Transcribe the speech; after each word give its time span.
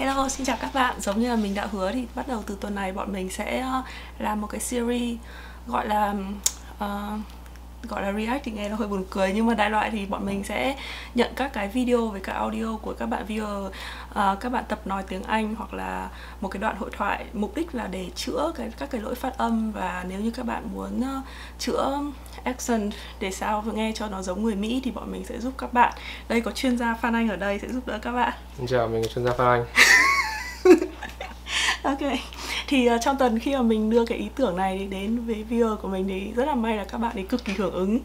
Hello, 0.00 0.28
xin 0.28 0.46
chào 0.46 0.56
các 0.60 0.74
bạn. 0.74 1.00
Giống 1.00 1.20
như 1.20 1.28
là 1.28 1.36
mình 1.36 1.54
đã 1.54 1.66
hứa 1.72 1.92
thì 1.92 2.06
bắt 2.14 2.28
đầu 2.28 2.42
từ 2.46 2.56
tuần 2.60 2.74
này 2.74 2.92
bọn 2.92 3.12
mình 3.12 3.30
sẽ 3.30 3.60
ờ, 3.60 3.82
làm 4.18 4.40
một 4.40 4.46
cái 4.46 4.60
series 4.60 5.18
gọi 5.66 5.86
là 5.88 6.14
uh, 6.84 7.20
gọi 7.88 8.02
là 8.02 8.12
react 8.12 8.44
thì 8.44 8.52
nghe 8.52 8.68
nó 8.68 8.76
hơi 8.76 8.88
buồn 8.88 9.04
cười 9.10 9.32
nhưng 9.34 9.46
mà 9.46 9.54
đại 9.54 9.70
loại 9.70 9.90
thì 9.90 10.06
bọn 10.06 10.26
mình 10.26 10.44
sẽ 10.44 10.76
nhận 11.14 11.32
các 11.36 11.52
cái 11.52 11.68
video 11.68 12.06
với 12.06 12.20
cả 12.20 12.32
audio 12.32 12.76
của 12.82 12.94
các 12.98 13.06
bạn 13.06 13.24
viewer 13.28 13.66
uh, 13.66 14.40
các 14.40 14.52
bạn 14.52 14.64
tập 14.68 14.86
nói 14.86 15.02
tiếng 15.08 15.22
Anh 15.22 15.54
hoặc 15.54 15.74
là 15.74 16.08
một 16.40 16.48
cái 16.48 16.60
đoạn 16.60 16.76
hội 16.76 16.90
thoại 16.92 17.24
mục 17.32 17.56
đích 17.56 17.74
là 17.74 17.86
để 17.86 18.10
chữa 18.14 18.52
cái 18.56 18.70
các 18.78 18.90
cái 18.90 19.00
lỗi 19.00 19.14
phát 19.14 19.38
âm 19.38 19.72
và 19.72 20.04
nếu 20.08 20.20
như 20.20 20.30
các 20.30 20.46
bạn 20.46 20.68
muốn 20.74 21.00
uh, 21.00 21.24
chữa 21.58 22.00
accent 22.44 22.92
để 23.20 23.30
sao 23.30 23.64
nghe 23.74 23.92
cho 23.94 24.08
nó 24.08 24.22
giống 24.22 24.42
người 24.42 24.54
Mỹ 24.54 24.80
thì 24.84 24.90
bọn 24.90 25.12
mình 25.12 25.24
sẽ 25.24 25.38
giúp 25.38 25.54
các 25.58 25.72
bạn. 25.72 25.92
Đây 26.28 26.40
có 26.40 26.50
chuyên 26.50 26.78
gia 26.78 26.94
Phan 26.94 27.14
Anh 27.14 27.28
ở 27.28 27.36
đây 27.36 27.58
sẽ 27.58 27.68
giúp 27.68 27.86
đỡ 27.86 27.98
các 28.02 28.12
bạn. 28.12 28.32
Xin 28.58 28.66
chào, 28.66 28.88
mình 28.88 29.02
là 29.02 29.08
chuyên 29.14 29.24
gia 29.24 29.32
Phan 29.32 29.46
Anh 29.46 29.64
ok. 31.82 31.98
Thì 32.66 32.90
uh, 32.94 33.00
trong 33.00 33.16
tuần 33.18 33.38
khi 33.38 33.54
mà 33.54 33.62
mình 33.62 33.90
đưa 33.90 34.04
cái 34.04 34.18
ý 34.18 34.28
tưởng 34.34 34.56
này 34.56 34.86
đến 34.90 35.26
với 35.26 35.44
viewer 35.50 35.76
của 35.76 35.88
mình 35.88 36.08
thì 36.08 36.32
rất 36.32 36.44
là 36.44 36.54
may 36.54 36.76
là 36.76 36.84
các 36.84 36.98
bạn 36.98 37.16
ấy 37.16 37.24
cực 37.24 37.44
kỳ 37.44 37.52
hưởng 37.52 37.72
ứng. 37.72 37.98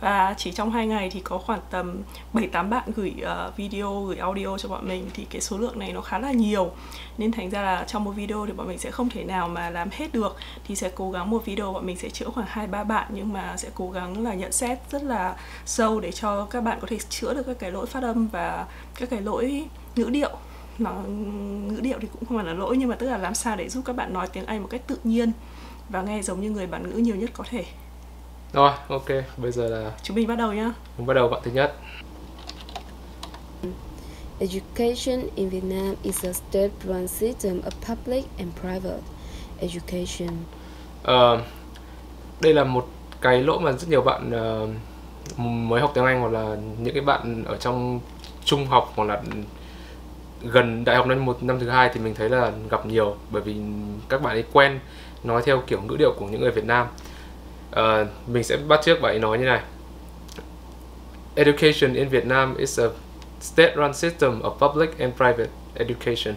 Và 0.00 0.34
chỉ 0.36 0.52
trong 0.52 0.70
hai 0.70 0.86
ngày 0.86 1.10
thì 1.10 1.20
có 1.20 1.38
khoảng 1.38 1.60
tầm 1.70 2.02
7 2.32 2.46
tám 2.46 2.70
bạn 2.70 2.90
gửi 2.96 3.14
uh, 3.22 3.56
video 3.56 4.04
gửi 4.04 4.16
audio 4.16 4.58
cho 4.58 4.68
bọn 4.68 4.88
mình 4.88 5.10
thì 5.14 5.26
cái 5.30 5.40
số 5.40 5.58
lượng 5.58 5.78
này 5.78 5.92
nó 5.92 6.00
khá 6.00 6.18
là 6.18 6.32
nhiều. 6.32 6.70
Nên 7.18 7.32
thành 7.32 7.50
ra 7.50 7.62
là 7.62 7.84
trong 7.84 8.04
một 8.04 8.10
video 8.10 8.46
thì 8.46 8.52
bọn 8.52 8.68
mình 8.68 8.78
sẽ 8.78 8.90
không 8.90 9.10
thể 9.10 9.24
nào 9.24 9.48
mà 9.48 9.70
làm 9.70 9.88
hết 9.92 10.12
được. 10.12 10.36
Thì 10.66 10.74
sẽ 10.74 10.90
cố 10.94 11.10
gắng 11.10 11.30
một 11.30 11.44
video 11.44 11.72
bọn 11.72 11.86
mình 11.86 11.96
sẽ 11.96 12.10
chữa 12.10 12.26
khoảng 12.26 12.46
hai 12.50 12.66
ba 12.66 12.84
bạn 12.84 13.06
nhưng 13.14 13.32
mà 13.32 13.56
sẽ 13.56 13.68
cố 13.74 13.90
gắng 13.90 14.24
là 14.24 14.34
nhận 14.34 14.52
xét 14.52 14.78
rất 14.90 15.02
là 15.02 15.36
sâu 15.66 16.00
để 16.00 16.12
cho 16.12 16.44
các 16.44 16.60
bạn 16.60 16.78
có 16.80 16.86
thể 16.90 16.98
chữa 16.98 17.34
được 17.34 17.42
các 17.46 17.56
cái 17.58 17.70
lỗi 17.70 17.86
phát 17.86 18.02
âm 18.02 18.28
và 18.28 18.66
các 18.94 19.10
cái 19.10 19.20
lỗi 19.20 19.64
ngữ 19.96 20.04
điệu 20.04 20.30
nó 20.78 20.92
ngữ 21.68 21.80
điệu 21.80 21.98
thì 22.00 22.08
cũng 22.12 22.24
không 22.28 22.38
phải 22.38 22.46
là 22.46 22.52
lỗi 22.52 22.76
nhưng 22.76 22.88
mà 22.88 22.96
tức 22.96 23.06
là 23.06 23.18
làm 23.18 23.34
sao 23.34 23.56
để 23.56 23.68
giúp 23.68 23.82
các 23.84 23.96
bạn 23.96 24.12
nói 24.12 24.28
tiếng 24.32 24.46
Anh 24.46 24.62
một 24.62 24.68
cách 24.70 24.82
tự 24.86 24.98
nhiên 25.04 25.32
và 25.88 26.02
nghe 26.02 26.22
giống 26.22 26.40
như 26.40 26.50
người 26.50 26.66
bản 26.66 26.90
ngữ 26.90 26.96
nhiều 26.96 27.16
nhất 27.16 27.30
có 27.32 27.44
thể. 27.50 27.64
Rồi, 28.52 28.72
ok, 28.88 29.08
bây 29.36 29.52
giờ 29.52 29.68
là 29.68 29.92
chúng 30.02 30.16
mình 30.16 30.28
bắt 30.28 30.38
đầu 30.38 30.52
nhá. 30.52 30.72
Mình 30.98 31.06
bắt 31.06 31.14
đầu 31.14 31.28
bạn 31.28 31.40
thứ 31.44 31.50
nhất. 31.50 31.74
Education 34.40 35.28
in 35.34 35.48
Vietnam 35.48 35.94
is 36.02 36.24
a 36.24 36.30
state-run 36.32 37.06
system 37.06 37.60
of 37.60 37.70
public 37.88 38.24
and 38.38 38.52
private 38.60 39.02
education. 39.58 40.28
Uh, 41.02 41.40
đây 42.40 42.54
là 42.54 42.64
một 42.64 42.88
cái 43.20 43.42
lỗi 43.42 43.60
mà 43.60 43.72
rất 43.72 43.88
nhiều 43.88 44.02
bạn 44.02 44.30
uh, 44.64 45.38
mới 45.38 45.80
học 45.80 45.90
tiếng 45.94 46.04
Anh 46.04 46.20
hoặc 46.20 46.32
là 46.32 46.56
những 46.78 46.94
cái 46.94 47.02
bạn 47.02 47.44
ở 47.44 47.56
trong 47.56 48.00
trung 48.44 48.66
học 48.66 48.92
hoặc 48.96 49.04
là 49.04 49.22
gần 50.42 50.84
đại 50.84 50.96
học 50.96 51.06
năm 51.06 51.24
một 51.24 51.42
năm 51.42 51.60
thứ 51.60 51.68
hai 51.68 51.90
thì 51.94 52.00
mình 52.00 52.14
thấy 52.14 52.28
là 52.28 52.52
gặp 52.70 52.86
nhiều 52.86 53.16
bởi 53.30 53.42
vì 53.42 53.56
các 54.08 54.22
bạn 54.22 54.36
ấy 54.36 54.44
quen 54.52 54.78
nói 55.24 55.42
theo 55.44 55.62
kiểu 55.66 55.80
ngữ 55.82 55.96
điệu 55.96 56.12
của 56.18 56.26
những 56.26 56.40
người 56.40 56.50
Việt 56.50 56.64
Nam. 56.64 56.86
Uh, 57.70 58.08
mình 58.26 58.44
sẽ 58.44 58.56
bắt 58.56 58.80
trước 58.84 59.00
bạn 59.00 59.12
ấy 59.12 59.18
nói 59.18 59.38
như 59.38 59.44
này. 59.44 59.60
Education 61.34 61.94
in 61.94 62.08
Vietnam 62.08 62.56
is 62.56 62.80
a 62.80 62.86
state-run 63.40 63.92
system 63.92 64.40
of 64.40 64.68
public 64.68 64.98
and 64.98 65.14
private 65.14 65.50
education. 65.74 66.34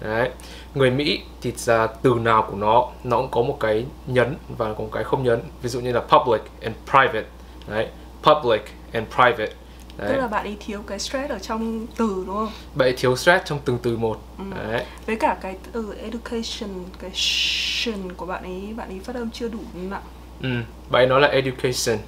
Đấy. 0.00 0.30
Người 0.74 0.90
Mỹ 0.90 1.22
thì 1.42 1.52
là 1.66 1.86
từ 1.86 2.14
nào 2.22 2.46
của 2.50 2.56
nó 2.56 2.88
nó 3.04 3.16
cũng 3.16 3.30
có 3.30 3.42
một 3.42 3.56
cái 3.60 3.86
nhấn 4.06 4.36
và 4.58 4.72
có 4.72 4.84
một 4.84 4.90
cái 4.92 5.04
không 5.04 5.24
nhấn. 5.24 5.40
Ví 5.62 5.68
dụ 5.68 5.80
như 5.80 5.92
là 5.92 6.00
public 6.00 6.42
and 6.62 6.76
private. 6.90 7.26
Đấy. 7.68 7.88
public 8.22 8.62
and 8.92 9.06
private 9.14 9.52
Đấy. 9.98 10.08
Tức 10.12 10.16
là 10.16 10.26
bạn 10.26 10.46
ấy 10.46 10.56
thiếu 10.60 10.82
cái 10.86 10.98
stress 10.98 11.30
ở 11.30 11.38
trong 11.38 11.86
từ 11.96 12.24
đúng 12.26 12.36
không? 12.36 12.50
Bạn 12.74 12.88
ấy 12.88 12.94
thiếu 12.96 13.16
stress 13.16 13.44
trong 13.44 13.58
từng 13.64 13.78
từ 13.82 13.96
một. 13.96 14.20
Ừ. 14.38 14.44
Đấy. 14.56 14.84
Với 15.06 15.16
cả 15.16 15.36
cái 15.40 15.56
từ 15.72 15.94
education, 16.02 16.70
cái 16.98 17.10
tion 17.14 18.12
của 18.16 18.26
bạn 18.26 18.42
ấy, 18.42 18.74
bạn 18.76 18.88
ấy 18.88 19.00
phát 19.04 19.14
âm 19.16 19.30
chưa 19.30 19.48
đủ 19.48 19.58
nặng. 19.74 20.02
Ừ, 20.42 20.48
bạn 20.90 21.02
ấy 21.02 21.06
nói 21.06 21.20
là 21.20 21.28
education. 21.28 21.98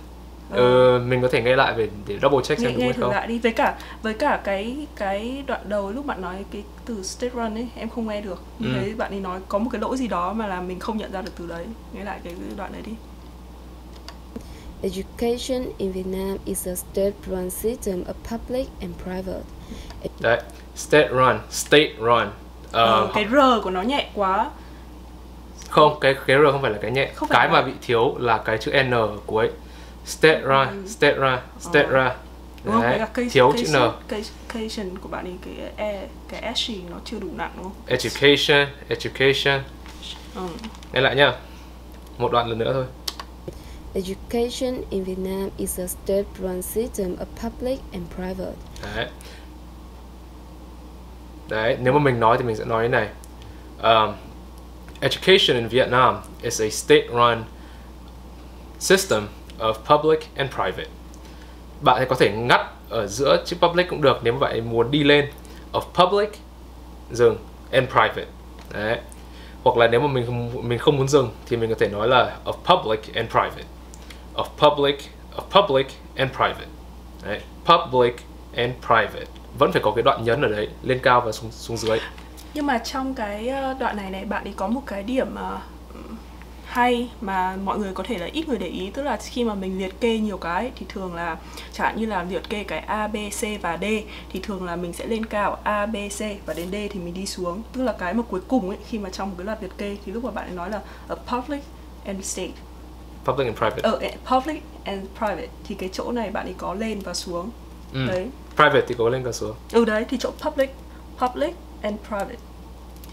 Ừ. 0.51 0.57
ừ, 0.57 1.05
mình 1.07 1.23
có 1.23 1.29
thể 1.29 1.43
nghe 1.43 1.57
lại 1.57 1.75
về 1.75 1.89
để 2.07 2.19
double 2.23 2.39
check 2.45 2.61
xem 2.61 2.71
nghe, 2.71 2.75
đúng 2.75 2.85
hay 2.85 2.93
không. 2.93 3.11
lại 3.11 3.27
đi 3.27 3.39
với 3.39 3.53
cả 3.53 3.79
với 4.03 4.15
cả 4.15 4.41
cái 4.45 4.87
cái 4.97 5.45
đoạn 5.47 5.61
đầu 5.69 5.91
lúc 5.91 6.07
bạn 6.07 6.21
nói 6.21 6.45
cái 6.51 6.63
từ 6.85 7.03
state 7.03 7.35
run 7.35 7.55
ấy 7.55 7.69
em 7.77 7.89
không 7.89 8.09
nghe 8.09 8.21
được. 8.21 8.43
Ừ. 8.61 8.67
Thấy 8.75 8.95
bạn 8.95 9.11
ấy 9.11 9.21
nói 9.21 9.41
có 9.49 9.59
một 9.59 9.71
cái 9.73 9.81
lỗi 9.81 9.97
gì 9.97 10.09
đó 10.09 10.33
mà 10.33 10.47
là 10.47 10.61
mình 10.61 10.81
không 10.81 10.99
nhận 10.99 11.13
ra 11.13 11.23
được 11.23 11.33
từ 11.39 11.47
đấy. 11.47 11.67
Nghe 11.93 12.05
lại 12.05 12.21
cái 12.25 12.35
đoạn 12.57 12.73
đấy 12.73 12.83
đi. 12.87 12.93
Education 14.83 15.73
in 15.79 15.93
Vietnam 15.93 16.39
is 16.45 16.67
a 16.67 16.77
state-run 16.77 17.51
system 17.51 18.05
of 18.05 18.15
public 18.31 18.67
and 18.81 18.95
private. 19.05 19.43
Đấy, 20.21 20.41
state 20.77 21.09
run, 21.09 21.39
state 21.51 21.91
run. 21.99 22.27
Uh, 22.67 22.73
ừ, 22.73 23.09
cái 23.15 23.25
R 23.25 23.63
của 23.63 23.71
nó 23.71 23.83
nhẹ 23.83 24.11
quá. 24.15 24.51
Không, 25.69 26.01
cái 26.01 26.15
cái 26.27 26.37
R 26.37 26.53
không 26.53 26.63
phải 26.63 26.71
là 26.71 26.79
cái 26.83 26.91
nhẹ. 26.91 27.11
Không 27.15 27.29
cái 27.29 27.49
mà 27.49 27.63
bị 27.63 27.73
thiếu 27.83 28.15
là 28.19 28.39
cái 28.39 28.59
chữ 28.59 28.73
N 28.83 28.91
ở 28.91 29.19
cuối. 29.27 29.51
State 30.05 30.41
run, 30.41 30.69
ừ. 30.69 30.89
state 30.89 31.15
run, 31.15 31.39
state 31.61 31.89
ờ. 31.89 31.93
run. 31.93 32.13
Đúng 32.65 32.75
không? 32.75 32.83
Đấy, 32.83 33.29
thiếu 33.31 33.53
chữ 33.57 33.67
N. 33.69 33.77
Education 34.09 34.99
của 34.99 35.09
bạn 35.09 35.25
ấy 35.25 35.35
cái 35.45 35.71
e 35.77 36.07
cái 36.29 36.55
S 36.55 36.71
nó 36.91 36.97
chưa 37.05 37.19
đủ 37.21 37.29
nặng 37.37 37.51
đúng 37.57 37.65
không? 37.65 37.73
Education, 37.87 38.69
education. 38.89 39.63
Ừ. 40.35 40.43
Nghe 40.93 41.01
lại 41.01 41.17
nhá. 41.17 41.33
Một 42.19 42.33
đoạn 42.33 42.49
lần 42.49 42.59
nữa 42.59 42.73
thôi. 42.73 42.85
Education 43.95 44.85
in 44.91 45.05
Vietnam 45.05 45.51
is 45.57 45.79
a 45.79 45.89
state-run 45.89 46.63
system 46.63 47.17
of 47.17 47.27
public 47.43 47.79
and 47.93 48.03
private. 48.17 48.57
Đấy. 48.83 49.07
Đấy, 51.49 51.77
nếu 51.81 51.93
mà 51.93 51.99
mình 51.99 52.21
nói 52.21 52.39
thì 52.39 52.45
mình 52.45 52.57
sẽ 52.57 52.65
nói 52.65 52.83
thế 52.83 52.89
này. 52.89 53.09
Um, 53.83 54.15
education 55.01 55.57
in 55.57 55.69
Vietnam 55.69 56.17
is 56.43 56.61
a 56.63 56.69
state-run 56.71 57.43
system 58.79 59.29
of 59.59 59.75
public 59.75 60.29
and 60.37 60.51
private. 60.51 60.89
Bạn 61.81 62.07
có 62.09 62.17
thể 62.17 62.31
ngắt 62.31 62.61
ở 62.89 63.07
giữa 63.07 63.45
chữ 63.47 63.57
public 63.61 63.89
cũng 63.89 64.03
được 64.03 64.21
nếu 64.23 64.33
mà 64.33 64.39
bạn 64.39 64.71
muốn 64.71 64.91
đi 64.91 65.05
lên 65.05 65.31
of 65.73 65.83
public 65.95 66.29
dừng 67.11 67.37
and 67.71 67.89
private. 67.89 68.27
Đấy. 68.73 68.99
Hoặc 69.65 69.77
là 69.77 69.89
nếu 69.89 70.01
mà 70.01 70.07
mình 70.07 70.27
không, 70.27 70.69
mình 70.69 70.79
không 70.79 70.97
muốn 70.97 71.09
dừng 71.09 71.31
thì 71.47 71.57
mình 71.57 71.71
có 71.71 71.77
thể 71.79 71.89
nói 71.89 72.09
là 72.09 72.37
of 72.45 72.53
public 72.53 73.15
and 73.15 73.31
private 73.31 73.65
of 74.39 74.47
public 74.59 74.97
of 75.37 75.63
public 75.63 75.87
and 76.17 76.31
private. 76.33 76.69
Đấy, 77.23 77.41
public 77.65 78.15
and 78.57 78.73
private. 78.87 79.27
Vẫn 79.59 79.73
phải 79.73 79.83
có 79.83 79.93
cái 79.97 80.03
đoạn 80.03 80.25
nhấn 80.25 80.43
ở 80.43 80.49
đấy 80.49 80.69
lên 80.83 80.99
cao 81.03 81.21
và 81.21 81.33
xuống 81.33 81.51
xuống 81.51 81.77
dưới. 81.77 81.99
Nhưng 82.55 82.67
mà 82.67 82.79
trong 82.79 83.15
cái 83.15 83.49
ờ, 83.49 83.75
đoạn 83.75 83.97
này 83.97 84.11
này 84.11 84.25
bạn 84.25 84.45
ấy 84.45 84.55
có 84.57 84.69
một 84.69 84.83
cái 84.87 85.03
điểm 85.03 85.35
uh, 85.35 85.61
hay 86.65 87.11
mà 87.21 87.57
mọi 87.65 87.79
người 87.79 87.93
có 87.95 88.05
thể 88.07 88.19
là 88.19 88.27
ít 88.27 88.49
người 88.49 88.59
để 88.59 88.67
ý. 88.67 88.91
Tức 88.91 89.03
là 89.03 89.17
khi 89.17 89.45
mà 89.45 89.55
mình 89.55 89.79
liệt 89.79 90.01
kê 90.01 90.19
nhiều 90.19 90.39
cái 90.39 90.71
thì 90.77 90.87
thường 90.89 91.15
là 91.15 91.37
chẳng 91.73 91.87
hạn 91.87 91.97
như 92.01 92.07
là 92.07 92.23
liệt 92.23 92.49
kê 92.49 92.65
cái 92.65 92.79
A, 92.79 93.07
B, 93.07 93.17
C 93.41 93.63
và 93.63 93.79
D 93.81 93.85
thì 94.33 94.41
thường 94.43 94.65
là 94.65 94.77
mình 94.77 94.93
sẽ 94.93 95.07
lên 95.07 95.27
cao 95.27 95.59
A, 95.63 95.87
B, 95.87 95.97
C 96.19 96.47
và 96.47 96.55
đến 96.55 96.69
D 96.71 96.75
thì 96.91 97.01
mình 97.01 97.15
đi 97.15 97.27
xuống. 97.27 97.63
Tức 97.73 97.83
là 97.83 97.93
cái 97.93 98.15
mà 98.15 98.23
cuối 98.31 98.41
cùng 98.49 98.69
ấy 98.69 98.79
khi 98.89 98.99
mà 98.99 99.11
trong 99.11 99.29
một 99.29 99.35
cái 99.39 99.45
loạt 99.45 99.63
liệt 99.63 99.79
kê 99.79 99.97
thì 100.07 100.13
lúc 100.13 100.25
mà 100.25 100.31
bạn 100.31 100.47
ấy 100.47 100.55
nói 100.55 100.71
là 100.71 100.81
a 101.09 101.15
public 101.15 101.63
and 102.07 102.25
state 102.25 102.53
public 103.29 103.47
and 103.47 103.59
private. 103.59 103.83
Ở 103.83 103.95
uh, 103.95 104.31
public 104.31 104.63
and 104.85 105.07
private 105.19 105.49
thì 105.65 105.75
cái 105.75 105.89
chỗ 105.93 106.13
này 106.13 106.31
bạn 106.31 106.47
ấy 106.47 106.55
có 106.59 106.75
lên 106.75 106.99
và 106.99 107.15
xuống. 107.15 107.51
Ừ. 107.93 108.07
đấy. 108.07 108.29
Private 108.57 108.85
thì 108.89 108.95
có 108.99 109.09
lên 109.09 109.23
và 109.23 109.33
xuống. 109.33 109.55
Ừ 109.73 109.85
đấy 109.85 110.05
thì 110.09 110.17
chỗ 110.21 110.31
public 110.41 110.71
public 111.19 111.55
and 111.83 111.97
private 112.09 112.39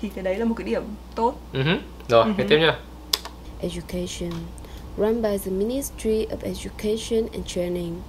thì 0.02 0.09
cái 0.16 0.24
đấy 0.24 0.36
là 0.36 0.46
một 0.46 0.56
cái 0.58 0.66
điểm 0.66 0.84
tốt. 1.16 1.34
Uh-huh. 1.54 1.78
rồi 2.08 2.25
uh-huh. 2.25 2.48
tiếp 2.50 2.58
nha. 2.59 2.80
Education. 3.62 4.31
Run 4.98 5.22
by 5.22 5.38
the 5.38 5.52
Ministry 5.52 6.25
of 6.25 6.38
Education 6.42 7.28
and 7.34 7.46
Training. 7.48 8.02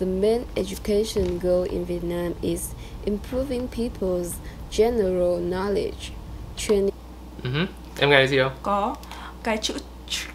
The 0.00 0.06
main 0.06 0.42
education 0.54 1.38
goal 1.42 1.64
in 1.70 1.84
Vietnam 1.84 2.32
is 2.42 2.70
improving 3.04 3.68
people's 3.68 4.32
general 4.70 5.40
knowledge. 5.40 6.12
Training. 6.56 6.94
Uh-huh. 7.42 7.66
em 7.98 8.10
nghe 8.10 8.16
thấy 8.16 8.28
gì 8.28 8.38
không? 8.38 8.52
Có. 8.62 8.96
Cái 9.42 9.58
chữ 9.62 9.74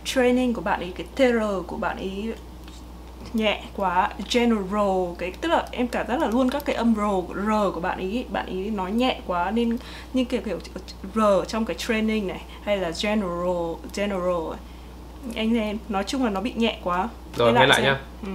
training 0.06 0.54
của 0.54 0.62
bạn 0.62 0.80
ấy 0.80 0.94
cái 0.96 1.08
tr 1.16 1.68
của 1.68 1.78
bạn 1.78 1.98
ấy 1.98 2.34
nhẹ 3.34 3.64
quá 3.76 4.10
general 4.32 5.16
cái 5.18 5.32
tức 5.42 5.50
là 5.50 5.68
em 5.72 5.88
cảm 5.88 6.08
giác 6.08 6.22
là 6.22 6.28
luôn 6.28 6.50
các 6.50 6.66
cái 6.66 6.76
âm 6.76 6.96
r 6.96 7.00
r 7.48 7.74
của 7.74 7.80
bạn 7.80 7.98
ấy 7.98 8.26
bạn 8.32 8.46
ấy 8.46 8.70
nói 8.70 8.92
nhẹ 8.92 9.20
quá 9.28 9.52
nên 9.52 9.78
như 10.14 10.26
kiểu 10.26 10.42
kiểu 10.42 10.60
r 11.16 11.20
trong 11.48 11.66
cái 11.66 11.76
training 11.80 12.28
này 12.28 12.42
hay 12.64 12.78
là 12.78 12.92
general 13.02 13.76
general 13.96 14.54
anh 15.36 15.58
em 15.58 15.78
nói 15.90 16.04
chung 16.04 16.24
là 16.24 16.30
nó 16.30 16.42
bị 16.42 16.54
nhẹ 16.56 16.80
quá. 16.84 17.10
Rồi 17.36 17.54
nghe 17.54 17.66
lại 17.66 17.82
nhá. 17.82 18.00
Ừ. 18.26 18.32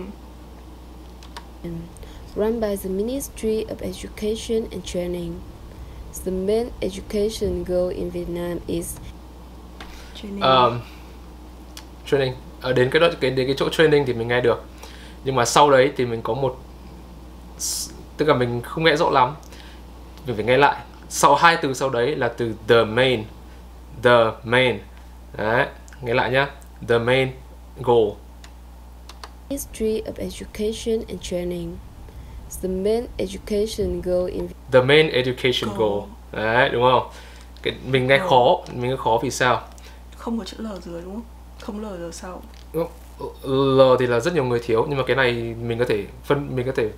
run 2.36 2.60
by 2.60 2.76
the 2.76 2.88
Ministry 2.88 3.64
of 3.64 3.76
Education 3.80 4.70
and 4.70 4.84
Training. 4.84 5.40
The 6.24 6.30
main 6.30 6.70
education 6.80 7.64
goal 7.64 7.88
in 7.88 8.10
Vietnam 8.10 8.58
is 8.66 8.96
training. 10.14 10.42
Um, 10.42 10.80
training. 12.10 12.34
À, 12.62 12.72
đến 12.72 12.90
cái 12.90 13.00
đó 13.00 13.08
cái 13.20 13.30
đến 13.30 13.46
cái 13.46 13.54
chỗ 13.58 13.68
training 13.68 14.06
thì 14.06 14.12
mình 14.12 14.28
nghe 14.28 14.40
được. 14.40 14.62
Nhưng 15.24 15.34
mà 15.34 15.44
sau 15.44 15.70
đấy 15.70 15.92
thì 15.96 16.06
mình 16.06 16.22
có 16.22 16.34
một 16.34 16.56
tức 18.16 18.28
là 18.28 18.34
mình 18.34 18.62
không 18.62 18.84
nghe 18.84 18.96
rõ 18.96 19.10
lắm. 19.10 19.36
Mình 20.26 20.36
phải 20.36 20.44
nghe 20.44 20.56
lại. 20.56 20.76
Sau 21.08 21.34
hai 21.34 21.56
từ 21.62 21.74
sau 21.74 21.90
đấy 21.90 22.16
là 22.16 22.28
từ 22.28 22.54
the 22.68 22.84
main 22.84 23.24
the 24.02 24.24
main. 24.44 24.78
Đấy 25.36 25.66
nghe 26.02 26.14
lại 26.14 26.30
nhá. 26.30 26.46
The 26.88 26.98
main 26.98 27.30
goal. 27.80 28.08
Ministry 29.48 30.02
of 30.02 30.12
Education 30.16 31.04
and 31.08 31.20
Training. 31.22 31.76
The 32.62 32.68
main 32.68 33.06
education 33.18 34.00
goal 34.02 34.26
in 34.30 34.48
the 34.72 34.80
main 34.82 35.10
education 35.10 35.70
Goal. 35.76 35.90
goal. 35.90 36.00
Đấy 36.32 36.68
đúng 36.68 36.82
không? 36.82 37.08
Cái, 37.62 37.74
mình 37.86 38.06
nghe 38.06 38.18
khó. 38.18 38.58
Mình 38.72 38.90
nghe 38.90 38.96
khó 38.96 39.18
vì 39.22 39.30
sao? 39.30 39.62
Không 40.16 40.38
có 40.38 40.44
chữ 40.44 40.56
L 40.58 40.66
dưới 40.84 41.02
đúng 41.02 41.14
không 41.14 41.22
không 41.60 41.80
L 41.80 41.84
giờ 41.84 42.10
sau. 42.12 42.42
L 43.42 43.80
thì 43.98 44.06
là 44.06 44.20
rất 44.20 44.34
nhiều 44.34 44.44
người 44.44 44.60
thiếu 44.62 44.86
nhưng 44.88 44.98
mà 44.98 45.04
cái 45.06 45.16
này 45.16 45.32
mình 45.62 45.78
có 45.78 45.84
thể 45.88 46.04
phân 46.24 46.56
mình 46.56 46.66
có 46.66 46.72
thể 46.76 46.90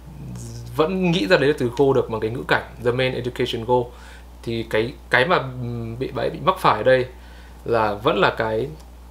vẫn 0.76 1.10
nghĩ 1.10 1.26
ra 1.26 1.36
đấy 1.36 1.48
là 1.48 1.54
từ 1.58 1.70
goal 1.76 1.94
được 1.94 2.10
bằng 2.10 2.20
cái 2.20 2.30
ngữ 2.30 2.42
cảnh 2.48 2.62
the 2.84 2.90
main 2.90 3.12
education 3.12 3.64
goal. 3.64 3.82
Thì 4.42 4.62
cái 4.70 4.92
cái 5.10 5.24
mà 5.24 5.42
bị 5.98 6.08
bạn 6.08 6.32
bị 6.32 6.38
mắc 6.44 6.58
phải 6.58 6.76
ở 6.76 6.82
đây 6.82 7.06
là 7.64 7.94
vẫn 7.94 8.18
là 8.18 8.34
cái 8.38 8.68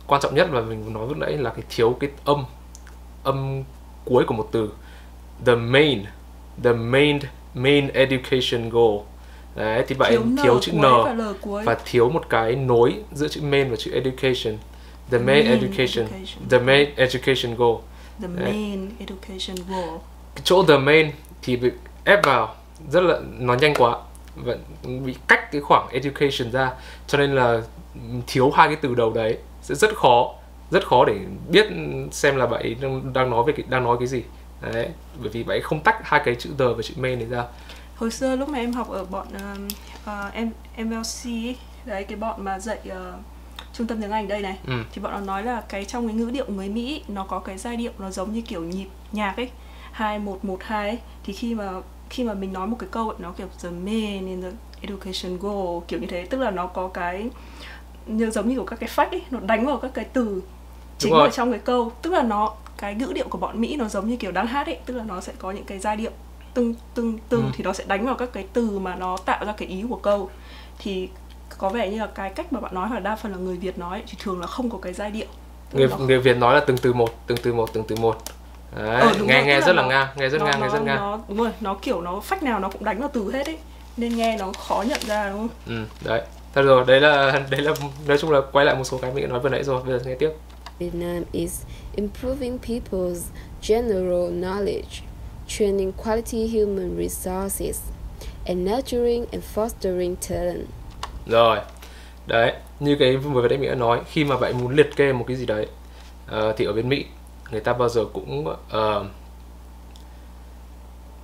quan 0.07 0.21
trọng 0.21 0.35
nhất 0.35 0.49
mà 0.51 0.61
mình 0.61 0.93
nói 0.93 1.07
lúc 1.07 1.17
nãy 1.17 1.37
là 1.37 1.49
cái 1.49 1.63
thiếu 1.69 1.97
cái 1.99 2.09
âm 2.25 2.45
âm 3.23 3.63
cuối 4.05 4.23
của 4.27 4.33
một 4.33 4.49
từ. 4.51 4.69
The 5.45 5.55
main 5.55 6.03
the 6.63 6.73
main 6.73 7.19
main 7.53 7.87
education 7.87 8.69
goal. 8.69 8.99
Đấy 9.55 9.83
thì 9.87 9.95
bạn 9.95 10.11
thiếu, 10.11 10.23
thiếu, 10.43 10.59
chữ 10.61 10.71
n 10.71 10.81
và 10.81 11.15
và 11.41 11.77
thiếu 11.85 12.09
một 12.09 12.29
cái 12.29 12.55
nối 12.55 12.95
giữa 13.13 13.27
chữ 13.27 13.41
main 13.41 13.69
và 13.69 13.75
chữ 13.75 13.91
education 13.91 14.57
the 15.11 15.17
main 15.19 15.45
Main 15.45 15.57
education. 15.57 16.05
education. 16.05 16.49
the 16.49 16.59
main 16.59 16.89
education 16.97 17.55
goal. 17.57 17.75
The 18.21 18.27
Đấy. 18.27 18.45
main 18.45 18.89
education 18.99 19.55
goal. 19.69 19.97
Cái 20.35 20.41
chỗ 20.43 20.63
the 20.63 20.77
main 20.77 21.11
thì 21.41 21.55
bị 21.55 21.71
ép 22.05 22.25
vào 22.25 22.55
rất 22.91 23.01
là 23.03 23.19
nó 23.39 23.53
nhanh 23.53 23.73
quá. 23.73 23.97
Và 24.35 24.55
bị 25.05 25.15
cách 25.27 25.51
cái 25.51 25.61
khoảng 25.61 25.89
education 25.89 26.51
ra 26.51 26.71
cho 27.07 27.17
nên 27.17 27.35
là 27.35 27.61
thiếu 28.27 28.51
hai 28.51 28.67
cái 28.67 28.77
từ 28.81 28.95
đầu 28.95 29.13
đấy. 29.13 29.37
Sẽ 29.61 29.75
rất 29.75 29.95
khó 29.95 30.33
rất 30.71 30.87
khó 30.87 31.05
để 31.05 31.19
biết 31.49 31.67
xem 32.11 32.35
là 32.35 32.45
bạn 32.47 32.61
ấy 32.61 32.75
đang, 33.13 33.29
nói 33.29 33.43
về 33.47 33.53
cái, 33.57 33.65
đang 33.69 33.83
nói 33.83 33.97
cái 33.99 34.07
gì. 34.07 34.23
Đấy 34.61 34.89
bởi 35.19 35.29
vì 35.29 35.43
bạn 35.43 35.55
ấy 35.55 35.61
không 35.61 35.79
tách 35.83 35.95
hai 36.03 36.21
cái 36.25 36.35
chữ 36.35 36.49
the 36.59 36.65
và 36.65 36.81
chữ 36.83 36.93
main 36.97 37.19
này 37.19 37.27
ra. 37.27 37.43
Hồi 37.95 38.11
xưa 38.11 38.35
lúc 38.35 38.49
mà 38.49 38.57
em 38.57 38.73
học 38.73 38.89
ở 38.89 39.05
bọn 39.05 39.27
um, 39.33 39.67
uh, 40.03 40.33
em 40.33 40.51
MLC 40.77 41.25
ấy, 41.25 41.55
đấy 41.85 42.03
cái 42.03 42.17
bọn 42.17 42.43
mà 42.43 42.59
dạy 42.59 42.79
uh, 42.87 43.19
trung 43.79 43.87
tâm 43.87 44.01
tiếng 44.01 44.11
Anh 44.11 44.27
đây 44.27 44.41
này. 44.41 44.57
Ừ. 44.67 44.73
thì 44.91 45.01
bọn 45.01 45.11
nó 45.11 45.19
nói 45.19 45.43
là 45.43 45.61
cái 45.69 45.85
trong 45.85 46.07
cái 46.07 46.15
ngữ 46.15 46.29
điệu 46.33 46.45
người 46.47 46.69
Mỹ 46.69 47.03
nó 47.07 47.23
có 47.23 47.39
cái 47.39 47.57
giai 47.57 47.77
điệu 47.77 47.91
nó 47.99 48.11
giống 48.11 48.33
như 48.33 48.41
kiểu 48.41 48.63
nhịp 48.63 48.87
nhạc 49.11 49.33
ấy 49.37 49.49
hai 49.91 50.19
một 50.19 50.45
một 50.45 50.57
hai 50.63 50.97
thì 51.23 51.33
khi 51.33 51.55
mà 51.55 51.69
khi 52.09 52.23
mà 52.23 52.33
mình 52.33 52.53
nói 52.53 52.67
một 52.67 52.75
cái 52.79 52.89
câu 52.91 53.09
ấy, 53.09 53.17
nó 53.19 53.31
kiểu 53.31 53.47
the 53.63 53.69
main 53.69 54.27
in 54.27 54.41
the 54.41 54.49
education 54.81 55.37
goal 55.39 55.79
kiểu 55.87 55.99
như 55.99 56.07
thế. 56.07 56.25
Tức 56.25 56.37
là 56.37 56.51
nó 56.51 56.67
có 56.67 56.87
cái 56.87 57.29
như 58.05 58.29
giống 58.31 58.49
như 58.49 58.57
của 58.59 58.65
các 58.65 58.79
cái 58.79 58.89
phách 58.89 59.11
ấy 59.11 59.21
nó 59.31 59.39
đánh 59.39 59.65
vào 59.65 59.77
các 59.77 59.91
cái 59.93 60.05
từ 60.13 60.43
chính 60.97 61.13
ở 61.13 61.29
trong 61.29 61.51
cái 61.51 61.59
câu. 61.59 61.91
Tức 62.01 62.13
là 62.13 62.21
nó 62.23 62.53
cái 62.77 62.95
ngữ 62.95 63.11
điệu 63.15 63.27
của 63.29 63.37
bọn 63.37 63.61
Mỹ 63.61 63.75
nó 63.75 63.87
giống 63.87 64.09
như 64.09 64.15
kiểu 64.15 64.31
đang 64.31 64.47
hát 64.47 64.67
ấy. 64.67 64.77
Tức 64.85 64.93
là 64.97 65.03
nó 65.03 65.21
sẽ 65.21 65.33
có 65.39 65.51
những 65.51 65.65
cái 65.65 65.79
giai 65.79 65.95
điệu 65.97 66.11
tưng 66.53 66.75
tưng 66.95 67.17
tưng 67.29 67.41
Ừ. 67.43 67.49
thì 67.53 67.63
nó 67.63 67.73
sẽ 67.73 67.83
đánh 67.87 68.05
vào 68.05 68.15
các 68.15 68.29
cái 68.33 68.45
từ 68.53 68.79
mà 68.79 68.95
nó 68.95 69.17
tạo 69.17 69.45
ra 69.45 69.53
cái 69.57 69.67
ý 69.67 69.83
của 69.89 69.95
câu. 69.95 70.29
Thì 70.79 71.09
có 71.59 71.69
vẻ 71.69 71.89
như 71.89 71.99
là 71.99 72.07
cái 72.15 72.29
cách 72.29 72.53
mà 72.53 72.59
bạn 72.59 72.73
nói 72.75 72.89
và 72.93 72.99
đa 72.99 73.15
phần 73.15 73.31
là 73.31 73.37
người 73.37 73.57
Việt 73.57 73.77
nói 73.77 74.03
thì 74.07 74.13
thường 74.23 74.39
là 74.39 74.47
không 74.47 74.69
có 74.69 74.77
cái 74.77 74.93
giai 74.93 75.11
điệu. 75.11 75.27
Người 75.73 75.87
là 75.87 75.97
nó 75.99 76.05
người 76.05 76.19
Việt 76.19 76.37
nói 76.37 76.53
là 76.53 76.59
từng 76.59 76.77
từ 76.77 76.93
một 76.93 77.09
từng 77.27 77.37
từ 77.43 77.53
một 77.53 77.69
từng 77.73 77.83
từ 77.87 77.95
một. 77.95 78.17
Đấy, 78.77 78.99
Ờ, 78.99 79.13
nghe 79.25 79.37
rồi, 79.37 79.47
nghe 79.47 79.61
rất 79.61 79.73
là 79.75 79.81
nó- 79.81 79.87
ngang 79.89 80.07
nghe 80.17 80.29
rất 80.29 80.37
nó, 80.39 80.45
ngang 80.45 80.59
nghe 80.61 80.67
nó, 80.67 80.73
rất 80.73 80.79
ngang. 80.83 80.95
nó 80.97 81.19
đúng 81.27 81.37
rồi 81.37 81.51
nó 81.61 81.73
kiểu 81.81 82.01
nó 82.01 82.19
phách 82.19 82.43
nào 82.43 82.59
nó 82.59 82.69
cũng 82.69 82.83
đánh 82.83 82.99
vào 82.99 83.09
từ 83.13 83.31
hết 83.31 83.45
ấy 83.45 83.57
nên 83.97 84.17
nghe 84.17 84.37
nó 84.37 84.51
khó 84.67 84.83
nhận 84.87 84.99
ra 85.07 85.29
đúng 85.29 85.39
không? 85.39 85.49
Ừ, 85.67 85.85
đấy. 86.09 86.21
Thôi 86.55 86.63
rồi 86.63 86.83
đấy 86.87 87.01
là 87.01 87.31
đấy 87.49 87.61
là 87.61 87.73
nói 88.07 88.17
chung 88.17 88.31
là 88.31 88.41
quay 88.51 88.65
lại 88.65 88.75
một 88.75 88.83
số 88.83 88.97
cái 88.97 89.11
mình 89.13 89.23
đã 89.23 89.29
nói 89.29 89.39
vừa 89.39 89.49
nãy 89.49 89.63
rồi 89.63 89.83
bây 89.83 89.99
giờ 89.99 90.05
nghe 90.05 90.15
tiếp. 90.15 90.29
Vietnam 90.79 91.23
is 91.31 91.61
improving 91.95 92.57
people's 92.67 93.19
general 93.67 94.31
knowledge, 94.43 95.01
training 95.47 95.91
quality 96.03 96.47
human 96.59 96.97
resources, 96.97 97.79
and 98.45 98.69
nurturing 98.71 99.25
and 99.31 99.43
fostering 99.55 100.15
talent. 100.29 100.65
Rồi. 101.29 101.59
Đấy 102.27 102.53
như 102.79 102.95
cái 102.99 103.17
vừa 103.17 103.47
nãy 103.47 103.57
mình 103.57 103.69
đã 103.69 103.75
nói 103.75 104.01
khi 104.11 104.23
mà 104.23 104.37
bạn 104.37 104.57
muốn 104.57 104.75
liệt 104.75 104.95
kê 104.95 105.13
một 105.13 105.25
cái 105.27 105.37
gì 105.37 105.45
đấy 105.45 105.67
ờ, 106.27 106.53
thì 106.57 106.65
ở 106.65 106.73
bên 106.73 106.89
Mỹ 106.89 107.05
người 107.51 107.61
ta 107.61 107.73
bao 107.73 107.89
giờ 107.89 108.05
cũng 108.13 108.55
ờ, 108.69 109.05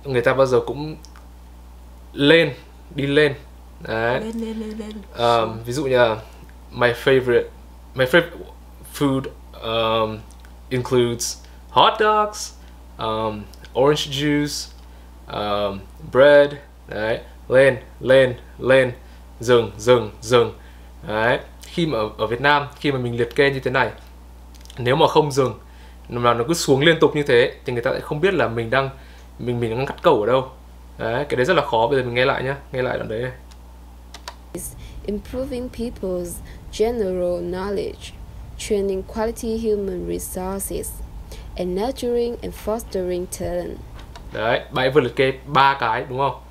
người 0.04 0.22
ta 0.22 0.34
bao 0.34 0.46
giờ 0.46 0.60
cũng 0.66 0.96
lên 2.12 2.54
đi 2.94 3.06
lên. 3.06 3.34
Đấy. 3.80 4.20
Lên 4.20 4.32
lên 4.40 4.60
lên 4.60 4.78
lên. 4.78 4.92
Um, 5.18 5.58
ví 5.64 5.72
dụ 5.72 5.84
như 5.84 5.98
là 5.98 6.16
my 6.72 6.88
favorite 6.88 7.44
my 7.94 8.04
favorite 8.04 8.30
food 8.94 9.22
um, 9.62 10.18
includes 10.68 11.38
hot 11.70 11.92
dogs 12.00 12.54
um, 12.98 13.42
orange 13.74 14.10
juice 14.10 14.68
um, 15.32 15.78
bread. 16.12 16.50
Đấy 16.88 17.20
lên 17.48 17.76
lên 18.00 18.34
lên 18.58 18.92
dừng 19.40 19.70
dừng 19.78 20.10
dừng 20.20 20.52
đấy 21.08 21.38
khi 21.62 21.86
mà 21.86 21.98
ở, 21.98 22.10
ở 22.18 22.26
Việt 22.26 22.40
Nam 22.40 22.66
khi 22.80 22.92
mà 22.92 22.98
mình 22.98 23.16
liệt 23.16 23.36
kê 23.36 23.50
như 23.50 23.60
thế 23.60 23.70
này 23.70 23.90
nếu 24.78 24.96
mà 24.96 25.08
không 25.08 25.32
dừng 25.32 25.54
mà 26.08 26.34
nó 26.34 26.44
cứ 26.48 26.54
xuống 26.54 26.80
liên 26.80 27.00
tục 27.00 27.16
như 27.16 27.22
thế 27.22 27.52
thì 27.64 27.72
người 27.72 27.82
ta 27.82 27.90
lại 27.90 28.00
không 28.00 28.20
biết 28.20 28.34
là 28.34 28.48
mình 28.48 28.70
đang 28.70 28.90
mình 29.38 29.60
mình 29.60 29.76
đang 29.76 29.86
cắt 29.86 30.02
câu 30.02 30.20
ở 30.20 30.26
đâu 30.26 30.48
đấy 30.98 31.26
cái 31.28 31.36
đấy 31.36 31.44
rất 31.44 31.54
là 31.54 31.62
khó 31.62 31.86
bây 31.86 31.98
giờ 31.98 32.04
mình 32.04 32.14
nghe 32.14 32.24
lại 32.24 32.42
nhá 32.42 32.56
nghe 32.72 32.82
lại 32.82 32.96
đoạn 32.96 33.08
đấy 33.08 33.22
này. 33.22 33.32
improving 35.06 35.68
people's 35.68 36.40
general 36.72 37.40
knowledge, 37.40 38.12
training 38.58 39.02
quality 39.02 39.58
human 39.58 40.06
resources, 40.08 40.90
and 41.56 41.78
nurturing 41.78 42.36
and 42.42 42.54
fostering 42.54 43.26
talent. 43.38 43.78
Đấy, 44.32 44.60
bạn 44.70 44.92
vừa 44.92 45.00
liệt 45.00 45.16
kê 45.16 45.32
ba 45.46 45.76
cái 45.80 46.04
đúng 46.08 46.18
không? 46.18 46.45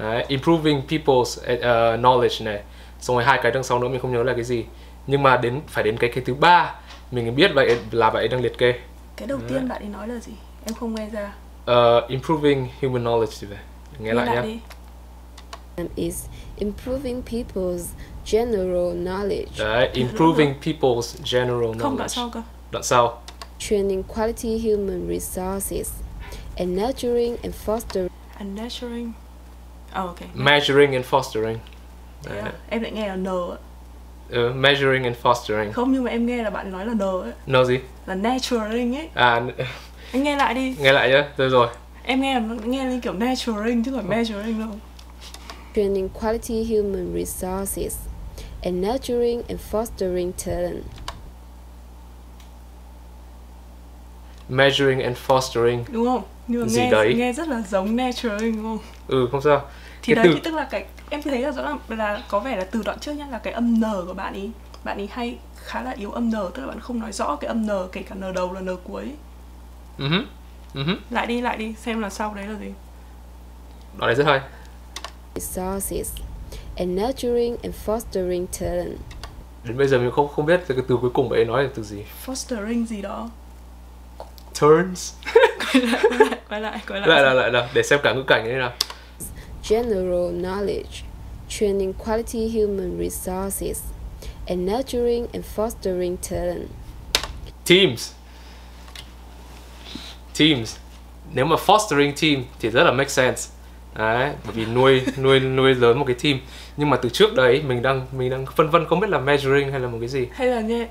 Đấy, 0.00 0.24
improving 0.28 0.82
people's 0.88 1.20
uh, 1.22 2.00
knowledge 2.00 2.44
này. 2.44 2.60
Xong 3.00 3.16
rồi 3.16 3.24
hai 3.24 3.38
cái 3.42 3.52
đằng 3.52 3.62
sau 3.62 3.78
nữa 3.78 3.88
mình 3.88 4.00
không 4.00 4.12
nhớ 4.12 4.22
là 4.22 4.32
cái 4.34 4.44
gì. 4.44 4.64
Nhưng 5.06 5.22
mà 5.22 5.36
đến 5.36 5.60
phải 5.68 5.84
đến 5.84 5.96
cái 5.98 6.10
cái 6.14 6.24
thứ 6.26 6.34
ba 6.34 6.74
mình 7.10 7.24
mới 7.24 7.34
biết 7.34 7.50
vậy 7.54 7.78
là 7.90 8.08
ấy 8.08 8.28
đang 8.28 8.40
liệt 8.42 8.58
kê. 8.58 8.74
cái 9.16 9.28
đầu 9.28 9.38
tiên 9.48 9.68
bạn 9.68 9.82
ấy 9.82 9.88
nói 9.88 10.08
là 10.08 10.14
gì 10.20 10.32
em 10.66 10.74
không 10.74 10.94
nghe 10.94 11.08
ra 11.12 11.32
Uh, 11.70 12.08
improving 12.08 12.68
human 12.82 13.04
knowledge 13.04 13.26
thì 13.40 13.46
phải. 13.50 13.58
Nghe 13.98 14.12
lại 14.12 14.36
nhé. 14.36 14.42
đi 14.42 14.58
And 15.76 15.90
is 15.96 16.24
improving 16.56 17.22
people's 17.30 17.84
general 18.32 18.94
knowledge, 19.06 19.46
Đấy, 19.58 19.88
improving 19.92 20.54
people's 20.64 21.16
general 21.32 21.60
không 21.60 21.78
đoạn 21.78 21.96
knowledge. 21.96 22.08
sau 22.08 22.30
cơ 22.34 22.42
Đoạn 22.70 22.84
sau. 22.84 23.22
training 23.58 24.02
quality 24.02 24.58
human 24.70 25.08
resources, 25.08 25.90
and 26.56 26.78
nurturing 26.80 27.36
and 27.42 27.54
fostering 27.66 28.08
and 28.38 28.60
nurturing 28.60 29.12
oh, 29.90 30.06
ok 30.06 30.16
Measuring 30.34 30.94
and 30.94 31.04
fostering. 31.10 31.56
Đấy. 32.28 32.38
à? 32.38 32.52
em 32.70 32.82
lại 32.82 32.92
nghe 32.92 33.08
là 33.08 33.16
n 33.16 33.26
ạ 33.26 33.56
Uh, 34.48 34.56
measuring 34.56 35.04
and 35.04 35.16
fostering. 35.22 35.72
không 35.72 35.92
nhưng 35.92 36.04
mà 36.04 36.10
em 36.10 36.26
nghe 36.26 36.42
là 36.42 36.50
bạn 36.50 36.70
nói 36.72 36.86
là 36.86 36.94
n 36.94 36.98
ấy 37.02 37.32
Know 37.46 37.64
gì? 37.64 37.78
là 38.06 38.14
nurturing 38.14 38.96
ấy 38.96 39.08
À, 39.14 39.40
anh 40.12 40.22
nghe 40.22 40.36
lại 40.36 40.54
đi 40.54 40.76
nghe 40.80 40.92
lại 40.92 41.08
nhé. 41.10 41.24
Rồi 41.36 41.48
rồi. 41.48 41.68
em 42.04 42.20
nghe 42.20 42.34
là 42.34 42.40
nghe 42.64 42.84
như 42.84 43.00
kiểu 43.00 43.12
nurturing 43.12 43.84
chứ 43.84 43.90
không 43.90 44.00
phải 44.08 44.16
measuring 44.16 44.58
đâu 44.58 44.68
training 45.76 46.08
quality 46.08 46.64
human 46.76 47.14
resources, 47.14 47.96
and 48.62 48.84
nurturing 48.86 49.42
and 49.48 49.60
fostering 49.72 50.32
talent. 50.44 50.82
Measuring 54.48 55.00
and 55.02 55.16
fostering. 55.26 55.84
đúng 55.92 56.06
không 56.06 56.22
nhưng 56.48 56.62
mà 56.62 56.68
Gì 56.68 56.80
nghe 56.80 56.90
đấy? 56.90 57.14
nghe 57.14 57.32
rất 57.32 57.48
là 57.48 57.62
giống 57.68 57.96
nurturing 57.96 58.56
đúng 58.56 58.64
không 58.64 58.78
Ừ, 59.10 59.28
không 59.32 59.42
sao. 59.42 59.60
thì 60.02 60.14
Cái 60.14 60.24
đấy 60.24 60.24
từ- 60.28 60.34
thì 60.34 60.40
tức 60.44 60.54
là 60.54 60.64
cái 60.70 60.84
em 61.10 61.22
thấy 61.22 61.38
là 61.38 61.52
rõ 61.52 61.62
ràng 61.62 61.78
là 61.88 62.22
có 62.28 62.40
vẻ 62.40 62.56
là 62.56 62.64
từ 62.64 62.82
đoạn 62.84 62.98
trước 62.98 63.12
nhá 63.12 63.26
là 63.30 63.38
cái 63.38 63.52
âm 63.52 63.74
n 63.80 63.82
của 64.06 64.14
bạn 64.14 64.34
ý 64.34 64.50
bạn 64.84 64.98
ý 64.98 65.08
hay 65.12 65.38
khá 65.64 65.82
là 65.82 65.90
yếu 65.90 66.10
âm 66.10 66.28
n 66.28 66.32
tức 66.54 66.60
là 66.62 66.66
bạn 66.66 66.80
không 66.80 66.98
nói 66.98 67.12
rõ 67.12 67.36
cái 67.36 67.48
âm 67.48 67.66
n 67.66 67.70
kể 67.92 68.02
cả 68.02 68.14
n 68.14 68.32
đầu 68.34 68.52
là 68.52 68.60
n 68.60 68.76
cuối 68.84 69.04
Ừ 69.98 70.04
ừ 70.74 70.82
hứ. 70.84 70.92
lại 71.10 71.26
đi 71.26 71.40
lại 71.40 71.56
đi 71.56 71.74
xem 71.78 72.00
là 72.02 72.10
sau 72.10 72.34
đấy 72.34 72.46
là 72.46 72.58
gì 72.60 72.72
Đoạn 73.98 74.08
này 74.08 74.14
rất 74.14 74.26
hay. 74.26 74.40
resources, 75.34 76.12
and 76.76 77.00
nurturing 77.00 77.56
and 77.62 77.74
fostering 77.86 78.46
talent. 78.60 78.98
Đến 79.64 79.78
bây 79.78 79.88
giờ 79.88 79.98
mình 79.98 80.10
không 80.10 80.28
không 80.28 80.46
biết 80.46 80.60
cái 80.68 80.78
từ 80.88 80.96
cuối 81.00 81.10
cùng 81.14 81.28
bạn 81.28 81.38
ấy 81.38 81.44
nói 81.44 81.62
là 81.62 81.68
từ 81.74 81.82
gì. 81.82 82.04
fostering 82.26 82.86
gì 82.86 83.02
đó 83.02 83.28
Turns. 84.60 85.14
quay 85.72 85.82
lại 85.86 86.00
quay 86.08 86.20
lại 86.20 86.40
quay 86.48 86.60
lại 86.60 86.80
quay 86.88 87.00
lại 87.00 87.08
lại 87.08 87.22
là 87.22 87.34
lại 87.34 87.50
là 87.52 87.68
để 87.74 87.82
xem 87.82 88.00
cả 88.02 88.12
ngữ 88.12 88.22
cảnh 88.26 88.44
như 88.44 88.50
thế 88.52 88.58
nào. 88.58 88.72
General 89.70 90.32
knowledge, 90.32 91.04
training 91.48 91.92
quality 92.04 92.48
human 92.48 92.98
resources, 92.98 93.80
and 94.48 94.66
nurturing 94.66 95.28
and 95.32 95.44
fostering 95.56 96.16
talent. 96.28 96.68
Teams. 97.64 98.12
Teams. 100.38 100.76
Nếu 101.34 101.44
mà 101.44 101.56
fostering 101.56 102.12
team 102.22 102.44
thì 102.60 102.70
rất 102.70 102.84
là 102.84 102.92
make 102.92 103.08
sense. 103.08 103.50
đấy 103.94 104.32
bởi 104.44 104.52
vì 104.52 104.66
nuôi 104.66 105.02
nuôi 105.18 105.40
nuôi 105.40 105.74
lớn 105.74 105.98
một 105.98 106.04
cái 106.06 106.16
team 106.22 106.40
nhưng 106.76 106.90
mà 106.90 106.96
từ 106.96 107.08
trước 107.08 107.34
đấy 107.34 107.62
mình 107.66 107.82
đang 107.82 108.06
mình 108.12 108.30
đang 108.30 108.46
phân 108.56 108.70
vân 108.70 108.86
không 108.86 109.00
biết 109.00 109.10
là 109.10 109.18
measuring 109.18 109.70
hay 109.70 109.80
là 109.80 109.88
một 109.88 109.98
cái 110.00 110.08
gì 110.08 110.26
hay 110.32 110.48
là 110.48 110.60
nghe 110.60 110.86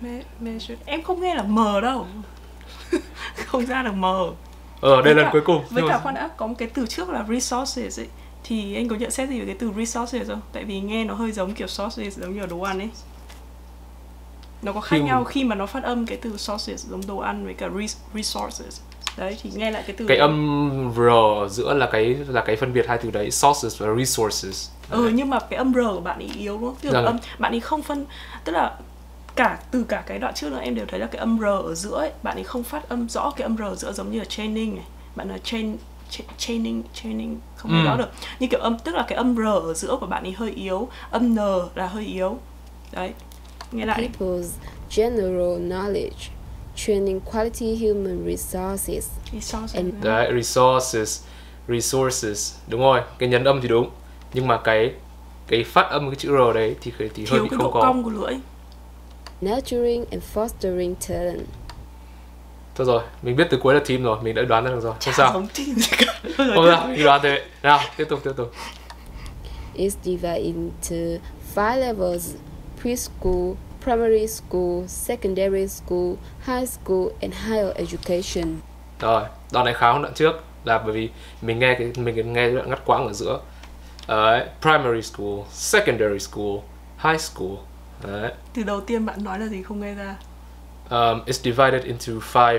me, 0.00 0.22
measure 0.40 0.76
em 0.84 1.02
không 1.02 1.20
nghe 1.20 1.34
là 1.34 1.42
m 1.42 1.56
đâu 1.82 2.06
không 3.46 3.66
ra 3.66 3.82
được 3.82 3.92
m 3.94 4.04
ờ 4.80 5.02
đây 5.02 5.14
lần 5.14 5.26
cuối 5.32 5.40
cùng. 5.44 5.64
với 5.70 5.84
cả 5.88 5.98
khoan 6.02 6.14
đã 6.14 6.28
có 6.36 6.46
một 6.46 6.54
cái 6.58 6.68
từ 6.74 6.86
trước 6.86 7.08
là 7.10 7.24
resources 7.28 8.00
ấy. 8.00 8.06
Thì 8.44 8.74
anh 8.76 8.88
có 8.88 8.96
nhận 8.96 9.10
xét 9.10 9.28
gì 9.28 9.40
về 9.40 9.46
cái 9.46 9.56
từ 9.58 9.72
resources 9.76 10.28
không? 10.28 10.40
Tại 10.52 10.64
vì 10.64 10.80
nghe 10.80 11.04
nó 11.04 11.14
hơi 11.14 11.32
giống 11.32 11.54
kiểu 11.54 11.66
sources 11.66 12.18
giống 12.18 12.34
như 12.34 12.40
là 12.40 12.46
đồ 12.46 12.60
ăn 12.60 12.78
ấy. 12.78 12.88
Nó 14.62 14.72
có 14.72 14.80
khác 14.80 14.96
Khi- 14.96 15.02
nhau 15.02 15.24
khi 15.24 15.44
mà 15.44 15.54
nó 15.54 15.66
phát 15.66 15.82
âm 15.82 16.06
cái 16.06 16.18
từ 16.22 16.36
sources 16.36 16.86
giống 16.86 17.00
đồ 17.06 17.18
ăn 17.18 17.44
với 17.44 17.54
cả 17.54 17.68
res- 17.68 17.96
resources. 18.14 18.80
Đấy 19.16 19.36
thì 19.42 19.50
nghe 19.54 19.70
lại 19.70 19.82
cái 19.86 19.96
từ 19.98 20.06
cái 20.06 20.16
đấy. 20.18 20.26
âm 20.26 20.92
r 20.96 21.00
ở 21.00 21.48
giữa 21.48 21.74
là 21.74 21.88
cái 21.92 22.04
là 22.28 22.40
cái 22.46 22.56
phân 22.56 22.72
biệt 22.72 22.86
hai 22.88 22.98
từ 22.98 23.10
đấy 23.10 23.30
sources 23.30 23.80
và 23.82 23.86
resources. 23.98 24.68
Ừ 24.90 25.10
nhưng 25.14 25.30
mà 25.30 25.38
cái 25.50 25.56
âm 25.58 25.72
r 25.74 25.76
của 25.94 26.00
bạn 26.00 26.18
ấy 26.18 26.30
yếu 26.38 26.52
đúng 26.58 26.64
không? 26.68 26.76
Tức 26.80 26.90
là 26.90 27.00
Dạ. 27.02 27.06
âm 27.06 27.16
bạn 27.38 27.52
ấy 27.52 27.60
không 27.60 27.82
phân 27.82 28.06
tức 28.44 28.52
là 28.52 28.74
cả 29.38 29.58
từ 29.70 29.84
cả 29.88 30.02
cái 30.06 30.18
đoạn 30.18 30.34
trước 30.34 30.52
nữa 30.52 30.60
em 30.62 30.74
đều 30.74 30.86
thấy 30.88 31.00
là 31.00 31.06
cái 31.06 31.18
âm 31.18 31.38
r 31.40 31.44
ở 31.44 31.74
giữa 31.74 31.96
ấy 31.98 32.10
bạn 32.22 32.36
ấy 32.36 32.44
không 32.44 32.62
phát 32.62 32.88
âm 32.88 33.08
rõ 33.08 33.30
cái 33.36 33.42
âm 33.42 33.56
r 33.56 33.62
ở 33.62 33.74
giữa 33.74 33.92
giống 33.92 34.10
như 34.10 34.18
là 34.18 34.24
chaining 34.24 34.74
này. 34.76 34.84
Bạn 35.16 35.28
là 35.28 35.38
chain 35.38 35.76
cha- 36.10 36.24
chaining 36.38 36.82
chaining 36.94 37.38
không 37.56 37.70
Ừ. 37.72 37.84
rõ 37.84 37.96
được. 37.96 38.08
Như 38.40 38.46
kiểu 38.50 38.60
âm 38.60 38.78
tức 38.78 38.94
là 38.94 39.04
cái 39.08 39.16
âm 39.16 39.36
r 39.36 39.40
ở 39.68 39.74
giữa 39.74 39.96
của 40.00 40.06
bạn 40.06 40.22
ấy 40.22 40.32
hơi 40.32 40.50
yếu 40.50 40.88
âm 41.10 41.34
n 41.34 41.38
là 41.74 41.86
hơi 41.86 42.06
yếu. 42.06 42.38
Đấy 42.92 43.12
nghe 43.72 43.86
lại 43.86 44.08
People's 44.18 44.44
general 44.96 45.58
knowledge, 45.72 46.28
training 46.76 47.20
quality 47.20 47.76
human 47.86 48.24
resources, 48.26 49.08
resources. 49.32 49.76
And- 49.82 50.02
đấy 50.02 50.32
resources 50.34 51.22
resources. 51.68 52.54
Đúng 52.68 52.80
rồi 52.80 53.00
cái 53.18 53.28
nhấn 53.28 53.44
âm 53.44 53.60
thì 53.60 53.68
đúng. 53.68 53.90
Nhưng 54.34 54.46
mà 54.46 54.58
cái 54.64 54.92
cái 55.48 55.64
phát 55.64 55.90
âm 55.90 56.10
cái 56.10 56.16
chữ 56.16 56.28
r 56.28 56.54
đấy 56.54 56.76
thì 56.80 56.92
thì 56.98 57.06
hơi 57.08 57.08
thiếu 57.26 57.42
bị 57.42 57.48
cái 57.48 57.56
không 57.56 57.58
độ 57.66 57.70
có. 57.72 57.80
cong 57.80 58.02
của 58.04 58.10
lưỡi 58.10 58.34
nurturing 59.40 60.04
and 60.10 60.22
fostering 60.34 60.94
talent. 61.08 61.46
thôi 62.74 62.86
rồi 62.86 63.02
mình 63.22 63.36
biết 63.36 63.46
từ 63.50 63.58
cuối 63.62 63.74
là 63.74 63.80
team 63.88 64.02
rồi 64.02 64.22
mình 64.22 64.34
đã 64.34 64.42
đoán 64.42 64.64
ra 64.64 64.70
được 64.70 64.80
rồi 64.80 64.94
không 65.04 65.14
sao 65.14 65.32
giống 65.32 65.46
team 65.46 65.68
gì 65.76 65.90
cả 65.98 66.12
không 66.36 66.66
sao 66.66 66.86
mình 66.88 67.04
đoán 67.04 67.20
thế 67.22 67.42
nào 67.62 67.80
tiếp 67.96 68.06
tục 68.08 68.20
tiếp 68.24 68.32
tục 68.36 68.52
is 69.74 69.96
divided 70.02 70.44
into 70.44 71.22
five 71.54 71.80
levels 71.80 72.34
preschool, 72.82 73.56
primary 73.80 74.26
school, 74.26 74.86
secondary 74.86 75.66
school, 75.66 76.16
high 76.46 76.64
school, 76.64 77.12
and 77.20 77.34
higher 77.34 77.72
education. 77.76 78.60
Rồi, 79.00 79.22
đoạn 79.52 79.64
này 79.64 79.74
khá 79.74 79.92
hơn 79.92 80.02
đoạn 80.02 80.14
trước 80.14 80.32
là 80.64 80.78
bởi 80.78 80.92
vì 80.92 81.10
mình 81.42 81.58
nghe 81.58 81.76
cái 81.78 81.92
mình 81.96 82.32
nghe 82.32 82.50
đoạn 82.50 82.70
ngắt 82.70 82.84
quãng 82.86 83.06
ở 83.06 83.12
giữa. 83.12 83.40
Đấy, 84.08 84.46
primary 84.60 85.02
school, 85.02 85.38
secondary 85.50 86.18
school, 86.18 86.56
high 86.98 87.20
school. 87.20 87.56
Đấy. 88.02 88.32
từ 88.54 88.62
đầu 88.62 88.80
tiên 88.80 89.06
bạn 89.06 89.24
nói 89.24 89.38
là 89.38 89.46
gì 89.46 89.62
không 89.62 89.80
nghe 89.80 89.94
ra 89.94 90.16
Um, 90.90 91.20
it's 91.26 91.32
divided 91.42 91.84
into 91.84 92.12
five 92.32 92.58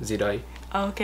gì 0.00 0.16
đấy. 0.16 0.38
Ok, 0.70 0.94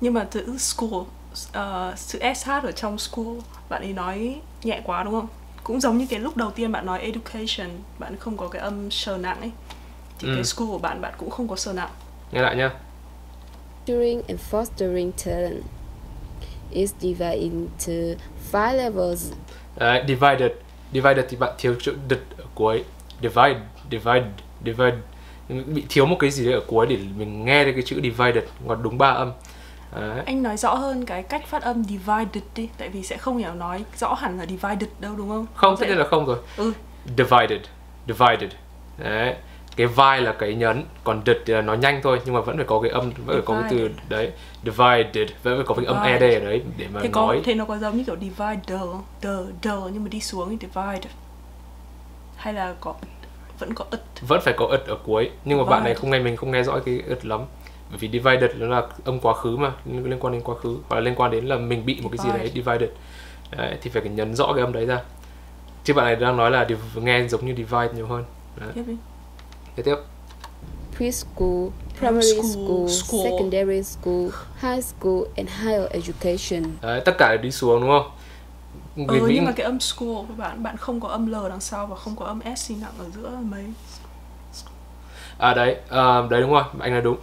nhưng 0.00 0.14
mà 0.14 0.24
chữ 0.30 0.58
school, 0.58 0.90
uh, 1.00 1.98
chữ 2.06 2.18
SH 2.34 2.48
ở 2.62 2.72
trong 2.72 2.98
school, 2.98 3.26
bạn 3.68 3.82
ấy 3.82 3.92
nói 3.92 4.40
nhẹ 4.62 4.80
quá 4.84 5.02
đúng 5.02 5.12
không? 5.12 5.26
Cũng 5.64 5.80
giống 5.80 5.98
như 5.98 6.06
cái 6.10 6.18
lúc 6.20 6.36
đầu 6.36 6.50
tiên 6.50 6.72
bạn 6.72 6.86
nói 6.86 7.00
education, 7.00 7.68
bạn 7.98 8.16
không 8.16 8.36
có 8.36 8.48
cái 8.48 8.62
âm 8.62 8.90
sờ 8.90 9.16
nặng 9.18 9.40
ấy. 9.40 9.50
Thì 10.18 10.28
Ừ. 10.28 10.34
cái 10.34 10.44
school 10.44 10.68
của 10.68 10.78
bạn, 10.78 11.00
bạn 11.00 11.14
cũng 11.18 11.30
không 11.30 11.48
có 11.48 11.56
sờ 11.56 11.72
nặng. 11.72 11.90
Nghe 12.32 12.42
lại 12.42 12.56
nhá. 12.56 12.70
Nurturing 13.90 14.22
and 14.28 14.40
fostering 14.50 15.10
talent 15.24 15.62
is 16.70 16.94
divided 17.00 17.40
into 17.42 17.92
five 18.52 18.74
levels 18.76 19.32
Đấy, 19.76 20.04
divided. 20.08 20.50
Divided 20.92 21.24
thì 21.28 21.36
bạn 21.36 21.52
thiếu 21.58 21.74
chữ 21.80 21.94
đực 22.08 22.20
ở 22.38 22.44
cuối. 22.54 22.84
Divide, 23.22 23.60
divide, 23.90 24.26
divide. 24.64 24.96
Bị 25.66 25.84
thiếu 25.88 26.06
một 26.06 26.16
cái 26.18 26.30
gì 26.30 26.44
đấy 26.44 26.54
ở 26.54 26.60
cuối 26.66 26.86
để 26.86 26.98
mình 27.16 27.44
nghe 27.44 27.64
được 27.64 27.72
cái 27.72 27.82
chữ 27.82 28.00
divided 28.02 28.44
còn 28.68 28.82
đúng 28.82 28.98
ba 28.98 29.08
âm. 29.08 29.32
Đấy. 30.00 30.22
Anh 30.26 30.42
nói 30.42 30.56
rõ 30.56 30.74
hơn 30.74 31.04
cái 31.06 31.22
cách 31.22 31.46
phát 31.46 31.62
âm 31.62 31.84
divided 31.84 32.42
đi, 32.54 32.68
tại 32.78 32.88
vì 32.88 33.02
sẽ 33.02 33.16
không 33.16 33.36
hiểu 33.36 33.54
nói 33.54 33.84
rõ 33.96 34.14
hẳn 34.14 34.38
là 34.38 34.46
divided 34.46 34.88
đâu 35.00 35.14
đúng 35.16 35.28
không? 35.28 35.46
Không, 35.54 35.76
tất 35.76 35.80
sẽ- 35.80 35.88
nhiên 35.88 35.98
là 35.98 36.06
không 36.10 36.26
rồi. 36.26 36.38
Ừ, 36.56 36.72
divided 37.18 37.60
divided 38.06 38.50
đấy 38.98 39.34
cái 39.76 39.86
vai 39.86 40.20
là 40.20 40.32
cái 40.32 40.54
nhấn 40.54 40.84
còn 41.04 41.24
địch 41.24 41.42
thì 41.46 41.54
là 41.54 41.60
nó 41.60 41.74
nhanh 41.74 42.00
thôi 42.02 42.20
nhưng 42.24 42.34
mà 42.34 42.40
vẫn 42.40 42.56
phải 42.56 42.66
có 42.66 42.80
cái 42.80 42.90
âm 42.90 43.10
vẫn 43.10 43.36
phải 43.36 43.42
có 43.44 43.60
cái 43.60 43.70
từ 43.70 43.90
đấy 44.08 44.30
divided 44.64 45.30
vẫn 45.42 45.56
phải 45.56 45.64
có 45.66 45.74
cái 45.74 45.84
âm 45.84 46.02
ed 46.02 46.22
ở 46.22 46.40
đấy 46.40 46.62
để 46.76 46.86
mà 46.94 47.00
thế 47.02 47.08
có 47.12 47.26
nói 47.26 47.40
thế 47.44 47.54
nó 47.54 47.64
có 47.64 47.78
giống 47.78 47.96
như 47.96 48.04
kiểu 48.04 48.16
divider, 48.20 48.80
the, 49.20 49.28
the 49.62 49.70
nhưng 49.92 50.04
mà 50.04 50.08
đi 50.08 50.20
xuống 50.20 50.48
thì 50.48 50.56
divide. 50.74 51.10
Hay 52.48 52.54
là 52.54 52.74
có 52.80 52.94
vẫn 53.58 53.74
có 53.74 53.84
ứt 53.90 54.00
vẫn 54.28 54.40
phải 54.40 54.54
có 54.56 54.66
ật 54.66 54.86
ở 54.86 54.96
cuối 55.06 55.30
nhưng 55.44 55.58
mà 55.58 55.64
bạn 55.64 55.84
này 55.84 55.94
Divide. 55.94 56.00
không 56.00 56.10
nghe 56.10 56.18
mình 56.18 56.36
không 56.36 56.50
nghe 56.50 56.62
rõ 56.62 56.78
cái 56.84 57.02
ật 57.08 57.26
lắm 57.26 57.40
bởi 57.90 57.98
vì 57.98 58.08
divided 58.12 58.50
nó 58.56 58.66
là 58.66 58.82
âm 59.04 59.20
quá 59.20 59.34
khứ 59.34 59.56
mà 59.56 59.72
liên 59.86 60.20
quan 60.20 60.32
đến 60.32 60.42
quá 60.42 60.54
khứ 60.62 60.76
hoặc 60.88 60.96
là 60.96 61.00
liên 61.00 61.14
quan 61.14 61.30
đến 61.30 61.46
là 61.46 61.56
mình 61.56 61.86
bị 61.86 62.00
một 62.02 62.10
cái 62.16 62.26
gì 62.26 62.38
đấy 62.38 62.50
divided 62.54 62.90
đấy, 63.56 63.76
thì 63.82 63.90
phải 63.90 64.02
nhấn 64.02 64.34
rõ 64.34 64.52
cái 64.52 64.64
âm 64.64 64.72
đấy 64.72 64.86
ra 64.86 65.00
chứ 65.84 65.94
bạn 65.94 66.04
này 66.06 66.16
đang 66.16 66.36
nói 66.36 66.50
là 66.50 66.66
nghe 66.94 67.28
giống 67.28 67.46
như 67.46 67.54
divide 67.56 67.88
nhiều 67.94 68.06
hơn 68.06 68.24
đấy. 68.56 68.68
tiếp 68.74 68.84
đi. 68.86 68.96
tiếp 69.76 69.82
tiếp 69.82 69.96
preschool, 70.96 71.68
primary 71.98 72.32
School, 72.32 72.50
school, 72.50 72.88
school. 72.88 73.20
secondary 73.24 73.82
school, 73.82 74.28
high 74.60 74.84
school, 74.84 75.22
and 75.36 75.48
higher 75.62 75.86
education. 75.90 76.62
đấy, 76.82 77.00
tất 77.04 77.18
cả 77.18 77.28
đều 77.28 77.38
đi 77.42 77.50
xuống 77.50 77.80
đúng 77.80 77.90
không 77.90 78.10
Người 79.06 79.20
Ừ, 79.20 79.26
Mỹ 79.26 79.34
nhưng 79.34 79.44
mà 79.44 79.52
cái 79.52 79.64
âm 79.64 79.80
school 79.80 80.08
của 80.08 80.34
bạn 80.36 80.62
bạn 80.62 80.76
không 80.76 81.00
có 81.00 81.08
âm 81.08 81.26
l 81.26 81.34
đằng 81.48 81.60
sau 81.60 81.86
và 81.86 81.96
không 81.96 82.16
có 82.16 82.24
âm 82.24 82.40
s 82.56 82.60
sinh 82.60 82.80
nặng 82.80 82.92
ở 82.98 83.04
giữa 83.14 83.30
mấy 83.42 83.64
À 85.38 85.54
đấy, 85.54 85.76
à, 85.88 86.22
đấy 86.30 86.40
đúng 86.40 86.50
rồi, 86.50 86.62
anh 86.80 86.92
nói 86.92 87.00
đúng. 87.00 87.16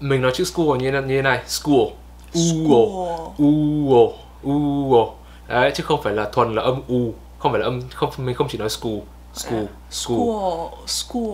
Mình 0.00 0.22
nói 0.22 0.32
chữ 0.34 0.44
school 0.44 0.66
như 0.78 0.92
như 0.92 1.16
thế 1.16 1.22
này, 1.22 1.42
school. 1.46 1.86
Uo, 2.34 3.32
uo, 3.38 4.12
uo. 4.42 5.10
Đấy, 5.48 5.72
chứ 5.74 5.84
không 5.84 6.02
phải 6.02 6.12
là 6.14 6.30
thuần 6.32 6.54
là 6.54 6.62
âm 6.62 6.82
u, 6.88 7.12
không 7.38 7.52
phải 7.52 7.60
là 7.60 7.66
âm 7.66 7.82
không 7.94 8.10
mình 8.16 8.34
không 8.34 8.48
chỉ 8.50 8.58
nói 8.58 8.68
school, 8.68 8.98
school, 9.34 9.64
school, 9.90 10.18
school 10.86 11.24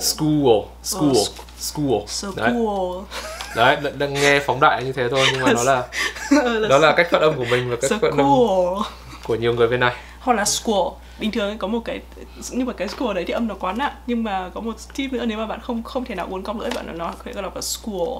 school 0.00 0.62
school, 0.82 1.14
school, 1.60 1.92
Ờ, 1.92 2.06
school. 2.06 2.32
Đấy, 2.36 2.50
school 2.50 3.35
đấy, 3.56 3.76
đang- 3.98 4.14
nghe 4.14 4.40
phóng 4.40 4.60
đại 4.60 4.84
như 4.84 4.92
thế 4.92 5.08
thôi 5.10 5.26
nhưng 5.32 5.42
mà 5.42 5.52
nó 5.52 5.62
là 5.62 5.86
đó 6.68 6.78
là 6.78 6.92
cách 6.96 7.08
phát 7.10 7.20
âm 7.20 7.36
của 7.36 7.44
mình 7.50 7.70
và 7.70 7.76
cách 7.82 7.90
phát 8.00 8.10
âm 8.10 8.18
của 9.24 9.34
nhiều 9.40 9.54
người 9.54 9.68
bên 9.68 9.80
này. 9.80 9.94
hoặc 10.20 10.34
là 10.34 10.44
school 10.44 10.88
bình 11.20 11.30
thường 11.32 11.58
có 11.58 11.66
một 11.68 11.80
cái 11.84 12.00
nhưng 12.50 12.66
mà 12.66 12.72
cái 12.72 12.88
school 12.88 13.14
đấy 13.14 13.24
thì 13.26 13.32
âm 13.32 13.48
nó 13.48 13.54
quá 13.60 13.72
nặng 13.72 13.92
nhưng 14.06 14.22
mà 14.24 14.50
có 14.54 14.60
một 14.60 14.74
tip 14.96 15.12
nữa 15.12 15.24
nếu 15.26 15.38
mà 15.38 15.46
bạn 15.46 15.60
không 15.60 15.82
không 15.82 16.04
thể 16.04 16.14
nào 16.14 16.26
uốn 16.30 16.42
cong 16.42 16.60
lưỡi 16.60 16.70
bạn 16.74 16.98
nói 16.98 17.12
phải 17.24 17.32
đọc 17.42 17.54
là 17.56 17.60
school 17.62 18.18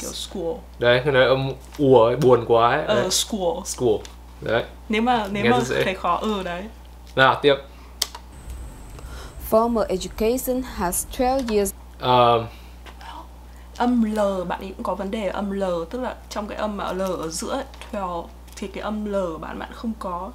kiểu 0.00 0.12
school 0.12 0.52
Đấy, 0.78 1.00
cái 1.04 1.12
nói 1.14 1.24
âm 1.24 1.52
ùa 1.78 2.04
ấy, 2.06 2.16
buồn 2.16 2.44
quá 2.48 2.70
ấy. 2.70 2.84
ờ 2.86 2.94
Đấy, 2.94 3.10
school 3.10 3.62
school. 3.64 3.94
Đấy. 4.40 4.64
nếu 4.88 5.02
mà 5.02 5.26
nếu 5.32 5.44
Nghe 5.44 5.50
mà 5.50 5.58
thấy 5.84 5.94
khó 5.94 6.16
ừ 6.22 6.42
đấy 6.42 6.62
Nào, 7.16 7.38
tiếp. 7.42 7.54
Formal 9.50 9.84
education 9.88 10.62
has 10.62 11.06
12 11.18 11.40
years 11.56 11.72
Ờ, 12.00 12.46
âm 13.76 14.04
l 14.14 14.18
bạn 14.48 14.60
ấy 14.60 14.72
cũng 14.76 14.82
có 14.82 14.94
vấn 14.94 15.10
đề 15.10 15.28
ở 15.28 15.32
âm 15.32 15.50
l 15.50 15.64
tức 15.90 16.00
là 16.00 16.14
trong 16.30 16.46
cái 16.46 16.58
âm 16.58 16.76
mà 16.76 16.92
l 16.92 17.00
ở 17.02 17.28
giữa 17.28 17.62
12 17.92 18.22
thì 18.56 18.68
cái 18.68 18.82
âm 18.82 19.04
l 19.04 19.16
bạn 19.40 19.58
bạn 19.58 19.70
không 19.72 19.92
có 19.98 20.30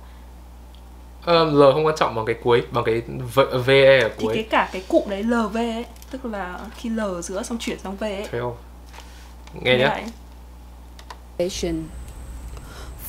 Um, 1.28 1.60
L 1.60 1.62
không 1.74 1.86
quan 1.86 1.96
trọng 1.98 2.16
bằng 2.16 2.26
cái 2.26 2.36
cuối 2.44 2.64
bằng 2.72 2.84
cái 2.84 3.02
v, 3.36 3.40
VE 3.66 4.00
ở 4.00 4.10
thì 4.18 4.26
cuối 4.26 4.36
cái 4.36 4.44
cả 4.44 4.70
cái 4.72 4.84
cụm 4.88 5.10
đấy 5.10 5.24
lv 5.24 5.56
ấy 5.56 5.86
tức 6.12 6.26
là 6.26 6.60
khi 6.76 6.90
l 6.90 7.00
ở 7.00 7.22
giữa 7.22 7.44
xong 7.44 7.58
chuyển 7.60 7.80
sang 7.80 7.96
v 7.96 8.04
ấy 8.04 8.28
theo 8.32 8.58
nghe 9.54 9.78
nhé 9.78 9.86
lại. 9.86 10.06
education. 11.38 11.84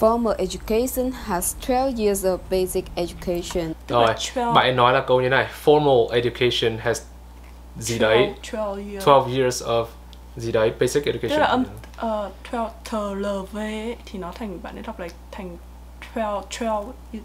Formal 0.00 0.34
education 0.38 1.12
has 1.24 1.54
12 1.68 1.98
years 1.98 2.24
of 2.24 2.38
basic 2.50 2.84
education. 2.94 3.72
Tức 3.86 3.94
rồi 3.94 4.06
12 4.06 4.54
bạn 4.54 4.64
ấy 4.64 4.72
nói 4.72 4.92
là 4.92 5.04
câu 5.06 5.20
như 5.20 5.28
này 5.28 5.46
formal 5.64 6.08
education 6.08 6.78
has 6.78 7.02
gì 7.78 7.98
đấy 7.98 8.30
12 8.52 8.92
years. 8.92 9.08
12 9.08 9.40
years 9.40 9.62
of 9.62 9.86
gì 10.36 10.52
đấy 10.52 10.72
basic 10.80 11.04
education. 11.04 11.30
Tức 11.30 11.38
là 11.38 11.46
âm 11.46 11.64
uh, 11.96 12.52
12 12.52 12.70
thờ 12.84 13.14
lv 13.14 13.56
ấy, 13.56 13.96
thì 14.06 14.18
nó 14.18 14.32
thành 14.32 14.58
bạn 14.62 14.76
ấy 14.76 14.82
đọc 14.86 15.00
lại 15.00 15.08
thành 15.30 15.56
12 16.14 16.40
12 16.60 16.82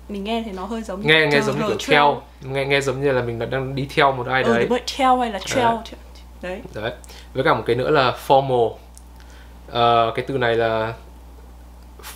mình 0.09 0.23
nghe 0.23 0.43
thì 0.45 0.51
nó 0.51 0.65
hơi 0.65 0.81
giống 0.81 1.07
nghe 1.07 1.27
nghe 1.31 1.41
giống 1.41 1.55
như 1.55 1.61
L 1.61 1.67
kiểu 1.67 1.77
12. 1.77 1.87
theo 1.87 2.21
nghe 2.41 2.65
nghe 2.65 2.81
giống 2.81 3.01
như 3.01 3.11
là 3.11 3.21
mình 3.21 3.49
đang 3.49 3.75
đi 3.75 3.87
theo 3.95 4.11
một 4.11 4.27
ai 4.27 4.43
ừ, 4.43 4.53
đấy. 4.53 4.61
đúng 4.61 4.69
rồi, 4.69 4.81
theo 4.97 5.19
hay 5.19 5.31
là 5.31 5.39
trail 5.39 5.75
đấy. 6.41 6.61
Đấy. 6.73 6.91
Với 7.33 7.43
cả 7.43 7.53
một 7.53 7.63
cái 7.65 7.75
nữa 7.75 7.89
là 7.89 8.15
formal. 8.27 8.73
Ờ, 9.67 10.11
cái 10.15 10.25
từ 10.27 10.37
này 10.37 10.55
là 10.55 10.93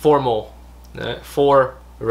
formal. 0.02 0.44
Đấy, 0.94 1.16
for 1.34 1.66
r 2.00 2.10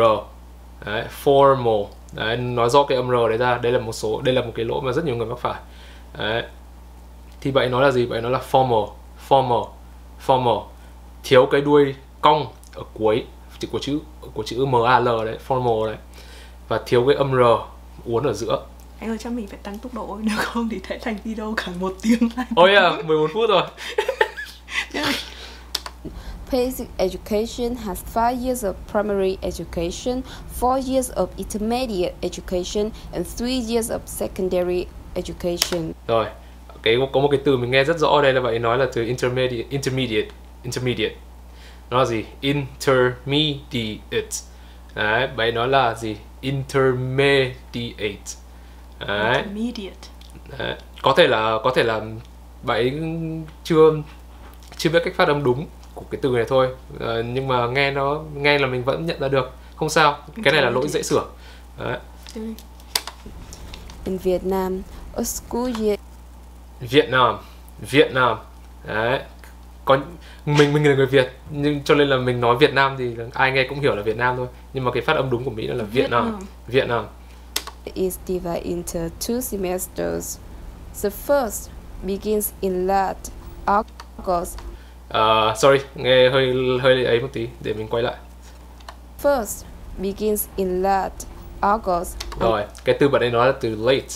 đấy, 0.85 1.03
formal. 1.23 1.85
Đấy, 2.13 2.37
nói 2.37 2.69
rõ 2.69 2.83
cái 2.83 2.95
âm 2.95 3.09
r 3.09 3.13
đấy 3.29 3.37
ra. 3.37 3.57
Đây 3.57 3.71
là 3.71 3.79
một 3.79 3.93
số 3.93 4.21
đây 4.21 4.35
là 4.35 4.41
một 4.41 4.51
cái 4.55 4.65
lỗi 4.65 4.81
mà 4.81 4.91
rất 4.91 5.05
nhiều 5.05 5.15
người 5.15 5.25
mắc 5.25 5.39
phải. 5.39 5.59
Đấy. 6.17 6.43
Thì 7.41 7.51
ấy 7.55 7.69
nói 7.69 7.83
là 7.83 7.91
gì? 7.91 8.07
Ấy 8.09 8.21
nói 8.21 8.31
là 8.31 8.41
formal 8.51 8.89
formal 9.29 9.67
formal. 10.25 10.63
Thiếu 11.23 11.45
cái 11.51 11.61
đuôi 11.61 11.95
cong 12.21 12.47
ở 12.75 12.83
cuối 12.93 13.23
chữ 13.59 13.67
của 13.71 13.79
chữ 13.79 13.99
của 14.33 14.43
chữ 14.43 14.65
mal 14.65 15.05
đấy 15.05 15.37
formal 15.47 15.85
đấy. 15.85 15.97
Và 16.67 16.79
thiếu 16.85 17.05
cái 17.07 17.15
âm 17.15 17.31
r 17.31 17.41
uốn 18.05 18.23
ở 18.23 18.33
giữa. 18.33 18.65
Anh 18.99 19.09
ơi 19.09 19.17
chắc 19.17 19.33
mình 19.33 19.47
phải 19.47 19.59
tăng 19.63 19.77
tốc 19.77 19.93
độ 19.93 20.19
nếu 20.21 20.37
không 20.37 20.69
thì 20.69 20.79
sẽ 20.89 20.97
thành 20.97 21.17
video 21.23 21.53
cả 21.57 21.71
một 21.79 21.95
tiếng 22.01 22.29
lại. 22.37 22.45
Ôi 22.55 22.75
à 22.75 22.91
11 23.05 23.29
phút 23.33 23.49
rồi. 23.49 23.63
Basic 26.51 26.87
education 26.97 27.75
has 27.75 27.99
five 28.13 28.45
years 28.45 28.65
of 28.65 28.73
primary 28.91 29.37
education, 29.41 30.21
four 30.59 30.79
years 30.79 31.11
of 31.11 31.27
intermediate 31.37 32.15
education, 32.21 32.89
and 33.13 33.27
three 33.37 33.59
years 33.59 33.91
of 33.91 33.99
secondary 34.05 34.85
education. 35.15 35.93
rồi 36.07 36.25
cái 36.83 36.97
có 37.13 37.19
một 37.19 37.27
cái 37.31 37.39
từ 37.43 37.57
mình 37.57 37.71
nghe 37.71 37.83
rất 37.83 37.97
rõ 37.97 38.21
đây 38.21 38.33
là 38.33 38.41
bạn 38.41 38.53
ấy 38.53 38.59
nói 38.59 38.77
là 38.77 38.87
từ 38.93 39.03
intermediate 39.03 39.65
intermediate 39.69 40.27
intermediate. 40.63 41.15
Nó 41.89 41.97
là 41.97 42.05
gì? 42.05 42.25
Intermediate. 42.41 44.29
Đấy 44.95 45.27
bạn 45.27 45.37
ấy 45.37 45.51
nói 45.51 45.67
là 45.67 45.95
gì? 45.95 46.15
Intermediate. 46.41 48.17
Đấy. 49.07 49.35
Intermediate. 49.35 50.09
Đấy. 50.57 50.75
có 51.01 51.13
thể 51.17 51.27
là 51.27 51.59
có 51.63 51.71
thể 51.75 51.83
là 51.83 52.01
bạn 52.63 52.77
ấy 52.77 52.93
chưa 53.63 53.91
chưa 54.77 54.89
biết 54.89 54.99
cách 55.05 55.15
phát 55.15 55.27
âm 55.27 55.43
đúng 55.43 55.67
của 55.95 56.05
cái 56.11 56.19
từ 56.21 56.29
này 56.29 56.45
thôi. 56.47 56.67
Ờ, 56.99 57.23
nhưng 57.23 57.47
mà 57.47 57.67
nghe 57.67 57.91
nó 57.91 58.21
nghe 58.35 58.59
là 58.59 58.67
mình 58.67 58.83
vẫn 58.83 59.05
nhận 59.05 59.19
ra 59.19 59.27
được. 59.27 59.51
Không 59.75 59.89
sao 59.89 60.17
cái 60.43 60.53
này 60.53 60.61
là 60.61 60.69
lỗi 60.69 60.87
dễ 60.87 61.03
sửa. 61.03 61.25
Đấy. 61.79 61.97
Ừ. 62.35 62.41
In 64.05 64.17
Vietnam, 64.17 64.81
a 65.15 65.23
school 66.79 66.89
year 66.91 66.91
Việt 66.91 67.09
Nam 67.09 67.37
Việt 67.79 68.13
Nam 68.13 68.37
đấy. 68.87 69.19
Có 69.85 69.97
mình 70.45 70.73
mình 70.73 70.89
là 70.89 70.95
người 70.95 71.05
Việt 71.05 71.31
nhưng 71.49 71.83
cho 71.83 71.95
nên 71.95 72.07
là 72.07 72.17
mình 72.17 72.41
nói 72.41 72.57
Việt 72.57 72.73
Nam 72.73 72.95
thì 72.97 73.15
ai 73.33 73.51
nghe 73.51 73.65
cũng 73.69 73.79
hiểu 73.79 73.95
là 73.95 74.01
Việt 74.01 74.17
Nam 74.17 74.37
thôi. 74.37 74.47
Nhưng 74.73 74.83
mà 74.83 74.91
cái 74.91 75.01
phát 75.01 75.15
âm 75.15 75.29
đúng 75.29 75.43
của 75.43 75.51
Mỹ 75.51 75.67
là 75.67 75.75
Việt 75.75 76.01
Việt 76.01 76.09
Nam 76.09 76.31
Nam. 76.31 76.39
Việt 76.67 76.87
Nam 76.87 77.05
is 77.93 78.17
divided 78.27 78.63
into 78.63 78.99
two 79.27 79.41
semesters. 79.41 80.37
The 81.03 81.09
first 81.27 81.69
begins 82.03 82.51
in 82.61 82.87
late 82.87 83.19
August. 83.65 84.57
Ờ, 85.09 85.55
sorry 85.57 85.79
nghe 85.95 86.29
hơi 86.29 86.53
hơi 86.81 87.05
ấy 87.05 87.19
một 87.19 87.29
tí 87.33 87.47
để 87.61 87.73
mình 87.73 87.87
quay 87.87 88.03
lại. 88.03 88.15
First 89.23 89.63
begins 89.97 90.47
in 90.55 90.81
late 90.81 91.15
August. 91.61 92.17
Rồi 92.39 92.63
cái 92.85 92.97
từ 92.99 93.09
bạn 93.09 93.21
ấy 93.21 93.31
nói 93.31 93.47
là 93.47 93.53
từ 93.61 93.75
late. 93.75 94.07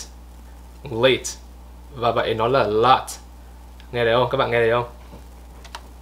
Late 0.90 1.43
và 1.96 2.10
ấy 2.22 2.34
nói 2.34 2.50
là 2.50 2.62
lot 2.66 3.02
nghe 3.92 4.04
thấy 4.04 4.14
không 4.14 4.28
các 4.30 4.38
bạn 4.38 4.50
nghe 4.50 4.58
thấy 4.60 4.70
không 4.70 4.84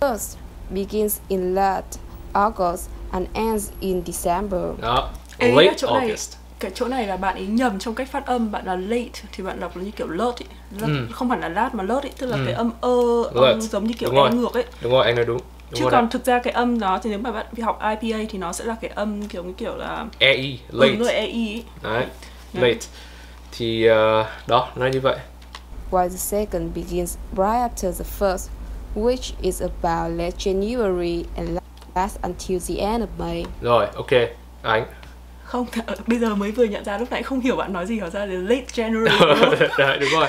First 0.00 0.36
begins 0.70 1.18
in 1.28 1.54
late 1.54 1.86
August 2.32 2.88
and 3.10 3.26
ends 3.34 3.70
in 3.80 4.02
December. 4.06 4.60
đó 4.80 5.08
Ê, 5.38 5.50
late 5.52 5.74
chỗ 5.76 5.86
này 5.98 6.06
August 6.08 6.36
cái 6.60 6.70
chỗ 6.74 6.88
này 6.88 7.06
là 7.06 7.16
bạn 7.16 7.34
ấy 7.34 7.46
nhầm 7.46 7.78
trong 7.78 7.94
cách 7.94 8.08
phát 8.10 8.26
âm 8.26 8.50
bạn 8.52 8.66
là 8.66 8.76
late 8.76 9.08
thì 9.32 9.44
bạn 9.44 9.60
đọc 9.60 9.76
là 9.76 9.82
như 9.82 9.90
kiểu 9.90 10.06
lợt 10.08 10.32
ý 10.38 10.46
lợt, 10.80 10.86
Ừ. 10.86 11.06
không 11.12 11.30
hẳn 11.30 11.40
là 11.40 11.48
lát 11.48 11.74
mà 11.74 11.82
lợt 11.84 12.02
ý 12.02 12.10
tức 12.18 12.26
là 12.26 12.36
Ừ. 12.36 12.42
cái 12.46 12.54
âm 12.54 12.70
ơ 12.80 12.90
âm 13.34 13.60
giống 13.60 13.84
như 13.86 13.94
kiểu 13.98 14.08
Đúng 14.08 14.16
rồi. 14.18 14.28
e 14.30 14.34
ngược 14.34 14.54
ấy 14.54 14.64
đúng 14.82 14.92
rồi 14.92 15.04
anh 15.06 15.14
nói 15.16 15.24
đúng 15.24 15.38
đúng 15.38 15.78
chứ 15.78 15.82
rồi 15.82 15.90
còn 15.90 16.04
đấy. 16.04 16.08
thực 16.12 16.24
ra 16.24 16.38
cái 16.38 16.52
âm 16.52 16.78
đó 16.80 17.00
thì 17.02 17.10
nếu 17.10 17.18
mà 17.18 17.30
bạn 17.32 17.46
học 17.62 17.80
IPA 18.00 18.18
thì 18.30 18.38
nó 18.38 18.52
sẽ 18.52 18.64
là 18.64 18.76
cái 18.80 18.90
âm 18.94 19.28
kiểu 19.28 19.44
như 19.44 19.52
kiểu 19.52 19.76
là 19.76 20.04
ei 20.18 20.58
ừ, 20.68 20.78
late 20.80 20.96
người 20.96 21.12
EI 21.12 21.26
ý. 21.26 21.62
đấy 21.82 22.04
Đấy. 22.52 22.62
late 22.74 22.86
thì 23.52 23.86
ờ, 23.86 24.24
đó 24.46 24.68
nó 24.76 24.86
như 24.86 25.00
vậy 25.00 25.16
while 25.92 26.08
the 26.08 26.18
second 26.18 26.74
begins 26.74 27.16
right 27.36 27.68
after 27.68 27.92
the 27.92 28.04
first, 28.04 28.50
which 28.94 29.34
is 29.42 29.62
about 29.62 30.12
late 30.18 30.36
January 30.38 31.26
and 31.36 31.58
lasts 31.94 32.18
until 32.22 32.58
the 32.68 32.80
end 32.80 33.02
of 33.02 33.08
May. 33.18 33.44
rồi 33.62 33.86
ok. 33.94 34.10
Anh. 34.62 34.84
Không 35.44 35.66
bây 36.06 36.18
giờ 36.18 36.34
mới 36.34 36.50
vừa 36.52 36.64
nhận 36.64 36.84
ra 36.84 36.98
lúc 36.98 37.10
nãy 37.10 37.22
không 37.22 37.40
hiểu 37.40 37.56
bạn 37.56 37.72
nói 37.72 37.86
gì 37.86 37.98
hóa 37.98 38.10
ra 38.10 38.24
là 38.26 38.34
late 38.34 38.64
January 38.74 39.18
đúng 39.60 39.68
đấy 39.78 39.98
đúng 40.00 40.10
rồi. 40.20 40.28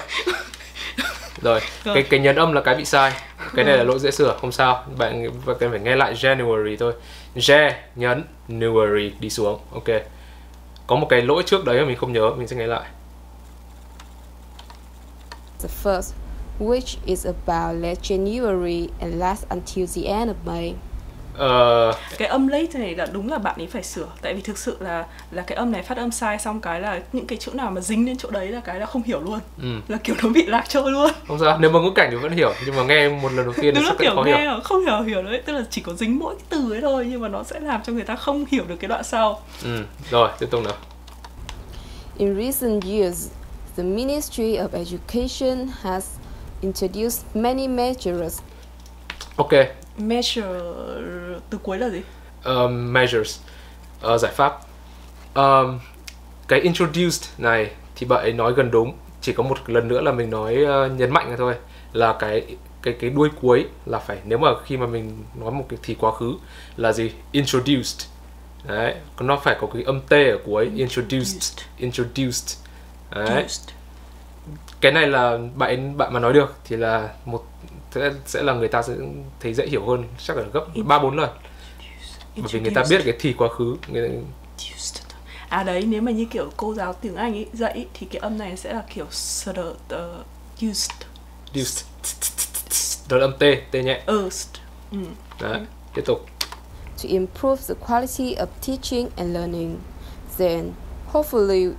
Rồi 1.41 1.59
cái 1.83 2.03
cái 2.03 2.19
nhấn 2.19 2.35
âm 2.35 2.53
là 2.53 2.61
cái 2.61 2.75
bị 2.75 2.85
sai. 2.85 3.11
Cái 3.55 3.65
này 3.65 3.77
là 3.77 3.83
lỗi 3.83 3.99
dễ 3.99 4.11
sửa 4.11 4.37
không 4.41 4.51
sao. 4.51 4.83
Bạn 4.97 5.29
bạn 5.45 5.55
cần 5.59 5.71
phải 5.71 5.79
nghe 5.79 5.95
lại 5.95 6.13
January 6.13 6.77
thôi. 6.79 6.93
J 7.35 7.71
nhấn 7.95 8.23
January 8.49 9.11
đi 9.19 9.29
xuống 9.29 9.59
ok. 9.73 9.83
Có 10.87 10.95
một 10.95 11.07
cái 11.09 11.21
lỗi 11.21 11.43
trước 11.45 11.65
đấy 11.65 11.79
mà 11.79 11.85
mình 11.85 11.97
không 11.97 12.13
nhớ 12.13 12.31
mình 12.37 12.47
sẽ 12.47 12.55
nghe 12.55 12.67
lại 12.67 12.89
The 15.63 15.69
first, 15.83 16.11
which 16.59 16.97
is 17.05 17.25
about 17.25 17.81
late 17.81 18.01
January 18.01 18.89
and 18.99 19.19
lasts 19.19 19.45
until 19.49 19.87
the 19.95 20.09
end 20.09 20.29
of 20.29 20.35
May. 20.45 20.73
Ờ, 21.37 21.93
cái 22.17 22.27
âm 22.27 22.47
late 22.47 22.79
này 22.79 22.95
là 22.95 23.05
đúng 23.05 23.29
là 23.31 23.37
bạn 23.37 23.55
ấy 23.57 23.67
phải 23.67 23.83
sửa 23.83 24.07
tại 24.21 24.33
vì 24.33 24.41
thực 24.41 24.57
sự 24.57 24.77
là 24.79 25.05
là 25.31 25.41
cái 25.41 25.55
âm 25.55 25.71
này 25.71 25.83
phát 25.83 25.97
âm 25.97 26.11
sai 26.11 26.39
xong 26.39 26.61
cái 26.61 26.81
là 26.81 27.01
những 27.13 27.27
cái 27.27 27.37
chữ 27.37 27.51
nào 27.53 27.71
mà 27.71 27.81
dính 27.81 28.05
đến 28.05 28.17
chỗ 28.17 28.29
đấy 28.29 28.47
là 28.47 28.59
cái 28.59 28.79
là 28.79 28.85
không 28.85 29.03
hiểu 29.03 29.21
luôn. 29.21 29.39
Ừ, 29.61 29.67
là 29.87 29.97
kiểu 29.97 30.15
nó 30.23 30.29
bị 30.29 30.45
lạc 30.45 30.63
trôi 30.69 30.91
luôn. 30.91 31.11
Không 31.27 31.39
sao 31.39 31.57
nếu 31.59 31.71
mà 31.71 31.79
ngữ 31.79 31.91
cảnh 31.95 32.07
thì 32.11 32.17
vẫn 32.17 32.31
hiểu 32.31 32.53
nhưng 32.65 32.75
mà 32.75 32.83
nghe 32.83 33.09
một 33.09 33.31
lần 33.31 33.45
đầu 33.45 33.53
tiên 33.53 33.75
thì 33.75 33.81
đúng 33.81 33.83
là 33.83 33.95
kiểu 33.99 34.15
khó 34.15 34.23
nghe 34.23 34.41
hiểu 34.41 34.59
không 34.63 34.85
hiểu 34.85 35.01
hiểu 35.01 35.23
đấy 35.23 35.41
tức 35.45 35.53
là 35.53 35.63
chỉ 35.69 35.81
có 35.81 35.93
dính 35.93 36.19
mỗi 36.19 36.35
cái 36.35 36.45
từ 36.49 36.73
ấy 36.73 36.81
thôi 36.81 37.07
nhưng 37.09 37.21
mà 37.21 37.27
nó 37.27 37.43
sẽ 37.43 37.59
làm 37.59 37.81
cho 37.83 37.93
người 37.93 38.03
ta 38.03 38.15
không 38.15 38.45
hiểu 38.51 38.63
được 38.67 38.75
cái 38.79 38.87
đoạn 38.87 39.03
sau. 39.03 39.41
Ừ, 39.63 39.83
rồi 40.11 40.29
tiếp 40.39 40.47
tục 40.51 40.63
nào. 40.63 40.73
In 42.17 42.35
recent 42.35 42.83
years, 42.83 43.27
the 43.75 43.83
Ministry 43.83 44.57
of 44.57 44.73
Education 44.73 45.67
has 45.81 46.05
introduced 46.61 47.35
many 47.35 47.67
measures. 47.67 48.41
Ok. 49.35 49.53
Measure 49.97 50.59
từ 51.49 51.57
cuối 51.63 51.77
là 51.77 51.89
gì? 51.89 52.01
Um, 52.43 52.93
measures. 52.93 53.39
Ờ, 54.01 54.17
giải 54.17 54.31
pháp. 54.31 54.59
Um, 55.35 55.79
cái 56.47 56.59
introduced 56.59 57.29
này 57.37 57.71
thì 57.95 58.05
bạn 58.05 58.21
ấy 58.21 58.33
nói 58.33 58.53
gần 58.53 58.71
đúng. 58.71 58.93
Chỉ 59.21 59.33
có 59.33 59.43
một 59.43 59.69
lần 59.69 59.87
nữa 59.87 60.01
là 60.01 60.11
mình 60.11 60.29
nói 60.29 60.63
ờ, 60.63 60.89
nhấn 60.89 61.11
mạnh 61.11 61.35
thôi. 61.37 61.55
Là 61.93 62.13
cái 62.19 62.45
cái 62.81 62.93
cái 62.99 63.09
đuôi 63.09 63.29
cuối 63.41 63.65
là 63.85 63.99
phải 63.99 64.17
nếu 64.25 64.37
mà 64.37 64.49
khi 64.65 64.77
mà 64.77 64.85
mình 64.85 65.23
nói 65.39 65.51
một 65.51 65.65
cái 65.69 65.79
thì 65.83 65.95
quá 65.99 66.11
khứ 66.11 66.33
là 66.77 66.93
gì? 66.93 67.11
Introduced. 67.31 68.07
Đấy 68.67 68.95
nó 69.19 69.37
phải 69.37 69.57
có 69.61 69.67
cái 69.73 69.83
âm 69.83 70.01
t 70.01 70.11
ở 70.11 70.37
cuối. 70.45 70.71
Introduced. 70.75 71.59
Introduced 71.77 72.62
đấy 73.15 73.25
Introduced. 73.25 73.69
cái 74.81 74.91
này 74.91 75.07
là 75.07 75.37
bạn 75.55 75.97
bạn 75.97 76.13
mà 76.13 76.19
nói 76.19 76.33
được 76.33 76.55
thì 76.65 76.75
là 76.75 77.09
một 77.25 77.45
sẽ, 77.91 78.11
sẽ 78.25 78.43
là 78.43 78.53
người 78.53 78.67
ta 78.67 78.81
sẽ 78.81 78.93
thấy 79.39 79.53
dễ 79.53 79.67
hiểu 79.67 79.85
hơn 79.85 80.03
chắc 80.17 80.37
là 80.37 80.43
gấp 80.53 80.65
ba 80.85 80.99
bốn 80.99 81.17
lần 81.17 81.29
bởi 82.35 82.47
vì 82.51 82.59
người 82.59 82.71
ta 82.75 82.83
biết 82.89 83.01
cái 83.05 83.13
thì 83.19 83.33
quá 83.33 83.49
khứ 83.57 83.77
người 83.87 84.09
ta, 84.09 84.13
Introduced. 84.57 85.03
à 85.49 85.63
đấy 85.63 85.83
nếu 85.87 86.01
mà 86.01 86.11
như 86.11 86.25
kiểu 86.25 86.49
cô 86.57 86.73
giáo 86.73 86.93
tiếng 86.93 87.15
Anh 87.15 87.33
ấy 87.33 87.47
dạy 87.53 87.73
ý, 87.73 87.85
thì 87.93 88.07
cái 88.11 88.19
âm 88.19 88.37
này 88.37 88.57
sẽ 88.57 88.73
là 88.73 88.83
kiểu 88.93 89.05
used 90.69 90.91
used 91.61 91.83
đó 93.09 93.17
là 93.17 93.25
âm 93.25 93.33
t 93.33 93.43
t 93.71 93.75
nhẹ 93.75 94.01
used 94.11 94.49
ừ. 94.91 94.97
đấy 95.41 95.61
tiếp 95.95 96.01
tục 96.05 96.25
to 97.03 97.09
improve 97.09 97.61
the 97.67 97.75
quality 97.75 98.35
of 98.35 98.47
teaching 98.61 99.09
and 99.17 99.33
learning. 99.33 99.79
Then, 100.37 100.73
hopefully, 101.07 101.73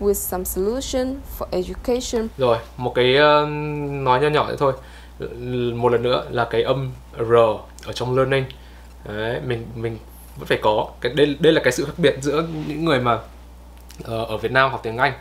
with 0.00 0.12
some 0.12 0.44
solution 0.44 1.20
for 1.38 1.46
education. 1.50 2.28
Rồi 2.38 2.58
một 2.76 2.94
cái 2.94 3.16
ờ, 3.16 3.46
nói 3.90 4.20
nho 4.20 4.28
nhỏ 4.28 4.48
nữa 4.48 4.56
thôi. 4.58 4.72
L- 5.20 5.76
một 5.76 5.88
lần 5.92 6.02
nữa 6.02 6.24
là 6.30 6.44
cái 6.44 6.62
âm 6.62 6.90
r 7.18 7.32
ở 7.86 7.92
trong 7.94 8.16
learning. 8.16 8.44
Đấy, 9.08 9.40
mình 9.46 9.66
mình 9.74 9.98
vẫn 10.36 10.46
phải 10.46 10.58
có 10.62 10.88
cái 11.00 11.12
đây 11.12 11.36
đây 11.40 11.52
là 11.52 11.60
cái 11.64 11.72
sự 11.72 11.84
khác 11.84 11.92
biệt 11.96 12.14
giữa 12.20 12.44
những 12.66 12.84
người 12.84 13.00
mà 13.00 13.18
ờ, 14.04 14.24
ở 14.24 14.36
Việt 14.36 14.52
Nam 14.52 14.70
học 14.70 14.80
tiếng 14.82 14.96
Anh. 14.96 15.12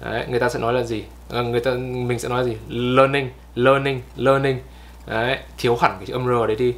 Đấy, 0.00 0.26
người 0.28 0.40
ta 0.40 0.48
sẽ 0.48 0.58
nói 0.58 0.72
là 0.72 0.82
gì? 0.82 1.04
Ờ, 1.28 1.42
người 1.42 1.60
ta 1.60 1.70
mình 1.80 2.18
sẽ 2.18 2.28
nói 2.28 2.38
là 2.38 2.44
gì? 2.44 2.56
Learning 2.68 3.30
learning 3.54 4.00
learning. 4.16 4.58
Đấy, 5.06 5.38
thiếu 5.58 5.76
hẳn 5.76 5.96
cái 5.98 6.12
âm 6.12 6.26
r 6.26 6.46
đấy 6.48 6.56
đi. 6.56 6.74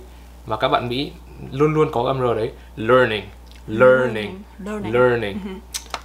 Mà 0.46 0.56
các 0.56 0.68
bạn 0.68 0.88
Mỹ 0.88 1.12
luôn 1.52 1.74
luôn 1.74 1.88
có 1.92 2.02
âm 2.02 2.20
r 2.20 2.36
đấy. 2.36 2.50
Learning 2.76 3.24
learning 3.68 4.42
learning 4.64 4.92
learning 4.92 5.38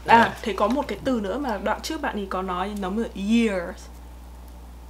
à 0.10 0.34
thế 0.42 0.54
có 0.54 0.68
một 0.68 0.88
cái 0.88 0.98
từ 1.04 1.20
nữa 1.24 1.38
mà 1.38 1.58
đoạn 1.64 1.82
trước 1.82 2.02
bạn 2.02 2.16
ấy 2.16 2.28
có 2.30 2.42
nói 2.42 2.72
nó 2.80 2.90
là 2.96 3.08
years. 3.16 3.82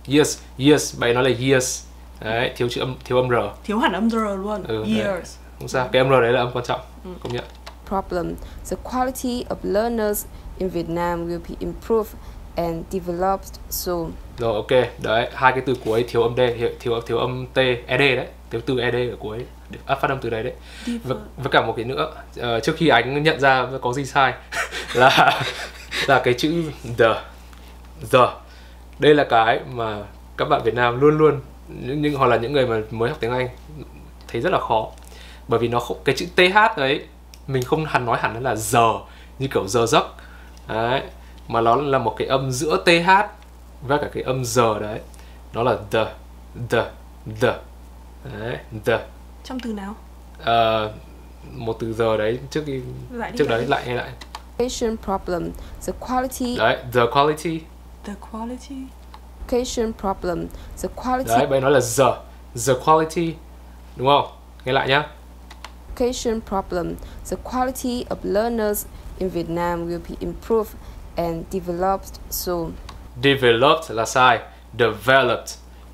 Years 0.07 0.39
years 0.57 0.99
bạn 0.99 1.13
nói 1.13 1.23
là 1.29 1.37
years. 1.39 1.85
Đấy, 2.21 2.51
thiếu 2.55 2.69
chữ 2.69 2.81
âm 2.81 2.95
thiếu 3.05 3.17
âm 3.17 3.29
r. 3.29 3.33
Thiếu 3.63 3.77
hẳn 3.79 3.93
âm 3.93 4.09
r 4.09 4.15
luôn 4.15 4.63
Ừ, 4.63 4.85
đấy. 4.87 5.01
years. 5.05 5.35
Không 5.59 5.67
sao 5.67 5.89
cái 5.91 5.99
âm 6.01 6.09
r 6.09 6.11
đấy 6.11 6.33
là 6.33 6.39
âm 6.41 6.51
quan 6.53 6.65
trọng 6.65 6.79
công 7.23 7.33
nhận. 7.33 7.43
Problem, 7.87 8.35
the 8.69 8.75
quality 8.83 9.45
of 9.49 9.55
learners 9.63 10.25
in 10.57 10.69
Vietnam 10.69 11.27
will 11.27 11.39
be 11.49 11.55
improved 11.59 12.13
and 12.55 12.83
developed 12.91 13.47
soon. 13.69 14.11
rồi 14.37 14.53
ok. 14.55 14.99
Đấy 15.03 15.29
hai 15.33 15.51
cái 15.51 15.61
từ 15.65 15.75
cuối 15.85 16.05
thiếu 16.09 16.23
âm 16.23 16.35
d 16.35 16.39
thiếu 16.59 16.69
thiếu, 16.79 17.01
thiếu 17.01 17.17
âm 17.17 17.45
t 17.53 17.57
ed 17.87 17.99
đấy. 17.99 18.27
Thiếu 18.51 18.61
từ 18.65 18.79
ed 18.79 18.93
ở 18.95 19.15
cuối 19.19 19.45
áp 19.85 19.95
phát 20.01 20.09
âm 20.09 20.19
từ 20.21 20.29
đấy 20.29 20.43
đấy. 20.43 20.53
Với, 21.03 21.17
với 21.37 21.51
cả 21.51 21.61
một 21.61 21.73
cái 21.75 21.85
nữa 21.85 22.11
ờ, 22.37 22.59
trước 22.59 22.75
khi 22.77 22.87
anh 22.87 23.23
nhận 23.23 23.39
ra 23.39 23.67
có 23.81 23.93
gì 23.93 24.05
sai 24.05 24.33
là 24.93 25.41
là 26.07 26.19
cái 26.19 26.33
chữ 26.33 26.63
the 26.97 27.21
the. 28.11 28.27
Đây 28.99 29.15
là 29.15 29.23
cái 29.23 29.59
mà 29.71 29.97
các 30.37 30.49
bạn 30.49 30.61
Việt 30.63 30.73
Nam 30.73 30.99
luôn 30.99 31.17
luôn 31.17 31.39
những, 31.67 32.01
những 32.01 32.15
hoặc 32.15 32.27
là 32.27 32.37
những 32.37 32.53
người 32.53 32.67
mà 32.67 32.81
mới 32.91 33.09
học 33.09 33.17
tiếng 33.21 33.31
Anh 33.31 33.47
thấy 34.27 34.41
rất 34.41 34.49
là 34.49 34.59
khó. 34.59 34.87
Bởi 35.47 35.59
vì 35.59 35.67
nó 35.67 35.79
không 35.79 35.97
cái 36.05 36.15
chữ 36.15 36.25
th 36.35 36.77
đấy 36.77 37.05
mình 37.47 37.63
không 37.63 37.85
hẳn 37.85 38.05
nói 38.05 38.17
hẳn 38.21 38.43
là 38.43 38.55
giờ 38.55 38.93
như 39.39 39.47
kiểu 39.47 39.67
giờ 39.67 39.85
giấc. 39.85 40.05
Đấy 40.67 41.01
mà 41.47 41.61
nó 41.61 41.75
là 41.75 41.97
một 41.97 42.15
cái 42.17 42.27
âm 42.27 42.51
giữa 42.51 42.83
th 42.85 43.09
và 43.81 43.97
cả 43.97 44.07
cái 44.13 44.23
âm 44.23 44.45
giờ 44.45 44.79
đấy. 44.79 44.99
Nó 45.53 45.63
là 45.63 45.77
the 45.91 46.05
the 46.69 46.85
the. 47.41 47.53
Đấy 48.23 48.57
the 48.85 48.99
trong 49.49 49.59
từ 49.59 49.73
nào? 49.73 49.95
Ờ, 50.43 50.91
một 51.51 51.77
từ 51.79 51.93
giờ 51.93 52.17
đấy 52.17 52.39
trước 52.51 52.63
khi 52.65 52.81
lại 53.11 53.31
đi 53.31 53.37
trước 53.37 53.49
đấy 53.49 53.65
lại 53.67 53.83
nghe 53.87 53.95
lại. 53.95 54.09
Education 54.57 54.97
problem. 54.97 55.51
The 55.85 55.93
quality 55.99 56.57
đấy 56.57 56.77
the 56.93 57.01
quality. 57.13 57.59
The 58.03 58.13
quality. 58.31 58.75
Education 59.47 59.93
problem. 59.93 60.47
The 60.81 60.89
quality 60.95 61.29
đấy 61.29 61.47
bây 61.47 61.61
nói 61.61 61.71
là 61.71 61.79
the 61.97 62.05
the 62.67 62.73
quality. 62.85 63.35
Đúng 63.95 64.07
không? 64.07 64.27
Nghe 64.65 64.73
lại 64.73 64.87
nhá. 64.87 65.07
Education 65.95 66.41
problem. 66.41 66.95
The 67.29 67.37
quality 67.51 68.05
of 68.09 68.17
learners 68.23 68.85
in 69.17 69.29
Vietnam 69.29 69.87
will 69.87 70.01
be 70.09 70.15
improved 70.19 70.75
and 71.15 71.45
developed 71.51 72.19
soon. 72.29 72.71
developed 73.23 73.91
là 73.91 74.05
sai 74.05 74.39
developed. 74.79 75.47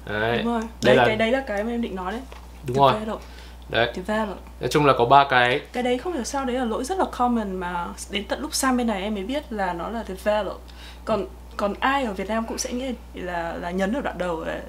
Đấy. 0.05 0.37
Đúng 0.37 0.53
rồi. 0.53 0.61
Đây 0.83 0.95
đấy 0.95 0.95
là 0.95 1.05
cái 1.05 1.15
đấy 1.15 1.31
là 1.31 1.43
cái 1.47 1.63
mà 1.63 1.71
em 1.71 1.81
định 1.81 1.95
nói 1.95 2.11
đấy. 2.11 2.21
Đúng 2.67 2.77
rồi. 2.77 2.93
Develop 2.93 3.21
đấy. 3.69 3.91
Develop 3.95 4.37
nói 4.59 4.69
chung 4.69 4.85
là 4.85 4.93
có 4.97 5.05
ba 5.05 5.25
cái. 5.29 5.61
Cái 5.73 5.83
đấy 5.83 5.97
không 5.97 6.13
hiểu 6.13 6.23
sao 6.23 6.45
đấy 6.45 6.55
là 6.55 6.65
lỗi 6.65 6.83
rất 6.83 6.97
là 6.99 7.05
common 7.17 7.55
mà 7.55 7.87
đến 8.09 8.23
tận 8.27 8.41
lúc 8.41 8.53
sang 8.55 8.77
bên 8.77 8.87
này 8.87 9.01
em 9.01 9.13
mới 9.15 9.23
biết 9.23 9.43
là 9.53 9.73
nó 9.73 9.89
là 9.89 10.03
develop 10.07 10.61
còn 11.05 11.25
còn 11.57 11.73
ai 11.79 12.03
ở 12.03 12.13
Việt 12.13 12.27
Nam 12.27 12.45
cũng 12.47 12.57
sẽ 12.57 12.71
nghĩ 12.73 12.93
là 13.13 13.57
là 13.61 13.71
nhấn 13.71 13.93
ở 13.93 14.01
đoạn 14.01 14.17
đầu 14.17 14.43
là 14.45 14.61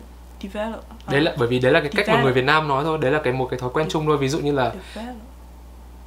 develop 0.43 0.85
đấy 1.11 1.21
là 1.21 1.35
bởi 1.39 1.49
vì 1.49 1.59
đấy 1.59 1.73
là 1.73 1.81
cái 1.81 1.89
cách 1.89 2.07
mà 2.09 2.13
Develop. 2.13 2.25
người 2.25 2.33
Việt 2.33 2.45
Nam 2.45 2.69
nói 2.69 2.85
thôi. 2.85 2.99
Đấy 3.01 3.11
là 3.13 3.21
cái 3.25 3.33
một 3.33 3.47
cái 3.51 3.59
thói 3.61 3.71
quen 3.73 3.87
chung 3.91 4.07
thôi. 4.07 4.17
Ví 4.19 4.29
dụ 4.29 4.39
như 4.39 4.53
là 4.53 4.73
develop 4.95 5.17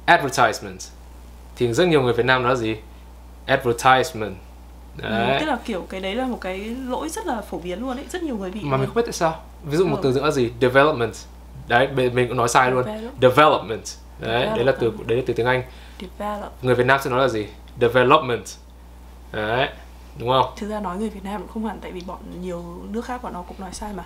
advertisement 0.06 0.78
thì 1.56 1.72
rất 1.72 1.88
nhiều 1.88 2.02
người 2.02 2.12
Việt 2.12 2.26
Nam 2.26 2.42
nói 2.42 2.56
gì? 2.56 2.76
Advertisement. 3.46 4.34
Ừ, 5.02 5.10
đấy. 5.10 5.36
tức 5.40 5.46
là 5.46 5.58
kiểu 5.64 5.86
cái 5.88 6.00
đấy 6.00 6.14
là 6.14 6.26
một 6.26 6.38
cái 6.40 6.58
lỗi 6.88 7.08
rất 7.08 7.26
là 7.26 7.40
phổ 7.40 7.58
biến 7.58 7.80
luôn 7.80 7.96
ấy. 7.96 8.04
Rất 8.10 8.22
nhiều 8.22 8.36
người 8.36 8.50
bị 8.50 8.60
mà 8.62 8.76
mình 8.76 8.86
không 8.86 8.94
biết 8.94 9.02
tại 9.04 9.12
sao. 9.12 9.40
Ví 9.64 9.76
dụ 9.76 9.86
một 9.86 9.96
Ừ. 9.96 10.00
từ 10.02 10.12
nữa 10.18 10.24
là 10.24 10.30
gì? 10.30 10.50
Development 10.60 11.12
đấy 11.70 11.88
mình 11.94 12.14
mình 12.14 12.28
cũng 12.28 12.36
nói 12.36 12.48
sai 12.48 12.70
luôn. 12.70 12.84
Develop. 12.84 13.12
development. 13.22 13.82
Đấy 14.18 14.46
đấy 14.46 14.64
là 14.64 14.72
từ 14.80 14.92
đấy 15.06 15.18
là 15.18 15.24
từ 15.26 15.34
tiếng 15.34 15.46
Anh. 15.46 15.62
Develop. 16.00 16.52
Người 16.62 16.74
Việt 16.74 16.86
Nam 16.86 17.00
sẽ 17.04 17.10
nói 17.10 17.20
là 17.20 17.28
gì? 17.28 17.46
Development. 17.80 18.44
Đấy 19.32 19.68
đúng 20.18 20.28
không? 20.28 20.52
Thực 20.56 20.70
ra 20.70 20.80
nói 20.80 20.96
người 20.98 21.08
Việt 21.08 21.24
Nam 21.24 21.40
cũng 21.40 21.48
không 21.48 21.66
hẳn 21.66 21.78
tại 21.80 21.92
vì 21.92 22.00
bọn 22.06 22.18
nhiều 22.42 22.64
nước 22.90 23.04
khác 23.04 23.22
bọn 23.22 23.32
nó 23.32 23.42
cũng 23.42 23.60
nói 23.60 23.70
sai 23.72 23.92
mà. 23.96 24.04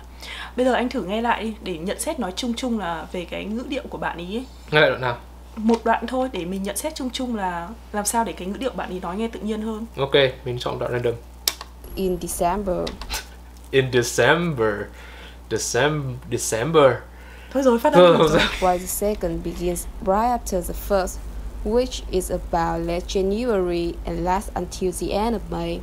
Bây 0.55 0.65
giờ 0.65 0.73
anh 0.73 0.89
thử 0.89 1.03
nghe 1.03 1.21
lại 1.21 1.43
đi 1.43 1.53
để 1.63 1.77
nhận 1.77 1.99
xét 1.99 2.19
nói 2.19 2.33
chung 2.35 2.53
chung 2.53 2.79
là 2.79 3.07
về 3.11 3.25
cái 3.25 3.45
ngữ 3.45 3.63
điệu 3.69 3.83
của 3.89 3.97
bạn 3.97 4.17
ý 4.17 4.37
ấy. 4.37 4.45
nghe 4.71 4.81
lại 4.81 4.89
đoạn 4.89 5.01
nào? 5.01 5.17
Một 5.55 5.79
đoạn 5.83 6.07
thôi 6.07 6.29
để 6.31 6.45
mình 6.45 6.63
nhận 6.63 6.77
xét 6.77 6.95
chung 6.95 7.09
chung 7.09 7.35
là 7.35 7.69
làm 7.91 8.05
sao 8.05 8.23
để 8.23 8.33
cái 8.33 8.47
ngữ 8.47 8.57
điệu 8.57 8.71
bạn 8.75 8.89
ý 8.89 8.99
nói 8.99 9.17
nghe 9.17 9.27
tự 9.27 9.39
nhiên 9.39 9.61
hơn. 9.61 9.85
Ok 9.97 10.15
mình 10.45 10.59
chọn 10.59 10.79
đoạn 10.79 10.91
random. 10.91 11.13
In 11.95 12.17
December, 12.21 12.77
in 13.71 13.91
December. 13.93 14.73
December 15.49 16.15
December 16.31 16.91
thôi 17.55 17.63
rồi 17.63 17.79
phát 17.79 17.93
âm 17.93 18.17
rồi. 18.17 18.39
while 18.59 18.77
the 18.77 18.85
second 18.85 19.43
begins 19.43 19.85
right 20.01 20.39
after 20.39 20.61
the 20.61 20.73
first, 20.89 21.17
which 21.65 22.03
is 22.11 22.31
about 22.31 22.87
late 22.87 23.05
January 23.07 23.93
and 24.05 24.19
lasts 24.19 24.51
until 24.53 24.91
the 25.01 25.15
end 25.15 25.35
of 25.35 25.39
May. 25.49 25.79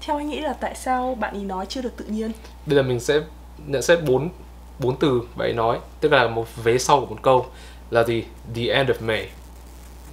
theo 0.00 0.16
anh 0.16 0.28
nghĩ 0.28 0.40
là 0.40 0.52
tại 0.52 0.74
sao 0.74 1.14
bạn 1.20 1.34
ý 1.34 1.40
nói 1.40 1.66
chưa 1.68 1.82
được 1.82 1.96
tự 1.96 2.04
nhiên? 2.04 2.32
Bây 2.66 2.76
giờ 2.76 2.82
mình 2.82 3.00
sẽ 3.00 3.20
nhận 3.66 3.82
xét 3.82 4.04
bốn 4.04 4.28
bốn 4.78 4.96
từ 4.96 5.20
bạn 5.36 5.48
ấy 5.48 5.52
nói 5.52 5.78
tức 6.00 6.12
là 6.12 6.28
một 6.28 6.56
vế 6.64 6.78
sau 6.78 7.00
của 7.00 7.06
một 7.06 7.22
câu 7.22 7.46
là 7.90 8.04
gì? 8.04 8.24
The 8.54 8.62
end 8.62 8.90
of 8.90 8.94
May. 9.00 9.28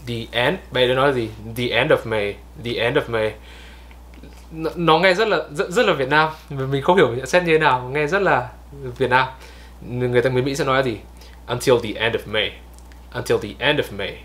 The 0.08 0.26
end 0.32 0.58
bạn 0.72 0.90
ấy 0.90 0.96
nói 0.96 1.08
là 1.08 1.14
gì? 1.14 1.30
The 1.56 1.68
end 1.68 1.92
of 1.92 1.98
May 2.06 2.36
the 2.64 2.72
end 2.74 2.98
of 2.98 3.02
May. 3.08 3.34
Nó, 4.52 4.70
nó 4.76 5.00
nghe 5.00 5.14
rất 5.14 5.28
là 5.28 5.38
rất, 5.52 5.70
rất 5.70 5.86
là 5.86 5.94
Việt 5.94 6.10
Nam 6.10 6.30
mình 6.50 6.82
không 6.82 6.98
hiểu 6.98 7.16
nhận 7.16 7.26
xét 7.26 7.44
như 7.44 7.52
thế 7.52 7.60
nào 7.60 7.90
nghe 7.94 8.08
rất 8.08 8.22
là 8.22 8.50
Việt 8.98 9.10
Nam. 9.10 9.28
Người 9.82 10.22
ta 10.22 10.30
người 10.30 10.42
Mỹ 10.42 10.56
sẽ 10.56 10.66
nói 10.66 10.78
là 10.78 10.84
gì? 10.84 10.98
Until 11.48 11.76
the 11.84 12.00
end 12.00 12.16
of 12.16 12.20
May. 12.26 12.52
Until 13.14 13.38
the 13.38 13.50
end 13.60 13.80
of 13.80 13.98
May. 13.98 14.18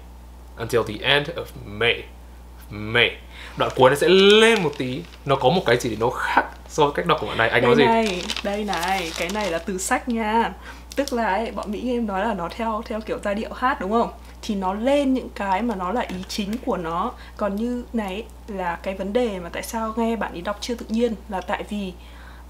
Until 0.56 0.80
the 0.88 1.08
end 1.08 1.28
of 1.28 1.44
May. 1.64 2.04
May. 2.70 3.11
Đoạn 3.56 3.70
cuối 3.76 3.90
nó 3.90 3.96
sẽ 3.96 4.08
lên 4.08 4.62
một 4.62 4.72
tí. 4.78 5.02
Nó 5.24 5.37
có 5.37 5.48
một 5.48 5.62
cái 5.66 5.76
gì 5.76 5.96
nó 6.00 6.11
khác 6.11 6.44
so 6.68 6.84
với 6.84 6.92
cách 6.94 7.06
đọc 7.06 7.18
của 7.20 7.26
bạn 7.26 7.38
này. 7.38 7.48
Anh 7.48 7.62
nói 7.62 7.74
đây 7.78 7.87
gì? 7.87 7.92
này 7.92 8.22
đây 8.44 8.64
này 8.64 9.12
cái 9.18 9.28
này 9.34 9.50
là 9.50 9.58
từ 9.58 9.78
sách 9.78 10.08
nha. 10.08 10.52
Tức 10.96 11.12
là 11.12 11.26
ấy, 11.26 11.50
bọn 11.50 11.72
mỹ 11.72 11.90
em 11.90 12.06
nói 12.06 12.26
là 12.26 12.34
nó 12.34 12.48
theo 12.48 12.82
theo 12.87 13.00
kiểu 13.00 13.18
giai 13.24 13.34
điệu 13.34 13.52
hát 13.52 13.80
đúng 13.80 13.90
không? 13.90 14.11
Thì 14.42 14.54
nó 14.54 14.74
lên 14.74 15.14
những 15.14 15.28
cái 15.34 15.62
mà 15.62 15.74
nó 15.74 15.92
là 15.92 16.00
ý 16.00 16.16
chính 16.28 16.56
của 16.66 16.76
nó. 16.76 17.12
Còn 17.37 17.56
như 17.56 17.84
này 17.92 18.24
là 18.48 18.78
cái 18.82 18.94
vấn 18.94 19.12
đề 19.12 19.38
mà 19.38 19.48
tại 19.52 19.62
sao 19.62 19.94
nghe 19.96 20.16
bạn 20.16 20.32
ý 20.32 20.40
đọc 20.40 20.58
chưa 20.61 20.74
tự 20.74 20.87
nhiên 20.88 21.14
là 21.28 21.40
tại 21.40 21.64
vì 21.68 21.92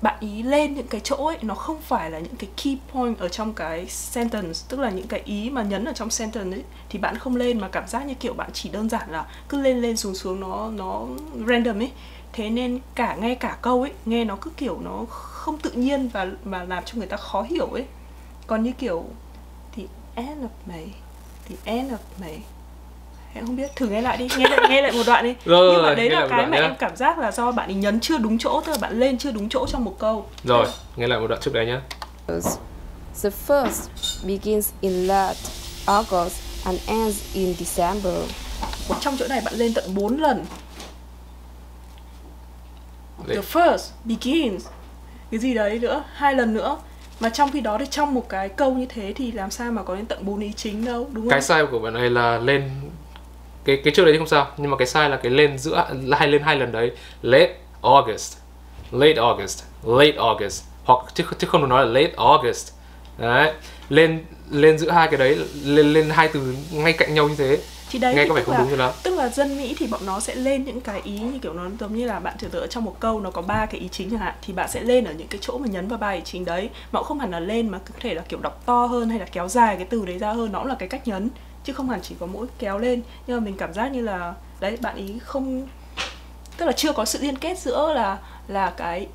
bạn 0.03 0.17
ý 0.21 0.43
lên 0.43 0.75
những 0.75 0.87
cái 0.87 1.01
chỗ 1.05 1.17
ấy, 1.17 1.39
nó 1.43 1.55
không 1.55 1.81
phải 1.81 2.11
là 2.11 2.19
những 2.19 2.37
cái 2.37 2.51
key 2.65 2.79
point 2.93 3.19
ở 3.19 3.29
trong 3.29 3.55
cái 3.55 3.87
sentence, 3.87 4.61
tức 4.69 4.81
là 4.81 4.91
những 4.91 5.07
cái 5.07 5.21
ý 5.25 5.51
mà 5.51 5.63
nhấn 5.63 5.85
ở 5.85 5.93
trong 5.93 6.11
sentence 6.11 6.57
ấy, 6.57 6.65
thì 6.89 6.99
bạn 6.99 7.19
không 7.19 7.37
lên 7.37 7.61
mà 7.61 7.69
cảm 7.69 7.89
giác 7.89 8.07
như 8.07 8.15
kiểu 8.15 8.35
bạn 8.35 8.51
chỉ 8.53 8.69
đơn 8.69 8.89
giản 8.89 9.11
là 9.11 9.27
cứ 9.49 9.61
lên 9.61 9.81
lên 9.81 9.97
xuống 9.97 10.15
xuống, 10.15 10.41
nó 10.41 10.71
nó 10.71 11.07
random 11.49 11.83
ấy. 11.83 11.93
Thế 12.33 12.51
nên 12.51 12.81
cả 12.95 13.17
nghe 13.21 13.35
cả 13.35 13.59
câu 13.63 13.83
ấy, 13.83 13.93
nghe 14.05 14.25
nó 14.25 14.37
cứ 14.41 14.51
kiểu 14.57 14.81
nó 14.81 15.05
không 15.09 15.59
tự 15.59 15.71
nhiên 15.71 16.09
và 16.09 16.27
mà 16.45 16.65
làm 16.65 16.85
cho 16.85 16.99
người 16.99 17.07
ta 17.07 17.17
khó 17.17 17.43
hiểu 17.43 17.67
ấy. 17.67 17.85
Còn 18.47 18.63
như 18.63 18.73
kiểu, 18.73 19.05
the 19.77 19.83
end 20.15 20.43
of 20.43 20.49
May, 20.67 20.89
the 21.49 21.57
end 21.65 21.93
of 21.93 21.99
May 22.21 22.39
em 23.35 23.47
không 23.47 23.57
biết 23.57 23.77
thử 23.77 23.87
nghe 23.87 24.01
lại 24.01 24.17
đi 24.17 24.29
nghe 24.39 24.49
lại 24.49 24.61
nghe 24.69 24.83
lại 24.83 24.93
một 24.93 25.03
đoạn 25.07 25.25
đi. 25.25 25.35
Rồi, 25.45 25.75
nhưng 25.75 25.83
mà 25.83 25.95
đấy 25.95 26.11
là 26.11 26.21
một 26.21 26.27
cái 26.31 26.47
mà 26.47 26.59
nhá. 26.59 26.63
em 26.63 26.75
cảm 26.79 26.97
giác 26.97 27.19
là 27.19 27.33
do 27.33 27.53
bạn 27.53 27.69
ấy 27.69 27.75
nhấn 27.75 28.01
chưa 28.01 28.19
đúng 28.19 28.39
chỗ 28.39 28.61
tức 28.61 28.73
là 28.73 28.79
bạn 28.81 29.01
lên 29.01 29.19
chưa 29.19 29.31
đúng 29.31 29.49
chỗ 29.49 29.67
trong 29.67 29.85
một 29.85 29.97
câu. 29.99 30.27
Rồi, 30.45 30.67
nghe 30.97 31.07
lại 31.07 31.21
một 31.21 31.27
đoạn 31.27 31.41
trước 31.41 31.55
đấy 31.55 31.67
nhá. 31.67 31.81
The 33.23 33.31
first 33.49 33.89
begins 34.27 34.71
in 34.81 34.93
late 34.93 35.39
August 35.87 36.43
and 36.65 36.79
ends 36.89 37.35
in 37.35 37.55
December. 37.55 38.15
trong 39.01 39.17
chỗ 39.19 39.27
này 39.29 39.41
bạn 39.45 39.55
lên 39.55 39.75
tận 39.75 39.95
4 39.95 40.17
lần. 40.17 40.45
The 43.29 43.41
first 43.53 43.91
begins. 44.05 44.67
Cái 45.31 45.41
gì 45.41 45.55
đấy 45.55 45.79
nữa 45.79 46.05
hai 46.15 46.35
lần 46.35 46.55
nữa. 46.55 46.79
Mà 47.21 47.29
trong 47.29 47.51
khi 47.51 47.61
đó 47.61 47.79
thì 47.79 47.87
trong 47.91 48.15
một 48.15 48.29
cái 48.29 48.49
câu 48.49 48.73
như 48.73 48.87
thế 48.89 49.13
thì 49.17 49.33
làm 49.33 49.51
sao 49.51 49.73
mà 49.73 49.83
có 49.83 49.97
đến 49.97 50.07
tận 50.07 50.19
bốn 50.23 50.41
ý 50.41 50.53
chính 50.57 50.85
đâu 50.85 51.09
đúng 51.13 51.25
không? 51.25 51.31
Cái 51.31 51.43
sai 51.43 51.67
của 51.71 51.79
bạn 51.79 51.95
này 51.95 52.11
là 52.11 52.39
lên 52.39 52.71
cái 53.69 53.81
cái 53.85 53.93
trước 53.95 54.05
đấy 54.05 54.13
thì 54.13 54.19
không 54.19 54.29
sao, 54.29 54.47
nhưng 54.57 54.71
mà 54.71 54.77
cái 54.77 54.87
sai 54.87 55.11
là 55.11 55.17
cái 55.17 55.33
lên 55.33 55.59
giữa 55.59 55.87
hai 56.19 56.29
lên 56.29 56.43
hai 56.43 56.57
lần 56.57 56.73
đấy. 56.73 56.91
Late 57.23 57.55
August. 57.83 58.37
Late 58.93 59.15
August. 59.15 59.65
Late 59.83 60.17
August. 60.17 60.65
Hoặc 60.85 60.99
chứ 61.15 61.25
chứ 61.39 61.47
không 61.47 61.61
được 61.61 61.67
nói 61.67 61.87
là 61.87 62.01
late 62.01 62.15
August. 62.17 62.73
Đấy. 63.19 63.53
Lên 63.89 64.25
lên 64.51 64.79
giữa 64.79 64.91
hai 64.91 65.09
cái 65.09 65.19
đấy 65.19 65.39
lên 65.65 65.93
lên 65.93 66.11
hai 66.11 66.29
từ 66.29 66.55
ngay 66.73 66.93
cạnh 66.93 67.15
nhau 67.15 67.29
như 67.29 67.35
thế. 67.35 67.59
thì 67.91 67.99
đấy 67.99 68.15
nghe 68.15 68.23
thì 68.23 68.29
có 68.29 68.35
vẻ 68.35 68.41
tức 68.41 68.47
không 68.47 68.55
là, 68.55 68.61
đúng 68.61 68.71
cho 68.71 68.77
lắm. 68.77 68.93
tức 69.03 69.15
là 69.15 69.29
dân 69.29 69.57
Mỹ 69.57 69.75
thì 69.79 69.87
bọn 69.87 70.07
nó 70.07 70.21
sẽ 70.21 70.35
lên 70.35 70.65
những 70.65 70.81
cái 70.81 71.01
ý 71.05 71.19
như 71.19 71.39
kiểu 71.43 71.53
nó 71.53 71.63
giống 71.81 71.97
như 71.97 72.07
là 72.07 72.21
bạn 72.21 72.37
tưởng 72.41 72.51
tượng 72.51 72.69
trong 72.69 72.85
một 72.85 72.97
câu 73.01 73.21
nó 73.21 73.31
có 73.31 73.43
ba 73.43 73.67
cái 73.67 73.81
ý 73.81 73.89
chính 73.89 74.11
chẳng 74.11 74.19
hạn 74.19 74.35
thì 74.47 74.53
bạn 74.53 74.69
sẽ 74.71 74.81
lên 74.81 75.05
ở 75.05 75.13
những 75.13 75.29
cái 75.29 75.39
chỗ 75.43 75.59
mà 75.59 75.67
nhấn 75.69 75.89
vào 75.89 75.99
ba 75.99 76.11
ý 76.11 76.21
chính 76.25 76.45
đấy 76.45 76.71
mà 76.93 77.01
cũng 77.01 77.07
không 77.07 77.19
hẳn 77.19 77.31
là 77.31 77.41
lên 77.41 77.69
mà 77.69 77.79
có 77.79 77.95
thể 78.01 78.15
là 78.15 78.23
kiểu 78.29 78.39
đọc 78.43 78.63
to 78.67 78.87
hơn 78.87 79.11
hay 79.11 79.19
là 79.19 79.27
kéo 79.33 79.49
dài 79.49 79.77
cái 79.77 79.87
từ 79.91 80.05
đấy 80.05 80.19
ra 80.19 80.33
hơn 80.33 80.53
nó 80.53 80.59
cũng 80.59 80.69
là 80.69 80.75
cái 80.79 80.89
cách 80.89 81.09
nhấn 81.09 81.29
chứ 81.65 81.73
không 81.73 81.89
hẳn 81.91 82.01
chỉ 82.03 82.15
có 82.21 82.27
mỗi 82.27 82.47
kéo 82.59 82.79
lên 82.79 83.03
nhưng 83.27 83.37
mà 83.37 83.45
mình 83.45 83.57
cảm 83.57 83.73
giác 83.75 83.93
như 83.93 84.01
là 84.01 84.35
đấy 84.61 84.79
bạn 84.83 84.97
ý 84.97 85.19
không 85.25 85.69
tức 86.57 86.67
là 86.67 86.73
chưa 86.73 86.93
có 86.93 87.05
sự 87.05 87.19
liên 87.23 87.39
kết 87.39 87.59
giữa 87.59 87.93
là 87.95 88.19
là 88.49 88.71
cái 88.77 89.07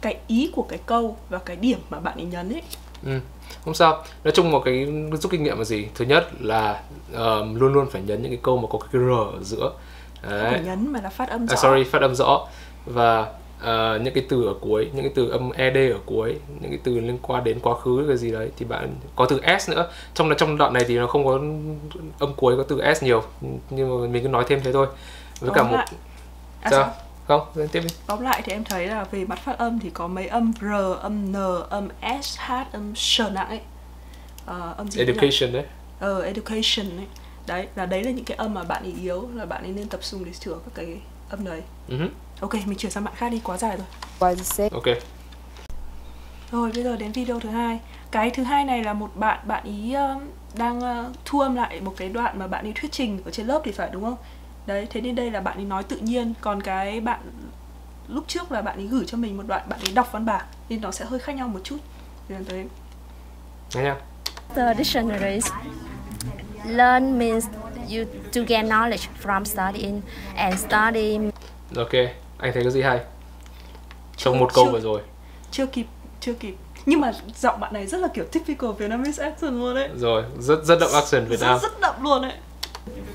cái 0.00 0.16
ý 0.26 0.50
của 0.54 0.62
cái 0.68 0.78
câu 0.86 1.16
và 1.28 1.38
cái 1.38 1.56
điểm 1.56 1.78
mà 1.90 2.00
bạn 2.00 2.14
ấy 2.18 2.24
nhấn 2.26 2.52
ấy 2.52 2.62
Ừ, 3.04 3.20
không 3.64 3.74
sao. 3.74 4.04
Nói 4.24 4.32
chung 4.36 4.50
một 4.50 4.62
cái 4.64 4.86
rút 5.22 5.30
kinh 5.32 5.42
nghiệm 5.42 5.58
là 5.58 5.64
gì? 5.64 5.86
Thứ 5.94 6.04
nhất 6.04 6.28
là 6.40 6.82
ờm, 7.12 7.54
luôn 7.54 7.72
luôn 7.72 7.90
phải 7.90 8.02
nhấn 8.02 8.22
những 8.22 8.30
cái 8.32 8.40
câu 8.42 8.58
mà 8.58 8.68
có 8.70 8.78
cái 8.78 8.88
r 8.92 9.10
ở 9.10 9.42
giữa. 9.42 9.72
không 10.22 10.30
Đấy. 10.30 10.50
phải 10.52 10.60
nhấn 10.62 10.92
mà 10.92 11.00
là 11.00 11.08
phát 11.10 11.28
âm 11.28 11.46
rõ 11.46 11.54
À, 11.54 11.56
sorry, 11.56 11.84
phát 11.90 12.02
âm 12.02 12.14
rõ 12.14 12.46
và 12.86 13.32
ờ, 13.60 13.98
những 13.98 14.14
cái 14.14 14.24
từ 14.28 14.46
ở 14.46 14.54
cuối, 14.60 14.90
những 14.92 15.02
cái 15.04 15.12
từ 15.14 15.30
âm 15.30 15.50
ed 15.50 15.76
ở 15.76 15.98
cuối, 16.06 16.34
những 16.60 16.70
cái 16.70 16.78
từ 16.84 17.00
liên 17.00 17.18
quan 17.22 17.44
đến 17.44 17.60
quá 17.60 17.74
khứ 17.80 18.04
cái 18.08 18.16
gì 18.16 18.30
đấy 18.32 18.50
thì 18.56 18.64
bạn 18.64 18.94
có 19.16 19.26
từ 19.26 19.40
s 19.58 19.70
nữa. 19.70 19.90
Trong 20.14 20.30
trong 20.38 20.58
đoạn 20.58 20.72
này 20.72 20.84
thì 20.88 20.98
nó 20.98 21.06
không 21.06 21.24
có 21.24 21.32
âm 22.18 22.34
cuối 22.36 22.56
có 22.56 22.62
từ 22.62 22.94
s 22.94 23.02
nhiều, 23.02 23.22
nhưng 23.70 24.02
mà 24.02 24.08
mình 24.08 24.22
cứ 24.22 24.28
nói 24.28 24.44
thêm 24.48 24.60
thế 24.64 24.72
thôi. 24.72 24.86
Với 25.40 25.50
cả 25.54 25.62
một 25.62 25.76
à, 25.76 25.86
sao? 26.70 26.70
sao? 26.70 26.94
Không, 27.28 27.40
tiếp 27.72 27.80
đi. 27.80 27.88
Tóm 28.06 28.22
lại 28.22 28.42
thì 28.44 28.52
em 28.52 28.64
thấy 28.64 28.86
là 28.86 29.04
về 29.04 29.24
mặt 29.24 29.38
phát 29.38 29.58
âm 29.58 29.80
thì 29.80 29.90
có 29.90 30.06
mấy 30.08 30.26
âm 30.26 30.52
R, 30.60 30.64
âm 31.00 31.32
N, 31.32 31.36
âm 31.70 31.88
S, 32.22 32.38
H, 32.38 32.52
âm 32.72 32.94
S 32.96 33.20
nặng 33.32 33.48
ấy 33.48 33.60
Ờ, 34.46 34.74
âm 34.76 34.90
gì? 34.90 35.00
Education 35.00 35.52
đấy. 35.52 35.64
Ờ, 36.00 36.22
education 36.22 36.96
ấy 36.96 37.06
Đấy, 37.46 37.66
là 37.74 37.86
đấy 37.86 38.04
là 38.04 38.10
những 38.10 38.24
cái 38.24 38.36
âm 38.36 38.54
mà 38.54 38.64
bạn 38.64 38.82
ấy 38.82 38.94
yếu 39.02 39.28
Là 39.34 39.44
bạn 39.44 39.62
ấy 39.62 39.72
nên 39.72 39.88
tập 39.88 40.00
trung 40.10 40.24
để 40.24 40.32
sửa 40.32 40.52
các 40.52 40.74
cái 40.74 41.00
âm 41.30 41.44
đấy 41.44 41.62
hứ, 41.88 42.08
Ok, 42.40 42.54
mình 42.54 42.78
chuyển 42.78 42.92
sang 42.92 43.04
bạn 43.04 43.14
khác 43.16 43.28
đi, 43.28 43.40
quá 43.44 43.56
dài 43.56 43.76
rồi. 43.76 44.68
Ok. 44.72 44.84
Rồi, 46.52 46.70
bây 46.74 46.84
giờ 46.84 46.96
đến 46.96 47.12
video 47.12 47.40
thứ 47.40 47.48
hai. 47.48 47.80
Cái 48.10 48.30
thứ 48.30 48.42
hai 48.42 48.64
này 48.64 48.84
là 48.84 48.92
một 48.92 49.10
bạn 49.14 49.38
bạn 49.44 49.64
ý 49.64 49.96
uh, 50.16 50.22
đang 50.58 50.78
uh, 50.78 51.16
thu 51.24 51.40
âm 51.40 51.54
lại 51.54 51.80
một 51.80 51.94
cái 51.96 52.08
đoạn 52.08 52.38
mà 52.38 52.46
bạn 52.46 52.66
ấy 52.66 52.72
thuyết 52.80 52.92
trình 52.92 53.20
ở 53.24 53.30
trên 53.30 53.46
lớp 53.46 53.60
thì 53.64 53.72
phải 53.72 53.90
đúng 53.92 54.04
không? 54.04 54.16
Đấy 54.66 54.86
thế 54.90 55.00
nên 55.00 55.14
đây 55.14 55.30
là 55.30 55.40
bạn 55.40 55.56
ấy 55.56 55.64
nói 55.64 55.82
tự 55.82 55.96
nhiên. 55.96 56.34
Còn 56.40 56.62
cái 56.62 57.00
bạn 57.00 57.20
lúc 58.08 58.24
trước 58.28 58.52
là 58.52 58.62
bạn 58.62 58.76
ấy 58.76 58.86
gửi 58.86 59.04
cho 59.06 59.18
mình 59.18 59.36
một 59.36 59.42
đoạn 59.46 59.68
bạn 59.68 59.80
ấy 59.80 59.94
đọc 59.94 60.08
văn 60.12 60.26
bản 60.26 60.44
nên 60.68 60.80
nó 60.80 60.90
sẽ 60.90 61.04
hơi 61.04 61.18
khác 61.18 61.32
nhau 61.32 61.48
một 61.48 61.60
chút. 61.64 61.76
Nên 62.28 62.44
tới 62.44 62.64
nghe 63.74 63.82
nhá 63.82 63.96
The 64.54 64.74
dictionaries 64.76 65.46
learn 66.64 67.18
means 67.18 67.46
you 67.76 68.04
to 68.34 68.40
gain 68.48 68.66
knowledge 68.66 69.06
from 69.22 69.44
studying 69.44 70.00
and 70.36 70.58
study. 70.60 71.18
Ok 71.76 71.92
anh 72.38 72.52
thấy 72.54 72.64
có 72.64 72.70
gì 72.70 72.82
hay? 72.82 73.00
Trong 74.16 74.38
một 74.38 74.54
câu 74.54 74.64
vừa 74.64 74.80
rồi. 74.80 75.00
Chưa 75.50 75.66
kịp 75.66 75.86
chưa 76.20 76.32
kịp. 76.32 76.54
Nhưng 76.86 77.00
mà 77.00 77.12
giọng 77.36 77.60
bạn 77.60 77.72
này 77.72 77.86
rất 77.86 77.98
là 77.98 78.08
kiểu 78.14 78.24
typical 78.24 78.70
Vietnamese 78.78 79.24
accent 79.24 79.52
luôn 79.52 79.74
đấy 79.74 79.88
rồi 79.96 80.24
rất 80.38 80.64
rất 80.64 80.80
đậm 80.80 80.90
accent 80.92 81.28
Việt 81.28 81.36
rất, 81.40 81.46
Nam. 81.46 81.58
rất 81.62 81.80
đậm 81.80 81.94
luôn 82.02 82.22
đấy 82.22 82.32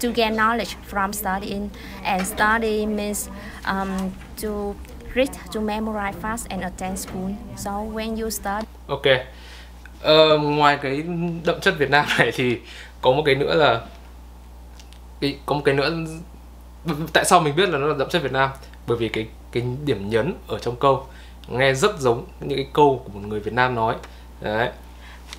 to 0.01 0.09
gain 0.15 0.33
knowledge 0.33 0.75
from 0.91 1.11
studying 1.11 1.69
and 2.03 2.27
study 2.27 2.85
means 2.85 3.29
um, 3.65 3.89
to 4.43 4.49
read 5.15 5.29
to 5.55 5.61
memorize 5.61 6.13
fast 6.21 6.45
and 6.49 6.61
attend 6.63 6.99
school. 6.99 7.31
So 7.57 7.71
when 7.71 8.21
you 8.21 8.29
study 8.29 8.65
ok. 8.87 9.03
Ờ, 10.01 10.37
ngoài 10.37 10.79
cái 10.81 11.03
đậm 11.43 11.59
chất 11.59 11.75
Việt 11.77 11.89
Nam 11.89 12.05
này 12.17 12.31
thì 12.35 12.59
có 13.01 13.11
một 13.11 13.23
cái 13.25 13.35
nữa 13.35 13.55
là 13.55 13.81
cái 15.21 15.37
có 15.45 15.55
một 15.55 15.61
cái 15.65 15.75
nữa 15.75 15.91
tại 17.13 17.25
sao 17.25 17.39
mình 17.39 17.55
biết 17.55 17.69
là 17.69 17.77
nó 17.77 17.87
là 17.87 17.95
đậm 17.99 18.09
chất 18.09 18.23
Việt 18.23 18.31
Nam 18.31 18.49
bởi 18.87 18.97
vì 18.97 19.09
cái 19.09 19.27
cái 19.51 19.63
điểm 19.85 20.09
nhấn 20.09 20.33
ở 20.47 20.59
trong 20.59 20.75
câu 20.75 21.05
nghe 21.47 21.73
rất 21.73 21.99
giống 21.99 22.25
những 22.39 22.57
cái 22.57 22.67
câu 22.73 23.01
của 23.05 23.19
một 23.19 23.27
người 23.27 23.39
Việt 23.39 23.53
Nam 23.53 23.75
nói. 23.75 23.95
Đấy. 24.41 24.71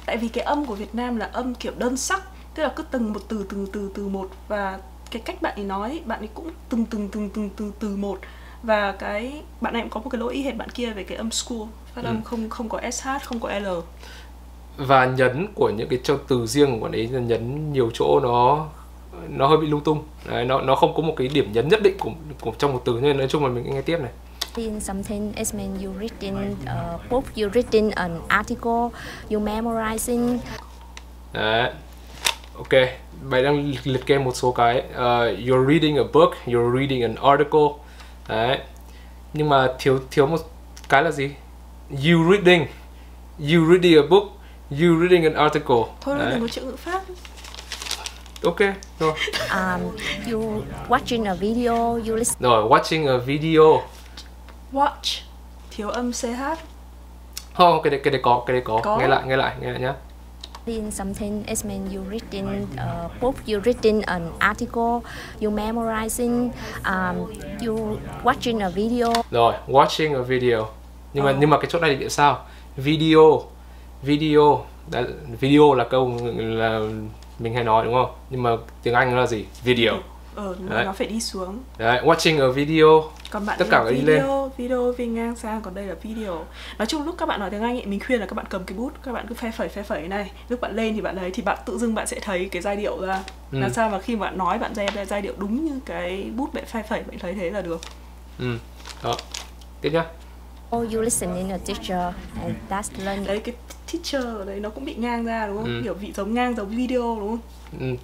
Tại 0.06 0.16
vì 0.16 0.28
cái 0.28 0.44
âm 0.44 0.66
của 0.66 0.74
Việt 0.74 0.94
Nam 0.94 1.16
là 1.16 1.30
âm 1.32 1.54
kiểu 1.54 1.72
đơn 1.78 1.96
sắc 1.96 2.22
tức 2.54 2.62
là 2.62 2.68
cứ 2.76 2.82
từng 2.90 3.12
một 3.12 3.20
từ 3.28 3.46
từng 3.50 3.66
từ 3.72 3.90
từ 3.94 4.08
một. 4.08 4.28
Và 4.48 4.78
cái 5.10 5.22
cách 5.24 5.42
bạn 5.42 5.54
ấy 5.56 5.64
nói 5.64 6.00
bạn 6.04 6.18
ấy 6.18 6.28
cũng 6.34 6.50
từng 6.68 6.86
từng 6.86 7.08
từng 7.08 7.30
từng 7.30 7.50
từ 7.56 7.72
từ 7.80 7.96
một. 7.96 8.18
Và 8.62 8.92
cái 8.92 9.42
bạn 9.60 9.72
này 9.72 9.82
cũng 9.82 9.90
có 9.90 10.00
một 10.00 10.08
cái 10.10 10.18
lỗi 10.18 10.34
y 10.34 10.42
hệt 10.42 10.56
bạn 10.56 10.68
kia 10.70 10.90
về 10.90 11.04
cái 11.04 11.18
âm 11.18 11.30
school. 11.30 11.58
Phát 11.94 12.04
âm 12.04 12.16
Ừ. 12.16 12.20
không 12.24 12.50
không 12.50 12.68
có 12.68 12.80
sh 12.90 13.06
không 13.24 13.40
có 13.40 13.58
l. 13.58 13.66
Và 14.76 15.06
nhấn 15.06 15.46
của 15.54 15.70
những 15.70 15.88
cái 15.88 15.98
châu 16.02 16.16
từ 16.28 16.46
riêng 16.46 16.80
của 16.80 16.88
đấy 16.88 17.08
là 17.12 17.20
nhấn 17.20 17.72
nhiều 17.72 17.90
chỗ 17.94 18.20
nó 18.22 18.68
nó 19.28 19.46
hơi 19.46 19.58
bị 19.58 19.66
lung 19.66 19.80
tung. 19.80 20.02
Đấy, 20.28 20.44
nó 20.44 20.60
nó 20.60 20.74
không 20.74 20.94
có 20.94 21.02
một 21.02 21.14
cái 21.16 21.28
điểm 21.28 21.52
nhấn 21.52 21.68
nhất 21.68 21.82
định 21.82 21.96
của, 21.98 22.10
của 22.40 22.52
trong 22.58 22.72
một 22.72 22.82
từ. 22.84 22.98
Nên 23.02 23.18
nói 23.18 23.26
chung 23.28 23.44
là 23.44 23.50
mình 23.50 23.74
nghe 23.74 23.82
tiếp 23.82 23.98
này. 24.00 24.10
In 24.56 24.80
something 24.80 25.32
it 25.32 25.54
means 25.54 25.84
you 25.84 25.92
reading 26.00 26.56
a 26.66 26.98
book 27.10 27.24
you 27.36 27.48
reading 27.54 27.90
an 27.90 28.20
article 28.28 28.88
you 29.30 29.40
memorizing 29.40 30.38
Đấy. 31.32 31.70
Ok, 32.56 32.70
bạn 33.30 33.44
đang 33.44 33.74
liệt 33.84 34.06
kê 34.06 34.18
một 34.18 34.36
số 34.36 34.52
cái. 34.52 34.78
Uh, 34.90 34.98
You're 35.46 35.66
reading 35.66 35.96
a 35.96 36.02
book, 36.12 36.30
you're 36.46 36.78
reading 36.78 37.02
an 37.02 37.14
article. 37.14 37.68
Đấy. 38.28 38.58
Nhưng 39.32 39.48
mà 39.48 39.68
thiếu 39.78 40.00
thiếu 40.10 40.26
một 40.26 40.40
cái 40.88 41.02
là 41.02 41.10
gì? 41.10 41.30
You 41.90 42.32
reading 42.32 42.66
You 43.38 43.70
reading 43.70 43.96
a 43.96 44.06
book 44.10 44.24
You 44.70 45.00
reading 45.00 45.24
an 45.24 45.34
article. 45.34 45.76
Thôi 46.00 46.18
Đấy. 46.18 46.30
đừng 46.30 46.40
có 46.40 46.48
chữ 46.48 46.62
ngữ 46.62 46.76
pháp 46.76 47.02
Ok, 48.44 48.58
rồi 48.98 49.12
um, 49.50 49.80
you 50.32 50.62
watching 50.88 51.24
a 51.24 51.34
video 51.34 51.74
you 51.76 52.16
listen 52.16 52.42
Rồi, 52.42 52.68
watching 52.68 53.06
a 53.06 53.16
video 53.16 53.82
watch 54.72 55.22
thiếu 55.70 55.88
âm 55.88 56.12
ch 56.12 56.24
Oh, 57.62 57.82
cái 57.82 57.90
đấy, 57.90 58.00
cái 58.04 58.12
đấy 58.12 58.20
có, 58.24 58.42
cái 58.46 58.54
đấy 58.54 58.62
có. 58.64 58.80
Có. 58.82 58.98
Nghe 58.98 59.08
lại, 59.08 59.22
nghe 59.26 59.36
lại, 59.36 59.54
nghe 59.60 59.70
lại 59.70 59.80
nhá 59.80 59.94
in 60.66 60.90
something 60.90 61.44
it 61.46 61.64
means 61.64 61.94
you 61.94 62.02
reading 62.10 62.66
a 62.76 63.08
book 63.20 63.34
you 63.46 63.60
reading 63.64 64.02
an 64.02 64.32
article 64.38 65.00
you 65.40 65.50
memorizing 65.50 66.50
um, 66.84 67.32
you 67.66 67.98
watching 68.24 68.60
a 68.60 68.68
video 68.68 69.12
Rồi, 69.30 69.54
watching 69.68 70.14
a 70.14 70.22
video. 70.22 70.68
Nhưng 71.14 71.24
mà 71.24 71.30
Ờ. 71.30 71.36
nhưng 71.40 71.50
mà 71.50 71.58
cái 71.58 71.66
chỗ 71.70 71.78
này 71.78 71.96
thì 72.00 72.08
sao? 72.08 72.38
Video, 72.76 73.42
video, 74.02 74.64
đã, 74.90 75.02
video 75.40 75.74
là 75.74 75.84
câu 75.84 76.12
là 76.36 76.80
mình 77.38 77.54
hay 77.54 77.64
nói 77.64 77.84
đúng 77.84 77.94
không? 77.94 78.10
Nhưng 78.30 78.42
mà 78.42 78.50
tiếng 78.82 78.94
Anh 78.94 79.10
nó 79.14 79.20
là 79.20 79.26
gì? 79.26 79.44
Video. 79.64 79.94
ờ 80.34 80.54
đúng 80.58 80.70
Đấy. 80.70 80.84
nó 80.84 80.92
phải 80.92 81.06
đi 81.06 81.20
xuống 81.20 81.58
Đấy, 81.78 82.00
watching 82.04 82.48
a 82.48 82.52
video. 82.52 83.04
còn 83.30 83.46
bạn 83.46 83.58
Tất 83.58 83.64
ấy 83.64 83.70
cả 83.70 83.82
phải 83.84 83.94
đi 83.94 84.00
video 84.00 84.52
video 84.56 84.92
đi 84.98 85.06
ngang 85.06 85.36
sang 85.36 85.60
còn 85.62 85.74
đây 85.74 85.86
là 85.86 85.94
video 86.02 86.44
nói 86.78 86.86
chung 86.86 87.04
lúc 87.04 87.14
các 87.18 87.26
bạn 87.26 87.40
nói 87.40 87.50
tiếng 87.50 87.62
anh 87.62 87.76
ấy, 87.76 87.86
mình 87.86 88.00
khuyên 88.06 88.20
là 88.20 88.26
các 88.26 88.34
bạn 88.34 88.46
cầm 88.50 88.64
cái 88.64 88.78
bút 88.78 88.90
các 89.02 89.12
bạn 89.12 89.26
cứ 89.28 89.34
phe 89.34 89.50
phẩy 89.50 89.68
phe 89.68 89.82
phẩy 89.82 90.08
này 90.08 90.30
lúc 90.48 90.60
bạn 90.60 90.76
lên 90.76 90.94
thì 90.94 91.00
bạn 91.00 91.16
lấy 91.16 91.30
thì 91.30 91.42
bạn 91.42 91.58
tự 91.66 91.78
dưng 91.78 91.94
bạn 91.94 92.06
sẽ 92.06 92.20
thấy 92.20 92.48
cái 92.52 92.62
giai 92.62 92.76
điệu 92.76 93.00
ra 93.00 93.22
Ừ. 93.52 93.58
làm 93.60 93.70
sao 93.72 93.88
mà 93.90 93.98
khi 94.00 94.16
bạn 94.16 94.38
nói 94.38 94.58
bạn 94.58 94.74
ra 94.74 94.86
ra 94.94 95.04
giai 95.04 95.22
điệu 95.22 95.32
đúng 95.38 95.64
như 95.64 95.80
cái 95.86 96.26
bút 96.36 96.54
bạn 96.54 96.64
phe 96.66 96.82
phẩy 96.82 97.02
bạn 97.02 97.18
thấy 97.18 97.34
thế 97.34 97.50
là 97.50 97.60
được 97.60 97.80
Ừ. 98.38 98.56
Đó. 99.02 99.16
Tiếp 99.80 99.90
nhá. 99.90 100.04
or 100.76 100.94
you 100.94 101.02
listening 101.02 101.50
a 101.50 101.58
teacher 101.66 102.14
and 102.42 102.54
that's 102.70 103.04
learning 103.04 103.26
đấy 103.26 103.40
cái 103.44 103.54
teacher 103.98 104.24
ở 104.38 104.44
đấy 104.44 104.60
nó 104.60 104.68
cũng 104.70 104.84
bị 104.84 104.94
ngang 104.94 105.24
ra 105.24 105.46
đúng 105.46 105.56
không 105.56 105.64
Ừ. 105.76 105.80
kiểu 105.84 105.94
vị 105.94 106.12
giống 106.16 106.34
ngang 106.34 106.54
giống 106.56 106.68
video 106.68 107.16
đúng 107.20 107.28
không 107.28 107.38
Ừ. 107.80 107.96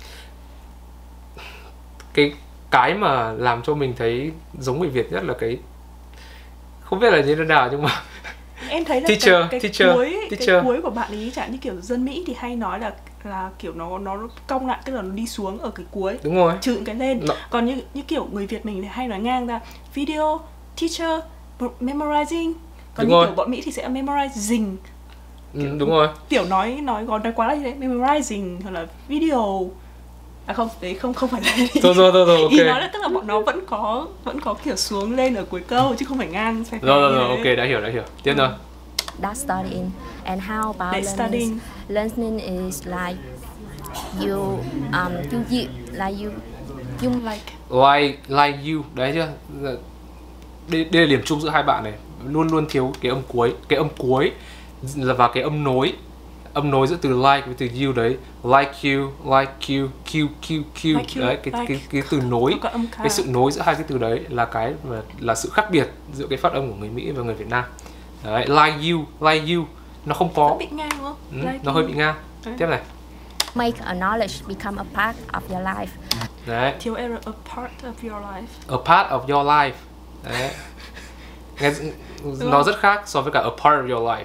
Cái 2.14 2.32
cái 2.70 2.94
mà 2.94 3.32
làm 3.32 3.62
cho 3.62 3.74
mình 3.74 3.94
thấy 3.96 4.32
giống 4.60 4.80
người 4.80 4.88
Việt 4.88 5.12
nhất 5.12 5.24
là 5.24 5.34
cái 5.40 5.58
không 6.80 6.98
biết 7.00 7.10
là 7.10 7.20
như 7.20 7.34
thế 7.34 7.44
nào 7.44 7.68
nhưng 7.72 7.82
mà 7.82 8.02
em 8.68 8.84
thấy 8.84 9.00
là 9.00 9.08
Teacher, 9.08 9.34
cái, 9.34 9.48
cái 9.50 9.60
teacher, 9.60 9.94
cuối 9.94 10.16
cái 10.30 10.38
teacher. 10.38 10.64
cuối 10.64 10.82
của 10.82 10.90
bạn 10.90 11.10
ý 11.12 11.30
chẳng 11.30 11.52
như 11.52 11.58
kiểu 11.58 11.80
dân 11.80 12.04
Mỹ 12.04 12.24
thì 12.26 12.34
hay 12.38 12.56
nói 12.56 12.80
là 12.80 12.92
là 13.24 13.50
kiểu 13.58 13.72
nó 13.74 13.98
nó 13.98 14.28
cong 14.46 14.66
lại 14.66 14.78
tức 14.84 14.92
là 14.92 15.02
nó 15.02 15.10
đi 15.14 15.26
xuống 15.26 15.58
ở 15.58 15.70
cái 15.70 15.86
cuối 15.90 16.18
đúng 16.22 16.34
rồi. 16.34 16.54
trừ 16.60 16.74
những 16.74 16.84
cái 16.84 16.94
lên 16.94 17.20
Nó- 17.28 17.34
còn 17.50 17.66
như 17.66 17.82
như 17.94 18.02
kiểu 18.02 18.28
người 18.32 18.46
Việt 18.46 18.66
mình 18.66 18.82
thì 18.82 18.88
hay 18.90 19.08
nói 19.08 19.18
ngang 19.20 19.46
ra 19.46 19.60
video 19.94 20.40
teacher 20.80 21.20
memorizing 21.80 22.52
còn 22.94 23.06
Đúng 23.06 23.08
như 23.08 23.14
rồi. 23.14 23.26
kiểu 23.26 23.34
bọn 23.34 23.50
Mỹ 23.50 23.62
thì 23.64 23.72
sẽ 23.72 23.88
memorizing 23.88 24.76
Ừ, 25.54 25.60
đúng 25.78 25.90
rồi. 25.90 26.08
tiểu 26.28 26.44
nói 26.44 26.78
nói 26.82 27.04
còn 27.08 27.22
nói 27.22 27.32
quá 27.36 27.46
là 27.48 27.54
như 27.54 27.62
thế 27.62 27.74
memorizing 27.88 28.58
hoặc 28.62 28.70
là 28.70 28.86
video 29.08 29.70
à 30.46 30.54
không 30.54 30.68
đấy 30.80 30.94
không 30.94 31.14
không 31.14 31.28
phải 31.28 31.40
là 31.42 31.52
Thôi 31.82 31.94
rồi 31.94 32.12
rồi 32.12 32.26
rồi 32.26 32.38
ý 32.50 32.58
ok. 32.58 32.66
nói 32.66 32.80
là 32.80 32.90
tức 32.92 32.98
là 33.02 33.08
bọn 33.08 33.26
nó 33.26 33.40
vẫn 33.40 33.60
có 33.66 34.06
vẫn 34.24 34.40
có 34.40 34.54
kiểu 34.64 34.76
xuống 34.76 35.16
lên 35.16 35.34
ở 35.34 35.44
cuối 35.44 35.60
câu 35.60 35.94
chứ 35.98 36.06
không 36.06 36.18
phải 36.18 36.26
ngang 36.26 36.64
phe 36.64 36.78
Rồi 36.82 37.00
rồi 37.00 37.12
rồi 37.18 37.28
ok 37.28 37.56
đã 37.58 37.64
hiểu 37.64 37.80
đã 37.80 37.88
hiểu. 37.90 38.02
Tiếp 38.22 38.34
thôi. 38.38 38.48
that's 39.22 39.34
studying 39.34 39.90
and 40.24 40.42
how 40.42 40.72
about 40.78 40.94
That's 41.04 41.14
studying. 41.14 41.58
learning 41.88 42.38
is 42.38 42.86
like 42.86 43.18
you 44.20 44.58
um 44.92 45.12
you, 45.32 45.38
you 45.50 45.66
like 45.92 46.24
you 46.24 46.30
you 47.02 47.10
like 47.24 47.52
like 47.70 48.18
like 48.28 48.58
you 48.72 48.82
đấy 48.94 49.12
chưa 49.14 49.28
đây, 50.68 50.84
đây 50.84 51.02
là 51.02 51.08
điểm 51.10 51.20
chung 51.24 51.40
giữa 51.40 51.50
hai 51.50 51.62
bạn 51.62 51.84
này 51.84 51.92
luôn 52.28 52.48
luôn 52.48 52.66
thiếu 52.70 52.92
cái 53.00 53.10
âm 53.12 53.22
cuối 53.28 53.52
cái 53.68 53.76
âm 53.76 53.88
cuối 53.98 54.32
là 54.96 55.14
và 55.14 55.28
cái 55.34 55.42
âm 55.42 55.64
nối 55.64 55.92
âm 56.54 56.70
nối 56.70 56.86
giữa 56.86 56.96
từ 57.00 57.08
like 57.22 57.42
với 57.46 57.54
từ 57.58 57.68
you 57.84 57.92
đấy. 57.92 58.16
Like 58.44 58.72
you 58.82 59.10
like 59.36 59.52
you 59.68 59.88
q 60.06 60.26
q 60.42 60.62
q 60.74 60.96
Like 60.98 61.20
you, 61.20 61.26
đấy 61.26 61.38
cái, 61.42 61.52
like. 61.60 61.64
cái 61.68 61.80
cái 61.90 62.02
từ 62.10 62.20
nối 62.20 62.54
cái 62.98 63.10
sự 63.10 63.24
nối 63.28 63.52
giữa 63.52 63.62
hai 63.62 63.74
cái 63.74 63.84
từ 63.88 63.98
đấy 63.98 64.20
là 64.28 64.44
cái 64.44 64.72
mà 64.84 64.96
là 65.20 65.34
sự 65.34 65.50
khác 65.52 65.70
biệt 65.70 65.88
giữa 66.14 66.26
cái 66.30 66.38
phát 66.38 66.52
âm 66.52 66.68
của 66.70 66.76
người 66.76 66.88
Mỹ 66.88 67.10
và 67.10 67.22
người 67.22 67.34
Việt 67.34 67.48
Nam. 67.48 67.64
Đấy 68.24 68.46
like 68.48 68.90
you 68.92 69.04
like 69.30 69.54
you. 69.54 69.64
Nó 70.06 70.14
không 70.14 70.30
có. 70.34 70.48
Vẫn 70.48 70.58
bị 70.58 70.66
ngang 70.72 70.88
đúng 70.90 71.04
không? 71.04 71.16
Ừ, 71.32 71.36
Like 71.38 71.58
nó 71.62 71.72
you. 71.72 71.74
hơi 71.80 71.86
bị 71.86 71.92
ngang. 71.92 72.14
Đấy. 72.44 72.54
tiếp 72.58 72.66
này. 72.66 72.80
Make 73.54 73.78
a 73.84 73.94
knowledge 73.94 74.48
become 74.48 74.82
a 74.82 74.84
part 74.94 75.16
of 75.32 75.40
your 75.56 75.66
life. 75.68 75.86
Đấy. 76.46 76.74
Thiếu 76.80 76.94
error 76.94 77.18
a 77.26 77.32
part 77.54 77.72
of 77.82 78.10
your 78.10 78.24
life. 78.24 78.76
A 78.78 78.94
part 78.94 79.10
of 79.12 79.34
your 79.34 79.46
life. 79.46 79.72
Đấy. 80.24 80.50
Nghe 81.60 81.70
nó 82.40 82.62
rất 82.62 82.78
khác 82.80 83.02
so 83.06 83.20
với 83.20 83.32
cả 83.32 83.40
a 83.40 83.50
part 83.50 83.80
of 83.84 83.90
your 83.96 84.08
life. 84.08 84.24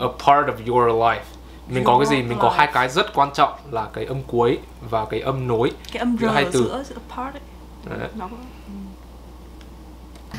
A 0.00 0.08
part 0.26 0.48
of 0.48 0.72
your 0.72 1.02
life. 1.02 1.24
Mình 1.68 1.84
có 1.84 1.98
cái 1.98 2.06
gì 2.06 2.22
mình 2.22 2.38
có 2.40 2.50
hai 2.50 2.68
cái 2.72 2.88
rất 2.88 3.14
quan 3.14 3.30
trọng 3.34 3.52
là 3.70 3.86
cái 3.92 4.04
âm 4.04 4.22
cuối 4.26 4.58
và 4.90 5.04
cái 5.04 5.20
âm 5.20 5.48
nối. 5.48 5.70
Cái 5.92 5.98
âm 6.00 6.16
Giữa 6.20 6.28
hai 6.28 6.44
r 6.44 6.48
từ. 6.52 6.60
giữa 6.60 6.82
giữa 6.88 6.96
part 7.16 7.34
ấy. 7.34 7.40
Đấy. 7.98 8.08
nó 8.18 8.28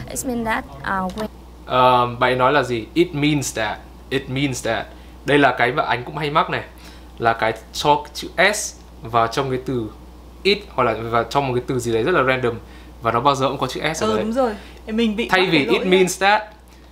it 0.09 0.25
means 0.25 0.45
that 0.45 0.65
uh, 0.65 1.17
when 1.17 1.27
Ờ, 1.65 2.15
bạn 2.19 2.37
nói 2.37 2.53
là 2.53 2.63
gì? 2.63 2.85
It 2.93 3.15
means 3.15 3.57
that. 3.57 3.77
It 4.09 4.29
means 4.29 4.65
that. 4.65 4.85
Đây 5.25 5.37
là 5.37 5.55
cái 5.57 5.71
mà 5.71 5.83
anh 5.83 6.03
cũng 6.03 6.17
hay 6.17 6.29
mắc 6.29 6.49
này. 6.49 6.63
Là 7.17 7.33
cái 7.33 7.53
cho 7.73 8.03
chữ 8.13 8.27
s 8.53 8.75
vào 9.01 9.27
trong 9.27 9.49
cái 9.49 9.59
từ 9.65 9.89
it 10.43 10.57
hoặc 10.69 10.83
là 10.83 10.93
vào 10.93 11.23
trong 11.23 11.47
một 11.47 11.53
cái 11.55 11.63
từ 11.67 11.79
gì 11.79 11.93
đấy 11.93 12.03
rất 12.03 12.11
là 12.11 12.23
random. 12.23 12.55
Và 13.01 13.11
nó 13.11 13.19
bao 13.19 13.35
giờ 13.35 13.47
cũng 13.47 13.57
có 13.57 13.67
chữ 13.67 13.81
s 13.95 14.03
ở 14.03 14.07
ừ 14.07 14.15
đấy. 14.15 14.23
đúng 14.23 14.33
rồi. 14.33 14.51
Mình 14.87 15.15
bị 15.15 15.27
thay 15.29 15.45
vì 15.45 15.67
it 15.67 15.85
means 15.85 16.21
that 16.21 16.43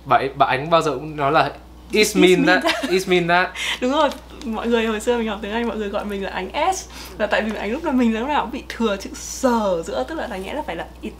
bạn 0.04 0.38
bạn 0.38 0.48
ánh 0.48 0.70
bao 0.70 0.82
giờ 0.82 0.90
cũng 0.90 1.16
nói 1.16 1.32
là 1.32 1.50
it 1.92 2.16
mean 2.16 2.46
that 2.46 2.64
it 2.90 3.08
mean 3.08 3.28
that. 3.28 3.50
Đúng 3.80 3.92
rồi. 3.92 4.10
Mọi 4.44 4.68
người 4.68 4.86
hồi 4.86 5.00
xưa 5.00 5.18
mình 5.18 5.28
học 5.28 5.38
tiếng 5.42 5.52
Anh 5.52 5.68
mọi 5.68 5.76
người 5.76 5.88
gọi 5.88 6.04
mình 6.04 6.24
là 6.24 6.30
ánh 6.30 6.74
S. 6.74 6.88
Là 7.18 7.26
tại 7.26 7.42
vì 7.42 7.56
ánh 7.56 7.72
lúc 7.72 7.84
nào 7.84 7.92
mình 7.92 8.18
lúc 8.18 8.28
nào 8.28 8.42
cũng 8.42 8.50
bị 8.50 8.62
thừa 8.68 8.96
chữ 8.96 9.10
sờ 9.14 9.82
giữa 9.86 10.04
tức 10.08 10.14
là 10.14 10.26
đáng 10.26 10.42
nhẽ 10.42 10.54
là 10.54 10.62
phải 10.66 10.76
là 10.76 10.86
it 11.00 11.12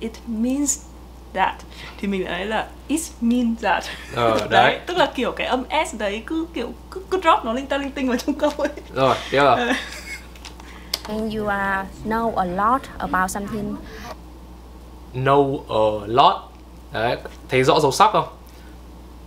it 0.00 0.12
means 0.26 0.78
that. 1.34 1.54
Thì 1.98 2.08
mình 2.08 2.24
lại 2.24 2.38
nói 2.38 2.46
là 2.46 2.66
it 2.88 3.00
means 3.20 3.62
that. 3.62 3.84
Ờ, 4.14 4.46
đấy. 4.50 4.78
tức 4.86 4.96
là 4.96 5.12
kiểu 5.14 5.32
cái 5.32 5.46
âm 5.46 5.64
s 5.90 5.94
đấy 5.98 6.22
cứ 6.26 6.46
kiểu 6.54 6.68
cứ, 6.90 7.02
cứ 7.10 7.20
drop 7.22 7.44
nó 7.44 7.52
linh 7.52 7.66
ta 7.66 7.76
linh 7.76 7.90
tinh 7.90 8.08
vào 8.08 8.16
trong 8.16 8.34
câu 8.34 8.50
ấy. 8.50 8.68
Rồi 8.94 9.14
tiếp 9.30 9.42
là 9.42 9.76
And 11.08 11.36
you 11.36 11.46
are 11.46 11.88
know 12.04 12.36
a 12.36 12.44
lot 12.44 12.82
about 12.98 13.30
something. 13.30 13.76
know 15.14 15.60
a 15.68 16.06
lot. 16.06 16.36
Đấy 16.92 17.16
thấy 17.48 17.64
rõ 17.64 17.80
dấu 17.80 17.92
sắc 17.92 18.10
không? 18.12 18.28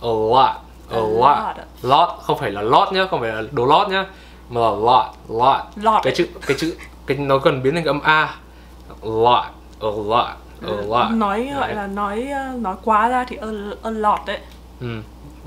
A 0.00 0.08
lot 0.08 0.64
a 0.90 0.96
A 0.96 1.00
lot 1.00 1.56
lot. 1.56 1.56
lot 1.82 2.08
không 2.22 2.38
phải 2.38 2.50
là 2.50 2.62
lot 2.62 2.92
nhá 2.92 3.06
không 3.10 3.20
phải 3.20 3.30
là 3.32 3.42
đồ 3.52 3.66
lót 3.66 3.88
nhá 3.88 4.06
mà 4.50 4.60
là 4.60 4.68
lot 4.70 5.06
lot 5.28 5.60
Lot 5.76 6.00
cái 6.02 6.12
chữ 6.16 6.26
cái 6.46 6.56
chữ 6.60 6.74
cái 7.06 7.16
nó 7.16 7.38
cần 7.38 7.62
biến 7.62 7.74
thành 7.74 7.84
âm 7.84 8.00
a 8.00 8.34
lot 9.02 9.44
a 9.80 9.88
lot 10.06 10.26
a 10.62 10.70
lot 10.86 11.10
nói 11.12 11.50
gọi 11.54 11.66
Đấy. 11.68 11.76
là 11.76 11.86
nói 11.86 12.28
uh, 12.54 12.60
nói 12.60 12.76
quá 12.84 13.08
ra 13.08 13.24
thì 13.28 13.36
a, 13.36 13.46
a 13.82 13.90
lot 13.90 14.18
đấy 14.26 14.38
ừ. 14.80 14.86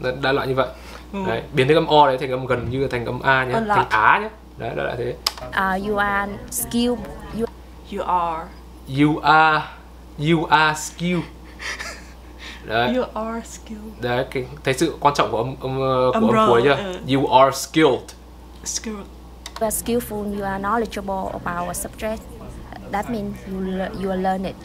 đại- 0.04 0.14
đại 0.22 0.34
loại 0.34 0.48
như 0.48 0.56
vậy 0.56 0.68
Ừ. 1.14 1.20
đấy 1.28 1.42
biến 1.54 1.68
thành 1.68 1.78
âm 1.78 1.88
o 1.88 2.08
đấy 2.08 2.18
thành 2.18 2.32
âm 2.32 2.46
gần 2.46 2.70
như 2.70 2.88
thành 2.88 3.06
âm 3.06 3.22
a 3.22 3.44
nhé 3.46 3.54
A 3.54 3.60
lot. 3.60 3.76
thành 3.76 3.88
á 3.90 4.20
nhé 4.20 4.30
đấy 4.58 4.72
đại 4.76 4.86
loại 4.86 4.98
thế 4.98 5.16
Uh, 5.48 5.88
you 5.90 5.98
are 5.98 6.32
skilled. 6.52 7.00
You 7.40 7.46
you 7.94 8.04
are 8.06 8.46
you 9.00 9.20
are 9.20 9.62
you 10.30 10.46
are 10.50 10.76
skill 10.80 11.20
đấy. 12.68 12.96
You 12.96 13.04
are 13.14 13.42
skilled. 13.46 14.02
Đấy 14.02 14.26
cái 14.32 14.46
thấy 14.64 14.74
sự 14.74 14.96
quan 15.00 15.14
trọng 15.16 15.32
của 15.32 15.38
âm 15.38 15.56
âm 15.62 15.80
ờ, 15.80 16.12
của 16.12 16.12
Âm 16.14 16.28
âm 16.28 16.48
cuối 16.50 16.62
chưa? 16.64 16.76
ừ. 16.76 17.00
you 17.16 17.28
are 17.28 17.52
skilled. 17.58 18.10
Skilled. 18.66 19.06
Are 19.60 19.72
skillful. 19.72 20.38
You 20.40 20.44
are 20.46 20.60
knowledgeable 20.60 21.30
about 21.44 21.68
a 21.68 21.74
subject. 21.74 22.18
That 22.92 23.10
means 23.10 23.36
you 23.52 23.60
le- 23.62 23.90
you 24.04 24.14
learn 24.22 24.44
it. 24.44 24.56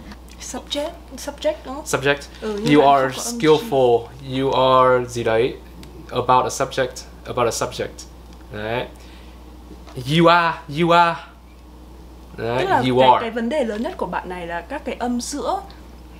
subject 0.41 0.91
subject 1.17 1.55
đúng 1.65 1.75
không? 1.75 1.87
Subject. 1.87 2.21
Ừ, 2.41 2.61
you 2.75 2.88
are 2.88 3.09
skillful. 3.12 4.07
You 4.38 4.51
are 4.53 5.05
gì 5.09 5.25
đấy? 5.25 5.55
About 6.11 6.45
a 6.45 6.49
subject 6.51 6.93
about 7.27 7.47
a 7.47 7.51
subject. 7.67 8.07
Đấy. 8.53 8.87
You 10.19 10.27
are 10.27 10.59
you 10.81 10.91
are. 10.91 11.15
Đấy 12.37 12.59
tức 12.59 12.69
là 12.71 12.83
you 12.88 12.99
cái, 13.01 13.09
are. 13.09 13.21
cái 13.21 13.31
vấn 13.31 13.49
đề 13.49 13.65
lớn 13.65 13.83
nhất 13.83 13.97
của 13.97 14.07
bạn 14.07 14.29
này 14.29 14.47
là 14.47 14.61
các 14.61 14.85
cái 14.85 14.95
âm 14.99 15.21
giữa 15.21 15.61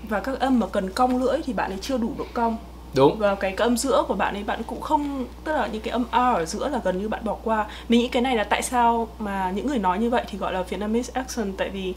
và 0.09 0.21
các 0.21 0.41
âm 0.41 0.59
mà 0.59 0.67
cần 0.67 0.91
cong 0.91 1.23
lưỡi 1.23 1.41
thì 1.45 1.53
bạn 1.53 1.71
ấy 1.71 1.79
chưa 1.81 1.99
đủ 1.99 2.13
độ 2.19 2.25
cong. 2.35 2.57
Đúng. 2.95 3.19
Và 3.19 3.35
cái, 3.35 3.53
cái 3.57 3.67
âm 3.67 3.77
giữa 3.77 4.05
của 4.09 4.15
bạn 4.15 4.35
ấy 4.35 4.45
bạn 4.45 4.63
cũng 4.67 4.81
không 4.81 5.27
tức 5.45 5.53
là 5.53 5.67
những 5.67 5.83
cái 5.83 5.93
âm 5.93 6.05
R 6.13 6.17
ở 6.17 6.45
giữa 6.45 6.69
là 6.69 6.81
gần 6.85 7.03
như 7.03 7.09
bạn 7.09 7.25
bỏ 7.25 7.37
qua. 7.45 7.67
Mình 7.89 8.01
nghĩ 8.01 8.09
cái 8.09 8.23
này 8.23 8.37
là 8.37 8.45
tại 8.45 8.63
sao 8.63 9.09
mà 9.19 9.51
những 9.51 9.67
người 9.67 9.79
nói 9.79 9.99
như 9.99 10.11
vậy 10.11 10.25
thì 10.31 10.39
gọi 10.39 10.53
là 10.53 10.63
Vietnamese 10.63 11.11
accent 11.15 11.59
tại 11.59 11.71
vì 11.71 11.95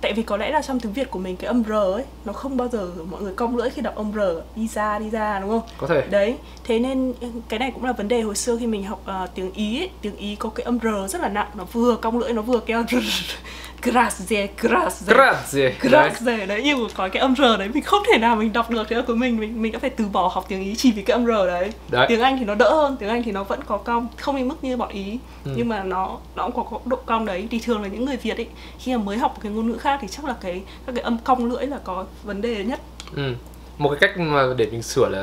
tại 0.00 0.12
vì 0.12 0.22
có 0.22 0.36
lẽ 0.36 0.50
là 0.50 0.62
trong 0.62 0.80
tiếng 0.80 0.92
Việt 0.92 1.10
của 1.10 1.18
mình 1.18 1.36
cái 1.36 1.46
âm 1.46 1.64
R 1.64 1.72
ấy 1.72 2.04
nó 2.24 2.32
không 2.32 2.56
bao 2.56 2.68
giờ 2.68 2.90
mọi 3.10 3.22
người 3.22 3.34
cong 3.34 3.56
lưỡi 3.56 3.70
khi 3.70 3.82
đọc 3.82 3.96
âm 3.96 4.12
R 4.12 4.18
đi 4.56 4.68
ra 4.68 4.98
đi 4.98 5.10
ra 5.10 5.40
đúng 5.40 5.50
không? 5.50 5.62
Có 5.78 5.86
thể. 5.86 6.06
Đấy 6.10 6.36
thế 6.64 6.78
nên 6.78 7.14
cái 7.48 7.58
này 7.58 7.70
cũng 7.74 7.84
là 7.84 7.92
vấn 7.92 8.08
đề 8.08 8.20
hồi 8.20 8.34
xưa 8.34 8.56
khi 8.56 8.66
mình 8.66 8.84
học 8.84 9.02
ờ, 9.04 9.26
tiếng 9.34 9.52
ý 9.52 9.80
ấy. 9.80 9.90
tiếng 10.02 10.16
ý 10.16 10.36
có 10.36 10.48
cái 10.48 10.64
âm 10.64 10.78
r 10.82 11.12
rất 11.12 11.20
là 11.20 11.28
nặng 11.28 11.48
nó 11.54 11.64
vừa 11.72 11.96
cong 11.96 12.18
lưỡi 12.18 12.32
nó 12.32 12.42
vừa 12.42 12.60
kêu 12.60 12.84
grazie 13.82 14.48
grazie. 14.60 15.14
Grazie. 15.14 15.72
Grazie 15.80 16.46
đấy 16.46 16.62
nhưng 16.64 16.82
mà 16.82 16.88
có 16.94 17.08
cái 17.08 17.20
âm 17.20 17.36
r 17.36 17.40
đấy 17.58 17.68
mình 17.74 17.82
không 17.82 18.02
thể 18.12 18.18
nào 18.18 18.36
mình 18.36 18.52
đọc 18.52 18.70
được 18.70 18.88
thế 18.88 19.02
của 19.06 19.14
mình. 19.14 19.40
Mình 19.40 19.62
mình 19.62 19.72
đã 19.72 19.78
phải 19.78 19.90
từ 19.90 20.04
bỏ 20.12 20.30
học 20.34 20.44
tiếng 20.48 20.64
ý 20.64 20.74
chỉ 20.76 20.92
vì 20.92 21.02
cái 21.02 21.12
âm 21.12 21.26
r 21.26 21.28
đấy. 21.28 21.72
Đấy. 21.90 22.06
tiếng 22.08 22.20
anh 22.20 22.38
thì 22.38 22.44
nó 22.44 22.54
đỡ 22.54 22.74
hơn 22.74 22.96
tiếng 23.00 23.08
anh 23.08 23.22
thì 23.22 23.32
nó 23.32 23.44
vẫn 23.44 23.60
có 23.66 23.76
cong 23.76 24.08
không 24.16 24.36
đến 24.36 24.48
mức 24.48 24.64
như 24.64 24.76
bọn 24.76 24.88
ý. 24.88 25.18
Ừ. 25.44 25.50
nhưng 25.56 25.68
mà 25.68 25.82
nó 25.82 26.18
nó 26.36 26.48
cũng 26.50 26.66
có, 26.70 26.78
độ 26.84 26.96
cong 27.06 27.26
đấy. 27.26 27.48
Thì 27.50 27.60
thường 27.60 27.82
là 27.82 27.88
những 27.88 28.04
người 28.04 28.16
việt 28.16 28.36
ấy 28.36 28.46
khi 28.78 28.96
mà 28.96 29.02
mới 29.02 29.18
học 29.18 29.32
một 29.34 29.40
cái 29.42 29.52
ngôn 29.52 29.68
ngữ 29.70 29.78
khác 29.78 29.98
thì 30.02 30.08
chắc 30.08 30.24
là 30.24 30.34
cái 30.40 30.62
các 30.86 30.92
cái 30.94 31.02
âm 31.02 31.18
cong 31.18 31.44
lưỡi 31.44 31.66
là 31.66 31.78
có 31.84 32.04
vấn 32.24 32.40
đề 32.40 32.64
nhất. 32.64 32.80
Ừ. 33.16 33.34
một 33.78 33.90
cái 33.90 33.98
cách 34.00 34.18
mà 34.18 34.42
để 34.56 34.66
mình 34.66 34.82
sửa 34.82 35.08
là 35.08 35.18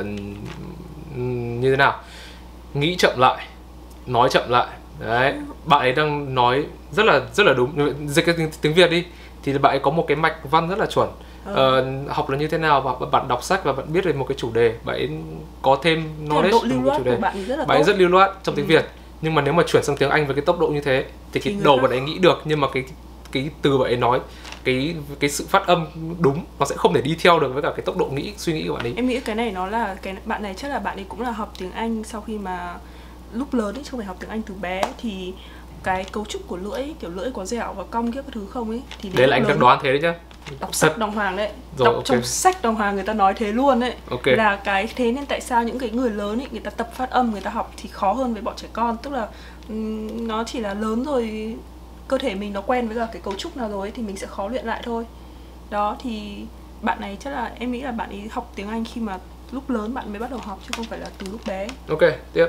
ừm, 1.16 1.60
như 1.60 1.70
thế 1.70 1.76
nào? 1.76 2.00
Nghĩ 2.74 2.96
chậm 2.98 3.18
lại 3.18 3.46
nói 4.06 4.28
chậm 4.32 4.50
lại 4.50 4.66
đấy 5.00 5.34
bạn 5.64 5.80
ấy 5.80 5.92
đang 5.92 6.34
nói 6.34 6.64
rất 6.92 7.06
là 7.06 7.20
rất 7.34 7.46
là 7.46 7.52
đúng. 7.54 7.94
Dịch 8.08 8.26
cái 8.26 8.34
tiếng, 8.38 8.50
tiếng 8.60 8.74
việt 8.74 8.90
đi 8.90 9.04
thì 9.42 9.58
bạn 9.58 9.72
ấy 9.72 9.78
có 9.78 9.90
một 9.90 10.04
cái 10.08 10.16
mạch 10.16 10.36
văn 10.50 10.68
rất 10.68 10.78
là 10.78 10.86
chuẩn. 10.86 11.08
Ờ, 11.44 11.86
học 12.08 12.30
là 12.30 12.38
như 12.38 12.48
thế 12.48 12.58
nào 12.58 12.80
và 12.80 13.06
bạn 13.06 13.28
đọc 13.28 13.42
sách 13.42 13.64
và 13.64 13.72
bạn 13.72 13.92
biết 13.92 14.04
về 14.04 14.12
một 14.12 14.24
cái 14.28 14.36
chủ 14.38 14.52
đề 14.52 14.74
bạn 14.84 14.96
ấy 14.96 15.08
có 15.62 15.78
thêm 15.82 16.04
knowledge 16.24 16.50
độ 16.50 16.60
về 16.62 16.68
lưu 16.68 16.80
một 16.80 16.92
chủ 16.98 17.04
đề. 17.04 17.16
bạn 17.16 17.34
ấy 17.36 17.44
rất 17.44 17.56
là 17.58 17.64
bạn 17.64 17.78
ấy 17.78 17.84
rất 17.84 17.98
lưu 17.98 18.08
loát 18.08 18.30
trong 18.42 18.54
tiếng 18.54 18.64
Ừ. 18.66 18.68
việt. 18.68 18.84
Nhưng 19.20 19.34
mà 19.34 19.42
nếu 19.42 19.54
mà 19.54 19.62
chuyển 19.66 19.82
sang 19.84 19.96
tiếng 19.96 20.10
anh 20.10 20.26
với 20.26 20.34
cái 20.34 20.44
tốc 20.44 20.60
độ 20.60 20.68
như 20.68 20.80
thế 20.80 21.04
thì 21.32 21.40
Thì 21.40 21.50
cái 21.52 21.60
đầu 21.64 21.76
bạn 21.78 21.90
ấy 21.90 22.00
nghĩ 22.00 22.18
được 22.18 22.42
nhưng 22.44 22.60
mà 22.60 22.68
cái 22.72 22.84
cái 23.32 23.50
từ 23.62 23.78
bạn 23.78 23.88
ấy 23.88 23.96
nói 23.96 24.20
cái 24.64 24.94
cái 25.20 25.30
sự 25.30 25.46
phát 25.48 25.66
âm 25.66 25.86
đúng 26.20 26.44
nó 26.58 26.66
sẽ 26.66 26.76
không 26.76 26.94
thể 26.94 27.00
đi 27.02 27.16
theo 27.22 27.40
được 27.40 27.54
với 27.54 27.62
cả 27.62 27.70
cái 27.76 27.82
tốc 27.86 27.96
độ 27.96 28.06
nghĩ 28.06 28.32
suy 28.36 28.52
nghĩ 28.52 28.66
của 28.68 28.74
bạn 28.74 28.82
ấy. 28.86 28.92
Em 28.96 29.06
nghĩ 29.08 29.20
cái 29.20 29.34
này 29.34 29.50
nó 29.52 29.66
là 29.66 29.96
cái 30.02 30.16
bạn 30.24 30.42
này 30.42 30.54
chắc 30.56 30.68
là 30.68 30.78
bạn 30.78 30.98
ấy 30.98 31.04
cũng 31.08 31.20
là 31.20 31.30
học 31.30 31.52
tiếng 31.58 31.72
Anh 31.72 32.04
sau 32.04 32.20
khi 32.20 32.38
mà 32.38 32.74
lúc 33.36 33.54
lớn 33.54 33.74
ấy 33.74 33.84
không 33.84 33.98
phải 34.00 34.06
học 34.06 34.16
tiếng 34.20 34.30
Anh 34.30 34.42
từ 34.42 34.54
bé 34.60 34.82
thì 34.98 35.32
cái 35.82 36.04
cấu 36.04 36.24
trúc 36.24 36.48
của 36.48 36.56
lưỡi 36.56 36.82
kiểu 37.00 37.10
lưỡi 37.10 37.30
có 37.34 37.44
dẻo 37.44 37.72
và 37.72 37.84
cong 37.90 38.12
kia 38.12 38.22
các 38.22 38.32
thứ 38.32 38.46
không 38.50 38.70
ấy 38.70 38.82
thì 39.00 39.08
đấy 39.08 39.28
là 39.28 39.36
anh 39.36 39.48
đang 39.48 39.60
đoán 39.60 39.78
thế 39.82 39.92
đấy 39.92 40.00
nhá 40.00 40.14
đọc 40.60 40.70
Thật. 40.72 40.74
sách 40.74 40.98
đồng 40.98 41.12
hoàng 41.12 41.36
đấy. 41.36 41.50
Rồi, 41.78 41.86
đọc 41.86 41.94
ok. 41.94 42.04
trong 42.04 42.22
sách 42.22 42.62
đồng 42.62 42.74
hoàng 42.74 42.94
người 42.94 43.04
ta 43.04 43.12
nói 43.12 43.34
thế 43.34 43.52
luôn 43.52 43.80
đấy 43.80 43.94
Ok. 44.10 44.26
là 44.26 44.56
cái 44.56 44.88
thế 44.96 45.12
nên 45.12 45.26
tại 45.26 45.40
sao 45.40 45.62
những 45.64 45.78
cái 45.78 45.90
người 45.90 46.10
lớn 46.10 46.38
ấy 46.40 46.46
người 46.50 46.60
ta 46.60 46.70
tập 46.70 46.90
phát 46.94 47.10
âm 47.10 47.32
người 47.32 47.40
ta 47.40 47.50
học 47.50 47.72
thì 47.76 47.88
khó 47.92 48.12
hơn 48.12 48.32
với 48.32 48.42
bọn 48.42 48.54
trẻ 48.56 48.68
con. 48.72 48.96
Tức 49.02 49.12
là 49.12 49.28
nó 50.26 50.44
chỉ 50.44 50.60
là 50.60 50.74
lớn 50.74 51.04
rồi 51.04 51.54
cơ 52.08 52.18
thể 52.18 52.34
mình 52.34 52.52
nó 52.52 52.60
quen 52.60 52.88
với 52.88 52.96
cả 52.96 53.08
cái 53.12 53.22
cấu 53.22 53.34
trúc 53.34 53.56
nào 53.56 53.68
rồi 53.68 53.80
ấy, 53.80 53.90
thì 53.90 54.02
mình 54.02 54.16
sẽ 54.16 54.26
khó 54.26 54.48
luyện 54.48 54.66
lại 54.66 54.80
thôi. 54.84 55.04
Đó 55.70 55.96
thì 56.02 56.44
bạn 56.82 57.00
này 57.00 57.16
chắc 57.20 57.30
là 57.30 57.52
em 57.58 57.72
nghĩ 57.72 57.80
là 57.80 57.92
bạn 57.92 58.10
ấy 58.10 58.28
học 58.30 58.52
tiếng 58.54 58.68
Anh 58.68 58.84
khi 58.84 59.00
mà 59.00 59.18
lúc 59.52 59.70
lớn 59.70 59.94
bạn 59.94 60.10
mới 60.10 60.18
bắt 60.18 60.30
đầu 60.30 60.40
học 60.42 60.58
chứ 60.62 60.70
không 60.76 60.84
phải 60.84 60.98
là 60.98 61.06
từ 61.18 61.26
lúc 61.32 61.40
bé. 61.46 61.66
Ok 61.88 62.02
tiếp 62.32 62.46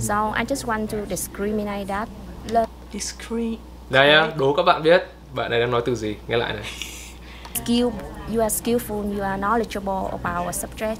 So 0.00 0.14
I 0.38 0.44
just 0.44 0.64
want 0.66 0.86
to 0.90 0.96
discriminate 1.08 1.84
that. 1.88 2.08
Learn 2.50 2.68
discreet 2.92 3.58
đây 3.90 4.08
nhá 4.08 4.28
đố 4.36 4.54
các 4.54 4.62
bạn 4.62 4.82
biết 4.82 5.02
bạn 5.34 5.50
này 5.50 5.60
đang 5.60 5.70
nói 5.70 5.82
từ 5.86 5.94
gì 5.94 6.16
nghe 6.28 6.36
lại 6.36 6.52
này 6.54 6.64
skill. 7.64 7.86
You 8.34 8.40
are 8.40 8.54
skillful. 8.64 9.16
You 9.16 9.22
are 9.22 9.42
knowledgeable 9.42 10.08
about 10.22 10.46
a 10.46 10.52
subject. 10.52 10.96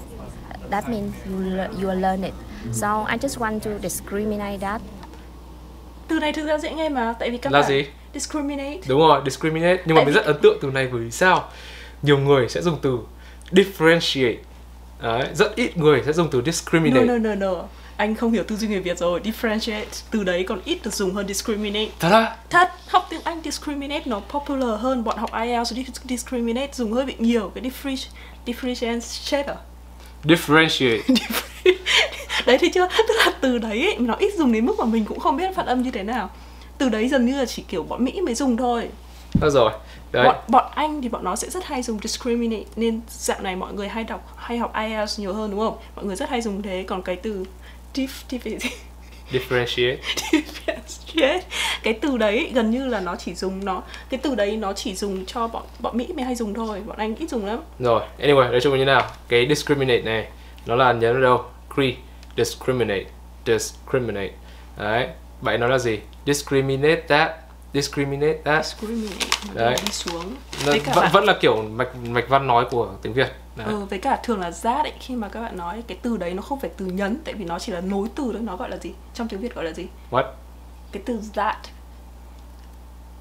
That 0.70 0.88
means 0.88 1.12
you 1.30 1.38
le- 1.40 1.68
you 1.68 1.88
will 1.88 2.00
learn 2.00 2.22
it. 2.22 2.32
So 2.72 3.06
I 3.10 3.16
just 3.18 3.38
want 3.38 3.60
to 3.60 3.70
discriminate 3.82 4.58
that. 4.60 4.80
từ 6.08 6.18
này 6.20 6.32
thực 6.32 6.46
ra 6.46 6.58
dễ 6.58 6.72
nghe 6.74 6.88
mà 6.88 7.14
tại 7.18 7.30
vì 7.30 7.36
các 7.38 7.52
Là 7.52 7.60
bạn 7.60 7.68
gì? 7.68 7.84
discriminate 8.14 8.78
đúng 8.88 9.00
rồi 9.00 9.20
discriminate 9.24 9.82
nhưng 9.86 9.94
mà 9.94 9.98
Tại 10.00 10.04
mình 10.04 10.14
vì- 10.14 10.20
rất 10.20 10.24
ấn 10.26 10.36
tượng 10.42 10.58
từ 10.62 10.70
này 10.70 10.88
bởi 10.92 11.00
vì 11.00 11.10
sao 11.10 11.44
nhiều 12.02 12.18
người 12.18 12.48
sẽ 12.48 12.62
dùng 12.62 12.78
từ 12.82 12.98
differentiate 13.52 14.36
Đấy, 15.02 15.26
rất 15.34 15.54
ít 15.56 15.76
người 15.76 16.02
sẽ 16.06 16.12
dùng 16.12 16.28
từ 16.30 16.38
no 16.38 16.44
discriminate 16.44 17.04
no 17.06 17.18
no 17.18 17.34
no 17.34 17.54
anh 18.00 18.14
không 18.14 18.32
hiểu 18.32 18.44
tư 18.44 18.56
duy 18.56 18.68
người 18.68 18.80
Việt 18.80 18.98
rồi 18.98 19.20
differentiate 19.24 19.84
từ 20.10 20.24
đấy 20.24 20.44
còn 20.48 20.60
ít 20.64 20.78
được 20.84 20.94
dùng 20.94 21.14
hơn 21.14 21.28
discriminate. 21.28 21.88
Thật 21.98 22.10
á? 22.12 22.36
Thật 22.50 22.68
học 22.88 23.06
tiếng 23.10 23.20
Anh 23.24 23.40
discriminate 23.44 24.02
nó 24.06 24.20
popular 24.20 24.80
hơn 24.80 25.04
bọn 25.04 25.18
học 25.18 25.30
IELTS 25.32 25.72
dis- 25.72 26.00
discriminate 26.08 26.72
dùng 26.72 26.92
hơi 26.92 27.04
bị 27.04 27.14
nhiều 27.18 27.52
cái 27.54 27.64
differenti- 27.64 28.08
differentiate 28.46 29.44
à? 29.46 29.54
Differentiate. 30.24 31.02
Đấy 32.46 32.58
thấy 32.58 32.70
chưa 32.74 32.88
tức 33.08 33.14
là 33.26 33.32
từ 33.40 33.58
đấy 33.58 33.86
ấy, 33.86 33.96
nó 33.98 34.14
ít 34.14 34.34
dùng 34.38 34.52
đến 34.52 34.66
mức 34.66 34.74
mà 34.78 34.84
mình 34.84 35.04
cũng 35.04 35.18
không 35.18 35.36
biết 35.36 35.54
phát 35.54 35.66
âm 35.66 35.82
như 35.82 35.90
thế 35.90 36.02
nào. 36.02 36.30
Từ 36.78 36.88
đấy 36.88 37.08
dần 37.08 37.26
như 37.26 37.38
là 37.38 37.44
chỉ 37.44 37.62
kiểu 37.68 37.82
bọn 37.82 38.04
Mỹ 38.04 38.20
mới 38.20 38.34
dùng 38.34 38.56
thôi. 38.56 38.88
Được 39.40 39.50
rồi 39.50 39.72
đấy. 40.12 40.24
Bọn 40.26 40.36
bọn 40.48 40.64
Anh 40.74 41.02
thì 41.02 41.08
bọn 41.08 41.24
nó 41.24 41.36
sẽ 41.36 41.50
rất 41.50 41.64
hay 41.64 41.82
dùng 41.82 41.98
discriminate 42.02 42.64
nên 42.76 43.00
dạng 43.08 43.42
này 43.42 43.56
mọi 43.56 43.72
người 43.72 43.88
hay 43.88 44.04
đọc 44.04 44.34
hay 44.36 44.58
học 44.58 44.72
IELTS 44.74 45.18
nhiều 45.20 45.34
hơn 45.34 45.50
đúng 45.50 45.60
không? 45.60 45.76
Mọi 45.96 46.04
người 46.04 46.16
rất 46.16 46.30
hay 46.30 46.40
dùng 46.40 46.62
thế 46.62 46.84
còn 46.86 47.02
cái 47.02 47.16
từ 47.16 47.44
diff, 47.94 48.08
diff, 48.30 48.58
differentiate. 49.32 49.98
Differentiate. 50.32 51.40
Cái 51.82 51.92
từ 52.00 52.18
đấy 52.18 52.50
gần 52.54 52.70
như 52.70 52.86
là 52.86 53.00
nó 53.00 53.16
chỉ 53.16 53.34
dùng 53.34 53.64
nó 53.64 53.82
cái 54.10 54.20
từ 54.22 54.34
đấy 54.34 54.56
nó 54.56 54.72
chỉ 54.72 54.94
dùng 54.94 55.26
cho 55.26 55.48
bọn 55.48 55.62
bọn 55.78 55.96
Mỹ 55.96 56.06
mới 56.16 56.24
hay 56.24 56.34
dùng 56.34 56.54
thôi 56.54 56.82
bọn 56.86 56.96
Anh 56.98 57.14
ít 57.16 57.30
dùng 57.30 57.46
lắm. 57.46 57.58
Rồi 57.78 58.02
anyway 58.18 58.50
nói 58.50 58.60
chung 58.60 58.72
là 58.72 58.78
như 58.78 58.84
nào? 58.84 59.10
Cái 59.28 59.46
discriminate 59.48 60.00
này 60.02 60.28
nó 60.66 60.74
là 60.76 60.92
nhớ 60.92 61.12
ở 61.12 61.20
đâu? 61.20 61.44
Cre 61.76 61.84
discriminate 62.36 63.04
discriminate. 63.46 64.30
Đấy 64.78 65.06
bạn 65.40 65.60
nói 65.60 65.68
là 65.70 65.78
gì? 65.78 65.98
Discriminate 66.26 67.02
that 67.08 67.30
discriminate 67.74 68.38
that. 68.44 68.64
Discriminate 68.66 69.26
nó 69.54 69.60
Đấy. 69.64 69.74
đi 69.86 69.92
xuống. 69.92 70.34
Nó 70.66 70.72
vẫn, 70.72 70.96
bạn- 70.96 71.10
vẫn 71.12 71.24
là 71.24 71.36
kiểu 71.40 71.62
mạch 71.62 71.96
mạch 72.08 72.28
văn 72.28 72.46
nói 72.46 72.64
của 72.70 72.88
tiếng 73.02 73.12
việt 73.12 73.28
đấy. 73.64 73.74
Ừ, 73.74 73.84
với 73.84 73.98
cả 73.98 74.20
thường 74.22 74.40
là 74.40 74.50
that 74.50 74.84
ấy 74.84 74.92
khi 75.00 75.16
mà 75.16 75.28
các 75.28 75.40
bạn 75.40 75.56
nói 75.56 75.82
cái 75.86 75.98
từ 76.02 76.16
đấy 76.16 76.34
nó 76.34 76.42
không 76.42 76.60
phải 76.60 76.70
từ 76.76 76.86
nhấn 76.86 77.18
tại 77.24 77.34
vì 77.34 77.44
nó 77.44 77.58
chỉ 77.58 77.72
là 77.72 77.80
nối 77.80 78.08
từ 78.14 78.30
thôi 78.32 78.42
nó 78.42 78.56
gọi 78.56 78.70
là 78.70 78.76
gì? 78.76 78.92
Trong 79.14 79.28
tiếng 79.28 79.40
Việt 79.40 79.54
gọi 79.54 79.64
là 79.64 79.72
gì? 79.72 79.86
What? 80.10 80.24
Cái 80.92 81.02
từ 81.06 81.20
that 81.34 81.56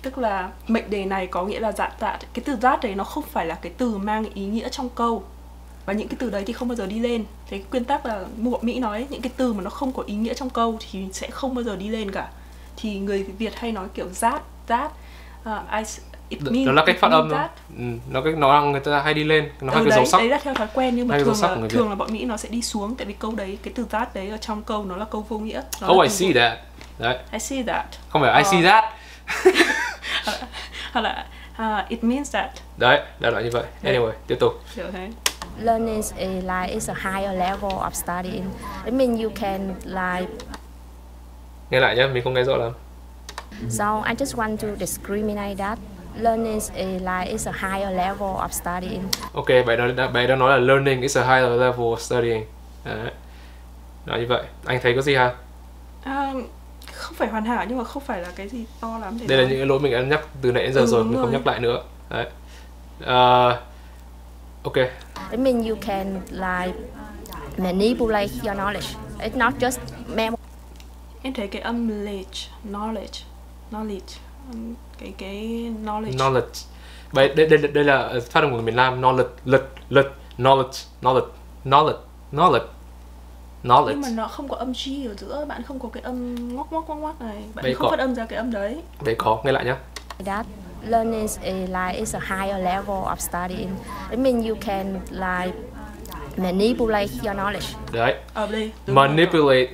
tức 0.02 0.18
là 0.18 0.52
mệnh 0.68 0.90
đề 0.90 1.06
này 1.06 1.28
có 1.28 1.46
nghĩa 1.46 1.60
là 1.60 1.72
that 1.72 2.00
that 2.00 2.20
cái 2.34 2.44
từ 2.46 2.56
that 2.56 2.82
đấy 2.82 2.96
nó 2.96 3.04
không 3.04 3.24
phải 3.24 3.46
là 3.46 3.56
cái 3.56 3.72
từ 3.78 3.98
mang 3.98 4.26
ý 4.34 4.46
nghĩa 4.46 4.70
trong 4.70 4.90
câu. 4.90 5.24
Và 5.86 5.94
những 5.94 6.08
cái 6.08 6.18
từ 6.20 6.30
đấy 6.30 6.44
thì 6.46 6.54
không 6.54 6.68
bao 6.68 6.76
giờ 6.76 6.86
đi 6.86 7.00
lên. 7.00 7.26
Thế 7.48 7.64
quy 7.72 7.80
tắc 7.80 8.06
là 8.06 8.26
bọn 8.38 8.60
Mỹ 8.64 8.80
nói 8.80 9.08
những 9.10 9.22
cái 9.22 9.32
từ 9.38 9.54
mà 9.54 9.64
nó 9.64 9.70
không 9.70 9.94
có 9.94 10.04
ý 10.04 10.16
nghĩa 10.16 10.34
trong 10.34 10.50
câu 10.50 10.78
thì 10.92 11.08
sẽ 11.14 11.30
không 11.30 11.56
bao 11.56 11.64
giờ 11.64 11.76
đi 11.76 11.90
lên 11.90 12.12
cả. 12.12 12.30
Thì 12.78 13.00
người 13.00 13.24
Việt 13.24 13.56
hay 13.56 13.72
nói 13.72 13.88
kiểu 13.94 14.08
that 14.20 14.42
that 14.68 14.92
uh, 15.42 15.72
I 15.72 15.84
means, 16.52 16.68
đó 16.68 16.72
là 16.74 16.82
cách 16.86 16.96
it 16.96 17.02
phát 17.02 17.08
means 17.10 17.22
âm 17.22 17.30
that. 17.32 17.52
ừ, 17.78 17.84
nó 18.12 18.22
cái 18.22 18.34
nó 18.34 18.62
người 18.62 18.80
ta 18.80 19.00
hay 19.02 19.14
đi 19.14 19.24
lên 19.24 19.50
nó 19.62 19.74
hay 19.74 19.84
ừ, 19.84 19.90
cái 19.90 19.96
dấu 19.96 20.06
sắc 20.06 20.18
đấy 20.18 20.28
là 20.28 20.40
theo 20.44 20.54
thói 20.54 20.68
quen 20.74 20.96
nhưng 20.96 21.08
mà 21.08 21.16
Hay 21.16 21.24
thường 21.24 21.36
là 21.42 21.56
Việt. 21.56 21.68
thường 21.70 21.90
là 21.90 21.96
bọn 21.96 22.14
Mỹ 22.14 22.26
nó 22.26 22.38
sẽ 22.38 22.50
đi 22.50 22.62
xuống 22.62 22.96
tại 22.96 23.06
vì 23.08 23.14
câu 23.14 23.32
đấy 23.36 23.58
cái 23.64 23.74
từ 23.76 23.86
that 23.90 24.14
đấy 24.16 24.30
ở 24.30 24.38
trong 24.38 24.62
câu 24.64 24.86
nó 24.86 24.96
là 24.96 25.06
câu 25.06 25.26
vô 25.30 25.40
nghĩa 25.40 25.62
Nó 25.82 25.88
oh 25.88 26.04
I 26.04 26.10
see 26.10 26.28
vô- 26.28 26.34
that 26.40 26.58
đấy 27.00 27.18
I 27.32 27.40
see 27.40 27.64
that 27.64 27.86
không 28.10 28.22
phải 28.22 28.32
I 28.44 28.44
Ờ. 28.44 28.52
see 28.52 28.62
that 28.64 28.84
hoặc 30.94 31.02
là 31.02 31.26
uh, 31.82 31.90
it 31.90 32.04
means 32.04 32.34
that 32.34 32.50
đấy 32.78 33.00
đại 33.20 33.32
loại 33.32 33.44
như 33.44 33.50
vậy 33.54 33.64
Đấy. 33.82 33.94
anyway 33.96 34.12
tiếp 34.28 34.38
tục 34.40 34.54
thế 34.94 35.10
Learning 35.62 35.96
is 35.96 36.14
a, 36.18 36.26
like 36.28 36.74
is 36.74 36.90
a 36.90 36.94
higher 36.94 37.38
level 37.40 37.72
of 37.72 37.90
studying. 37.94 38.44
It 38.86 38.94
means 38.94 39.22
you 39.24 39.30
can 39.36 39.74
like 39.86 40.32
nghe 41.70 41.80
lại 41.80 41.96
nhé 41.96 42.08
mình 42.08 42.24
không 42.24 42.34
nghe 42.34 42.44
rõ 42.44 42.58
lắm 42.58 42.72
So 43.70 44.04
I 44.08 44.14
just 44.16 44.36
want 44.38 44.58
to 44.58 44.68
discriminate 44.80 45.56
that. 45.58 45.80
Learning 46.22 46.54
is 46.54 46.72
a, 46.76 46.86
like 46.86 47.32
is 47.32 47.48
a 47.48 47.52
higher 47.52 47.96
level 47.98 48.28
of 48.38 48.50
studying. 48.52 49.04
ok 49.34 49.48
bạn 49.68 49.96
đã- 49.96 50.08
bạn 50.08 50.28
đã 50.28 50.36
nói 50.36 50.50
là 50.52 50.58
learning 50.58 51.02
is 51.02 51.18
a 51.18 51.24
higher 51.24 51.50
level 51.60 51.80
of 51.86 51.98
studying 51.98 52.46
đấy 52.86 53.12
nói 54.06 54.20
như 54.20 54.26
vậy 54.30 54.44
anh 54.66 54.80
thấy 54.84 54.94
có 54.96 55.02
gì 55.02 55.16
ha 55.16 55.34
À, 56.04 56.34
không 56.94 57.14
phải 57.16 57.28
hoàn 57.28 57.46
hảo 57.46 57.66
nhưng 57.70 57.78
mà 57.78 57.84
không 57.84 58.04
phải 58.04 58.22
là 58.22 58.30
cái 58.36 58.48
gì 58.50 58.66
to 58.82 58.98
lắm 59.00 59.18
để 59.22 59.28
đây 59.28 59.38
là 59.38 59.44
nói. 59.44 59.50
những 59.52 59.60
cái 59.60 59.68
lỗi 59.68 59.80
mình 59.80 59.92
đã 59.92 60.02
nhắc 60.02 60.22
từ 60.42 60.52
nãy 60.52 60.64
đến 60.64 60.74
giờ 60.74 60.82
Ừ, 60.82 60.86
rồi 60.86 61.04
mình 61.04 61.14
không 61.16 61.24
rồi. 61.24 61.32
nhắc 61.32 61.48
lại 61.48 61.60
nữa 61.60 61.84
đấy 62.10 62.28
Ờ, 63.02 63.50
ok 64.64 64.76
It 65.32 65.40
means 65.40 65.68
you 65.70 65.76
can 65.82 66.22
like 66.32 66.74
manipulate 67.58 68.32
your 68.46 68.58
knowledge. 68.58 68.96
It's 69.20 69.38
not 69.38 69.54
just 69.60 69.78
mem 70.16 70.34
em 71.24 71.34
thấy 71.34 71.48
cái 71.48 71.62
âm 71.62 71.88
lage 72.06 72.50
knowledge 72.72 73.24
knowledge 73.72 74.18
ừm, 74.52 74.74
cái 75.00 75.14
cái 75.18 75.72
knowledge 75.84 76.12
knowledge 76.18 76.66
đây 77.14 77.30
đây 77.36 77.48
đây, 77.48 77.58
đây 77.58 77.84
là 77.84 78.14
phát 78.30 78.42
âm 78.44 78.50
của 78.50 78.56
người 78.56 78.66
miền 78.66 78.76
Nam 78.76 79.02
knowledge 79.02 79.28
lịch 79.46 79.62
lịch 79.90 80.06
knowledge 80.38 80.86
knowledge 81.02 81.28
knowledge 81.66 81.98
knowledge 82.32 82.66
knowledge 83.64 83.90
nhưng 83.90 84.02
mà 84.02 84.10
nó 84.16 84.28
không 84.28 84.48
có 84.48 84.56
âm 84.56 84.72
G 84.72 85.08
ở 85.08 85.14
giữa 85.18 85.46
bạn 85.46 85.64
không 85.64 85.80
có 85.80 85.90
cái 85.94 86.04
âm 86.04 86.36
ngoắc 86.56 86.68
ngoắc 86.72 86.84
ngoắc 86.88 87.00
ngoắc 87.00 87.22
này 87.22 87.44
bạn 87.56 87.66
Đây 87.66 87.74
không 87.74 87.84
có. 87.84 87.90
phát 87.90 88.00
âm 88.00 88.16
ra 88.16 88.26
cái 88.26 88.38
âm 88.38 88.52
đấy 88.52 88.78
đấy 89.06 89.16
có 89.18 89.42
nghe 89.46 89.52
lại 89.52 89.66
nhá 89.66 89.78
that. 90.26 90.46
Learning 90.88 91.22
is 91.22 91.40
a, 91.44 91.52
like 91.54 92.00
is 92.00 92.16
a 92.16 92.20
higher 92.20 92.64
level 92.66 93.04
of 93.06 93.16
studying. 93.18 93.70
It 94.10 94.20
means 94.20 94.48
you 94.48 94.56
can 94.62 95.00
like 95.12 95.58
manipulate 96.38 97.08
your 97.26 97.38
knowledge. 97.38 97.76
đấy 97.92 98.16
đây 98.52 98.72
rồi. 98.88 98.96
manipulate 98.96 99.68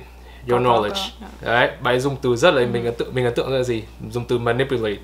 your 0.48 0.62
knowledge 0.62 1.08
đấy 1.40 1.70
bạn 1.80 2.00
dùng 2.00 2.16
từ 2.22 2.36
rất 2.36 2.54
là 2.54 2.66
mình 2.66 2.84
ấn 2.84 2.94
tượng 2.94 3.14
mình 3.14 3.24
ấn 3.24 3.34
tượng 3.34 3.50
ra 3.50 3.56
là 3.56 3.62
gì 3.62 3.82
dùng 4.10 4.24
từ 4.24 4.38
manipulate 4.38 4.96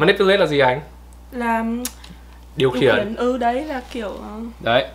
manipulate 0.00 0.36
là 0.38 0.46
gì 0.46 0.58
anh? 0.58 0.80
Là 1.32 1.64
điều 2.56 2.70
điều 2.70 2.80
khiển. 2.80 2.96
khiển 2.96 3.14
ừ 3.16 3.38
đấy 3.38 3.64
là 3.64 3.82
kiểu 3.92 4.08
ờ, 4.08 4.40
đấy. 4.60 4.86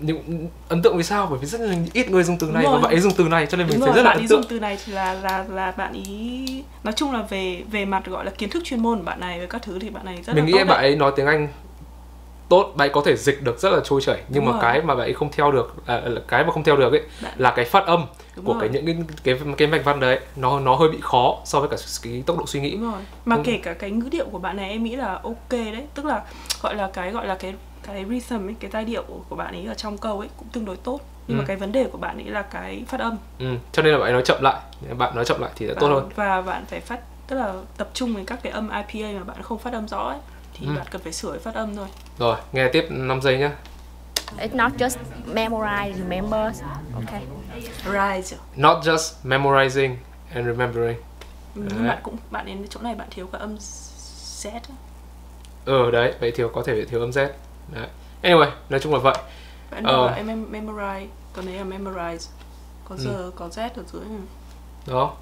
Nhưng 0.00 0.48
ấn 0.68 0.82
tượng 0.82 0.96
vì 0.96 1.02
sao? 1.02 1.26
Bởi 1.30 1.38
vì 1.38 1.46
rất 1.46 1.60
là 1.60 1.74
ít 1.92 2.10
người 2.10 2.22
dùng 2.22 2.38
từ 2.38 2.46
này 2.46 2.64
và 2.66 2.78
bạn 2.78 2.92
ấy 2.92 3.00
dùng 3.00 3.12
từ 3.16 3.24
này 3.24 3.46
cho 3.46 3.56
nên 3.56 3.66
mình 3.66 3.76
đúng 3.80 3.86
thấy 3.86 3.94
rồi 3.94 3.96
rất 3.96 4.02
là 4.02 4.10
bạn 4.10 4.16
ấn 4.16 4.22
ấy 4.24 4.26
dùng 4.28 4.42
từ 4.48 4.60
này 4.60 4.78
thì 4.86 4.92
là 4.92 5.12
là 5.14 5.44
là 5.50 5.70
bạn 5.70 5.92
ý 5.92 6.62
nói 6.84 6.92
chung 6.96 7.12
là 7.12 7.22
về 7.22 7.62
về 7.70 7.84
mặt 7.84 8.06
gọi 8.06 8.24
là 8.24 8.30
kiến 8.38 8.50
thức 8.50 8.62
chuyên 8.64 8.82
môn 8.82 8.98
của 8.98 9.04
bạn 9.04 9.20
này 9.20 9.38
với 9.38 9.46
các 9.46 9.62
thứ 9.62 9.78
thì 9.78 9.90
bạn 9.90 10.04
này 10.04 10.18
rất 10.26 10.36
mình 10.36 10.44
là 10.44 10.50
nghĩ 10.50 10.58
tốt 10.58 10.64
bạn 10.64 10.78
ấy 10.78 10.96
nói 10.96 11.12
tiếng 11.16 11.26
anh 11.26 11.48
tốt 12.48 12.72
bạn 12.76 12.88
ấy 12.88 12.92
có 12.94 13.02
thể 13.04 13.16
dịch 13.16 13.42
được 13.42 13.58
rất 13.60 13.72
là 13.72 13.80
trôi 13.84 14.00
chảy. 14.00 14.16
Nhưng 14.28 14.44
Đúng 14.44 14.44
mà 14.44 14.52
rồi. 14.52 14.60
cái 14.62 14.82
mà 14.82 14.94
bạn 14.94 15.06
ấy 15.06 15.12
không 15.12 15.28
theo 15.32 15.52
được 15.52 15.74
à, 15.86 16.00
là 16.04 16.20
cái 16.28 16.44
mà 16.44 16.50
không 16.52 16.64
theo 16.64 16.76
được 16.76 16.92
ấy 16.92 17.02
Bạn- 17.22 17.32
là 17.36 17.50
cái 17.56 17.64
phát 17.64 17.86
âm 17.86 18.04
Đúng 18.38 18.46
của 18.46 18.52
rồi. 18.60 18.68
cái 18.72 18.82
những 18.82 19.04
cái 19.24 19.36
cái 19.36 19.54
cái 19.58 19.68
mạch 19.68 19.84
văn 19.84 20.00
đấy 20.00 20.20
nó 20.36 20.60
nó 20.60 20.74
hơi 20.76 20.88
bị 20.88 20.98
khó 21.02 21.38
so 21.44 21.60
với 21.60 21.68
cả 21.68 21.76
cái 22.02 22.22
tốc 22.26 22.38
độ 22.38 22.46
suy 22.46 22.60
nghĩ 22.60 22.70
đúng 22.70 22.92
rồi 22.92 23.00
mà 23.24 23.36
Đúng. 23.36 23.44
kể 23.44 23.58
cả 23.62 23.72
cái 23.74 23.90
ngữ 23.90 24.08
điệu 24.10 24.26
của 24.32 24.38
bạn 24.38 24.56
này 24.56 24.70
em 24.70 24.84
nghĩ 24.84 24.96
là 24.96 25.20
ok 25.22 25.50
đấy 25.50 25.86
tức 25.94 26.04
là 26.04 26.22
gọi 26.62 26.74
là 26.74 26.90
cái 26.92 27.10
gọi 27.10 27.26
là 27.26 27.34
cái 27.34 27.54
cái 27.82 28.04
rhythm 28.08 28.48
ấy 28.48 28.54
cái 28.60 28.70
giai 28.70 28.84
điệu 28.84 29.04
của 29.28 29.36
bạn 29.36 29.54
ấy 29.54 29.66
ở 29.66 29.74
trong 29.74 29.98
câu 29.98 30.18
ấy 30.20 30.28
cũng 30.38 30.48
tương 30.52 30.64
đối 30.64 30.76
tốt 30.76 31.00
nhưng 31.28 31.38
Ừ. 31.38 31.40
mà 31.40 31.46
cái 31.46 31.56
vấn 31.56 31.72
đề 31.72 31.84
của 31.84 31.98
bạn 31.98 32.16
ấy 32.18 32.24
là 32.30 32.42
cái 32.42 32.84
phát 32.88 33.00
âm 33.00 33.16
ừ. 33.38 33.54
cho 33.72 33.82
nên 33.82 33.92
là 33.92 33.98
bạn 33.98 34.06
ấy 34.06 34.12
nói 34.12 34.22
chậm 34.24 34.42
lại 34.42 34.60
bạn 34.98 35.14
nói 35.14 35.24
chậm 35.24 35.40
lại 35.40 35.50
thì 35.56 35.66
sẽ 35.66 35.74
tốt 35.74 35.88
hơn 35.88 36.08
và 36.16 36.40
bạn 36.40 36.64
phải 36.66 36.80
phát 36.80 37.00
tức 37.26 37.36
là 37.36 37.54
tập 37.76 37.88
trung 37.94 38.14
với 38.14 38.24
các 38.26 38.38
cái 38.42 38.52
âm 38.52 38.70
IPA 38.70 39.18
mà 39.18 39.24
bạn 39.24 39.42
không 39.42 39.58
phát 39.58 39.72
âm 39.72 39.88
rõ 39.88 39.98
ấy 39.98 40.18
thì 40.54 40.66
Ừ. 40.66 40.72
bạn 40.76 40.86
cần 40.90 41.02
phải 41.02 41.12
sửa 41.12 41.38
phát 41.38 41.54
âm 41.54 41.76
thôi 41.76 41.86
rồi 42.18 42.36
nghe 42.52 42.68
tiếp 42.68 42.86
5 42.90 43.20
giây 43.22 43.38
nhá 43.38 43.50
It's 44.38 44.54
not 44.54 44.72
just 44.78 44.96
memorize, 45.26 45.98
remember. 45.98 46.52
Okay. 46.94 47.22
rise 47.84 48.34
not 48.56 48.84
just 48.84 49.14
memorizing 49.24 49.96
and 50.34 50.46
remembering. 50.46 50.96
Ừ, 51.54 51.62
nhưng 51.68 51.88
bạn 51.88 51.98
cũng 52.02 52.16
bạn 52.30 52.46
đến 52.46 52.66
chỗ 52.70 52.80
này 52.80 52.94
bạn 52.94 53.08
thiếu 53.10 53.26
cái 53.32 53.40
âm 53.40 53.56
Z 54.42 54.50
ấy. 54.50 54.60
ờ 55.64 55.90
đấy 55.90 56.14
vậy 56.20 56.32
thiếu 56.32 56.48
có 56.54 56.62
thể 56.62 56.84
thiếu 56.84 57.00
âm 57.00 57.10
z. 57.10 57.28
Đấy. 57.72 57.86
Anyway 58.22 58.50
nói 58.68 58.80
chung 58.80 58.92
là 58.94 58.98
vậy. 58.98 59.14
Bạn 59.70 59.84
Ờ. 59.84 59.96
đọc 59.96 60.06
là 60.10 60.16
em 60.16 60.26
mem- 60.26 60.50
memorize 60.50 61.06
còn 61.32 61.46
đấy 61.46 61.54
là 61.54 61.64
memorize. 61.64 62.28
Có 62.88 62.96
giờ 62.96 63.30
có 63.36 63.48
Z 63.48 63.68
ở 63.76 63.82
dưới 63.92 64.02
đó 64.86 65.12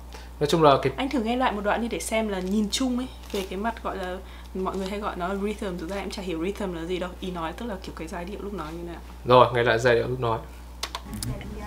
nói 0.40 0.46
chung 0.46 0.62
là 0.62 0.78
cái 0.82 0.92
anh 0.96 1.08
thử 1.10 1.20
nghe 1.20 1.36
lại 1.36 1.52
một 1.52 1.60
đoạn 1.64 1.82
đi 1.82 1.88
để 1.88 1.98
xem 1.98 2.28
là 2.28 2.40
nhìn 2.40 2.68
chung 2.70 2.98
ấy 2.98 3.08
về 3.32 3.46
cái 3.50 3.58
mặt 3.58 3.82
gọi 3.82 3.96
là 3.96 4.16
mọi 4.54 4.76
người 4.76 4.88
hay 4.88 5.00
gọi 5.00 5.16
nó 5.16 5.28
là 5.28 5.34
rhythm. 5.34 5.78
Thực 5.78 5.90
ra 5.90 5.96
em 5.96 6.10
chả 6.10 6.22
hiểu 6.22 6.44
rhythm 6.44 6.72
là 6.72 6.84
gì 6.84 6.98
đâu. 6.98 7.10
Ý 7.20 7.30
nói 7.30 7.52
tức 7.52 7.66
là 7.66 7.76
kiểu 7.82 7.94
cái 7.98 8.08
giai 8.08 8.24
điệu 8.24 8.38
lúc 8.42 8.54
nói 8.54 8.72
như 8.72 8.82
nào. 8.82 9.00
Rồi 9.24 9.46
nghe 9.54 9.62
lại 9.62 9.78
giai 9.78 9.94
điệu 9.94 10.08
lúc 10.08 10.20
nói. 10.20 10.38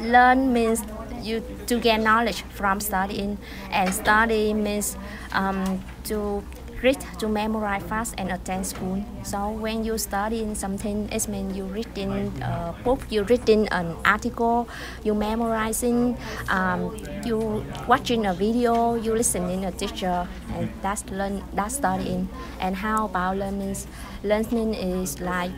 Learn 0.01 0.53
means 0.53 0.81
you 1.25 1.39
to 1.69 1.75
gain 1.83 2.01
knowledge 2.03 2.43
from 2.57 2.79
studying, 2.79 3.35
and 3.71 3.93
study 3.93 4.53
means 4.53 4.95
um, 5.33 5.65
to 6.09 6.41
read 6.81 6.97
to 7.19 7.27
memorize 7.27 7.83
fast 7.83 8.15
and 8.17 8.31
attend 8.31 8.65
school. 8.65 9.03
So 9.23 9.49
when 9.49 9.83
you 9.83 9.97
study 9.97 10.41
in 10.43 10.55
something, 10.55 11.09
it 11.11 11.27
means 11.27 11.57
you 11.57 11.65
reading 11.65 12.31
a 12.41 12.73
book, 12.83 12.99
you 13.09 13.23
reading 13.23 13.67
an 13.69 13.95
article, 14.05 14.67
you 15.03 15.13
memorizing, 15.13 16.17
um, 16.49 16.95
you 17.25 17.65
watching 17.87 18.25
a 18.25 18.33
video, 18.33 18.95
you 18.95 19.13
listening 19.13 19.65
a 19.65 19.71
teacher, 19.71 20.27
and 20.55 20.69
that's 20.81 21.03
learn 21.11 21.43
that's 21.53 21.75
studying. 21.75 22.29
And 22.59 22.75
how 22.75 23.05
about 23.05 23.37
learning? 23.37 23.75
Learning 24.23 24.73
is 24.73 25.21
like 25.21 25.51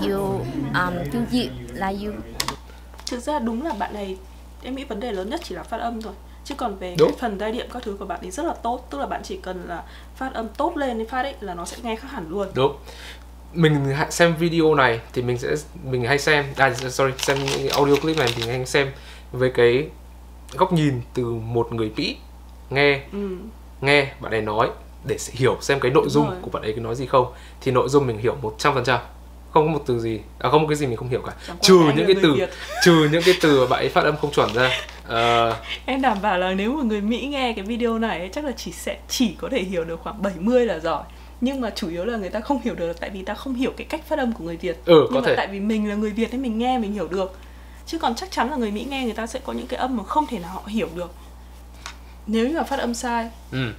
you 0.00 0.44
um 0.74 0.94
you 1.32 1.50
like 1.74 1.98
you 2.00 2.12
thực 3.06 3.20
ra 3.20 3.38
đúng 3.38 3.62
là 3.62 3.72
bạn 3.72 3.94
này 3.94 4.16
em 4.62 4.76
nghĩ 4.76 4.84
vấn 4.84 5.00
đề 5.00 5.12
lớn 5.12 5.30
nhất 5.30 5.40
chỉ 5.44 5.54
là 5.54 5.62
phát 5.62 5.80
âm 5.80 6.02
thôi 6.02 6.12
chứ 6.46 6.54
còn 6.54 6.76
về 6.76 6.94
Đúng. 6.98 7.10
cái 7.10 7.18
phần 7.20 7.40
giai 7.40 7.52
điệu 7.52 7.64
các 7.72 7.82
thứ 7.82 7.96
của 7.98 8.04
bạn 8.04 8.20
ấy 8.20 8.30
rất 8.30 8.46
là 8.46 8.54
tốt 8.62 8.86
tức 8.90 8.98
là 8.98 9.06
bạn 9.06 9.20
chỉ 9.24 9.36
cần 9.42 9.64
là 9.68 9.82
phát 10.16 10.34
âm 10.34 10.48
tốt 10.48 10.76
lên 10.76 10.98
đến 10.98 11.08
phát 11.08 11.22
ấy 11.22 11.34
là 11.40 11.54
nó 11.54 11.64
sẽ 11.64 11.76
nghe 11.82 11.96
khác 11.96 12.08
hẳn 12.10 12.24
luôn 12.28 12.48
đúng 12.54 12.76
mình 13.52 13.94
xem 14.10 14.36
video 14.36 14.74
này 14.74 15.00
thì 15.12 15.22
mình 15.22 15.38
sẽ 15.38 15.48
mình 15.84 16.04
hay 16.04 16.18
xem 16.18 16.44
à 16.56 16.74
sorry 16.74 17.12
xem 17.18 17.38
những 17.44 17.68
audio 17.68 17.96
clip 17.96 18.16
này 18.16 18.28
thì 18.34 18.42
mình 18.42 18.50
hay 18.50 18.66
xem 18.66 18.90
với 19.32 19.50
cái 19.50 19.88
góc 20.52 20.72
nhìn 20.72 21.00
từ 21.14 21.24
một 21.24 21.72
người 21.72 21.92
Mỹ 21.96 22.16
nghe 22.70 23.00
ừ. 23.12 23.36
nghe 23.80 24.12
bạn 24.20 24.32
ấy 24.32 24.42
nói 24.42 24.70
để 25.04 25.16
hiểu 25.30 25.56
xem 25.60 25.80
cái 25.80 25.90
nội 25.90 26.02
Đúng 26.04 26.10
dung 26.10 26.26
rồi. 26.26 26.36
của 26.42 26.50
bạn 26.50 26.62
ấy 26.62 26.74
nói 26.74 26.94
gì 26.94 27.06
không 27.06 27.32
thì 27.60 27.72
nội 27.72 27.88
dung 27.88 28.06
mình 28.06 28.18
hiểu 28.18 28.36
100% 28.42 28.98
không 29.56 29.66
có 29.66 29.72
một 29.78 29.84
từ 29.86 30.00
gì. 30.00 30.20
À 30.38 30.50
không 30.50 30.62
có 30.62 30.68
cái 30.68 30.76
gì 30.76 30.86
mình 30.86 30.96
không 30.96 31.08
hiểu 31.08 31.22
cả. 31.26 31.32
Chẳng 31.46 31.56
trừ 31.60 31.78
những 31.96 32.06
cái 32.06 32.16
từ 32.22 32.34
Việt. 32.34 32.50
trừ 32.84 33.08
những 33.12 33.22
cái 33.24 33.34
từ 33.40 33.60
mà 33.60 33.66
bạn 33.66 33.80
ấy 33.80 33.88
phát 33.88 34.04
âm 34.04 34.16
không 34.16 34.32
chuẩn 34.32 34.54
ra. 34.54 34.70
Ờ, 35.06 35.56
em 35.86 36.02
đảm 36.02 36.18
bảo 36.22 36.38
là 36.38 36.54
nếu 36.54 36.72
mà 36.72 36.82
người 36.84 37.00
Mỹ 37.00 37.26
nghe 37.26 37.52
cái 37.56 37.64
video 37.64 37.98
này 37.98 38.18
ấy, 38.18 38.28
chắc 38.32 38.44
là 38.44 38.52
chỉ 38.56 38.72
sẽ 38.72 38.96
chỉ 39.08 39.34
có 39.38 39.48
thể 39.50 39.62
hiểu 39.62 39.84
được 39.84 40.00
khoảng 40.02 40.22
70 40.22 40.66
là 40.66 40.78
giỏi. 40.78 41.02
Nhưng 41.40 41.60
mà 41.60 41.70
chủ 41.70 41.88
yếu 41.88 42.04
là 42.04 42.18
người 42.18 42.30
ta 42.30 42.40
không 42.40 42.60
hiểu 42.64 42.74
được 42.74 42.86
là 42.86 42.92
tại 43.00 43.10
vì 43.10 43.22
ta 43.22 43.34
không 43.34 43.54
hiểu 43.54 43.72
cái 43.76 43.86
cách 43.90 44.00
phát 44.08 44.18
âm 44.18 44.32
của 44.32 44.44
người 44.44 44.56
Việt. 44.56 44.76
Ừ, 44.84 45.00
nhưng 45.04 45.14
có 45.14 45.20
mà 45.20 45.26
thể. 45.26 45.36
tại 45.36 45.46
vì 45.46 45.60
mình 45.60 45.88
là 45.88 45.94
người 45.94 46.10
Việt 46.10 46.28
nên 46.32 46.42
mình 46.42 46.58
nghe 46.58 46.78
mình 46.78 46.92
hiểu 46.92 47.08
được. 47.08 47.38
Chứ 47.86 47.98
còn 47.98 48.14
chắc 48.14 48.30
chắn 48.30 48.50
là 48.50 48.56
người 48.56 48.70
Mỹ 48.70 48.86
nghe 48.90 49.04
người 49.04 49.12
ta 49.12 49.26
sẽ 49.26 49.40
có 49.44 49.52
những 49.52 49.66
cái 49.66 49.80
âm 49.80 49.96
mà 49.96 50.04
không 50.04 50.26
thể 50.26 50.38
nào 50.38 50.50
họ 50.54 50.62
hiểu 50.66 50.88
được. 50.94 51.10
Nếu 52.26 52.48
như 52.48 52.56
mà 52.56 52.62
phát 52.62 52.78
âm 52.78 52.94
sai. 52.94 53.30
Ừ. 53.52 53.72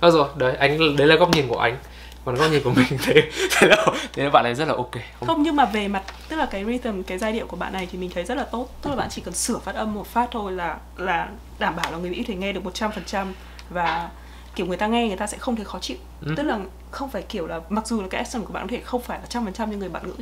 Đó 0.00 0.10
rồi 0.10 0.28
đấy 0.36 0.56
anh 0.56 0.96
đấy 0.96 1.06
là 1.06 1.16
góc 1.16 1.30
nhìn 1.30 1.48
của 1.48 1.58
anh 1.58 1.76
còn 2.24 2.34
góc 2.34 2.50
nhìn 2.50 2.62
của 2.62 2.70
mình 2.70 2.98
thế 3.02 3.14
thế 3.50 3.68
là 3.68 3.86
thế 4.12 4.24
là 4.24 4.30
bạn 4.30 4.44
ấy 4.44 4.54
rất 4.54 4.68
là 4.68 4.74
ok. 4.74 4.92
Không, 4.92 5.28
không 5.28 5.42
nhưng 5.42 5.56
mà 5.56 5.64
về 5.64 5.88
mặt 5.88 6.02
tức 6.28 6.36
là 6.36 6.46
cái 6.46 6.64
rhythm 6.64 7.02
cái 7.02 7.18
giai 7.18 7.32
điệu 7.32 7.46
của 7.46 7.56
bạn 7.56 7.72
này 7.72 7.88
thì 7.92 7.98
mình 7.98 8.10
thấy 8.14 8.24
rất 8.24 8.34
là 8.34 8.44
tốt. 8.44 8.68
Tức 8.82 8.90
là 8.90 8.96
bạn 8.96 9.08
chỉ 9.10 9.22
cần 9.24 9.34
sửa 9.34 9.58
phát 9.58 9.74
âm 9.74 9.94
một 9.94 10.06
phát 10.06 10.28
thôi 10.30 10.52
là 10.52 10.78
là 10.96 11.28
đảm 11.58 11.76
bảo 11.76 11.92
là 11.92 11.98
người 11.98 12.10
Mỹ 12.10 12.24
thể 12.26 12.34
nghe 12.34 12.52
được 12.52 12.60
100% 12.64 13.26
và 13.70 14.10
kiểu 14.54 14.66
người 14.66 14.76
ta 14.76 14.86
nghe 14.86 15.08
người 15.08 15.16
ta 15.16 15.26
sẽ 15.26 15.38
không 15.38 15.56
thấy 15.56 15.64
khó 15.64 15.78
chịu. 15.78 15.96
Ừ. 16.26 16.34
tức 16.36 16.42
là 16.42 16.58
không 16.90 17.10
phải 17.10 17.22
kiểu 17.22 17.46
là 17.46 17.60
mặc 17.68 17.86
dù 17.86 18.02
là 18.02 18.08
cái 18.08 18.18
accent 18.18 18.44
của 18.44 18.52
bạn 18.52 18.68
có 18.68 18.76
thể 18.76 18.80
không 18.84 19.02
phải 19.02 19.18
là 19.18 19.26
trăm 19.26 19.44
phần 19.44 19.54
trăm 19.54 19.70
như 19.70 19.76
người 19.76 19.88
bạn 19.88 20.06
ngữ 20.06 20.14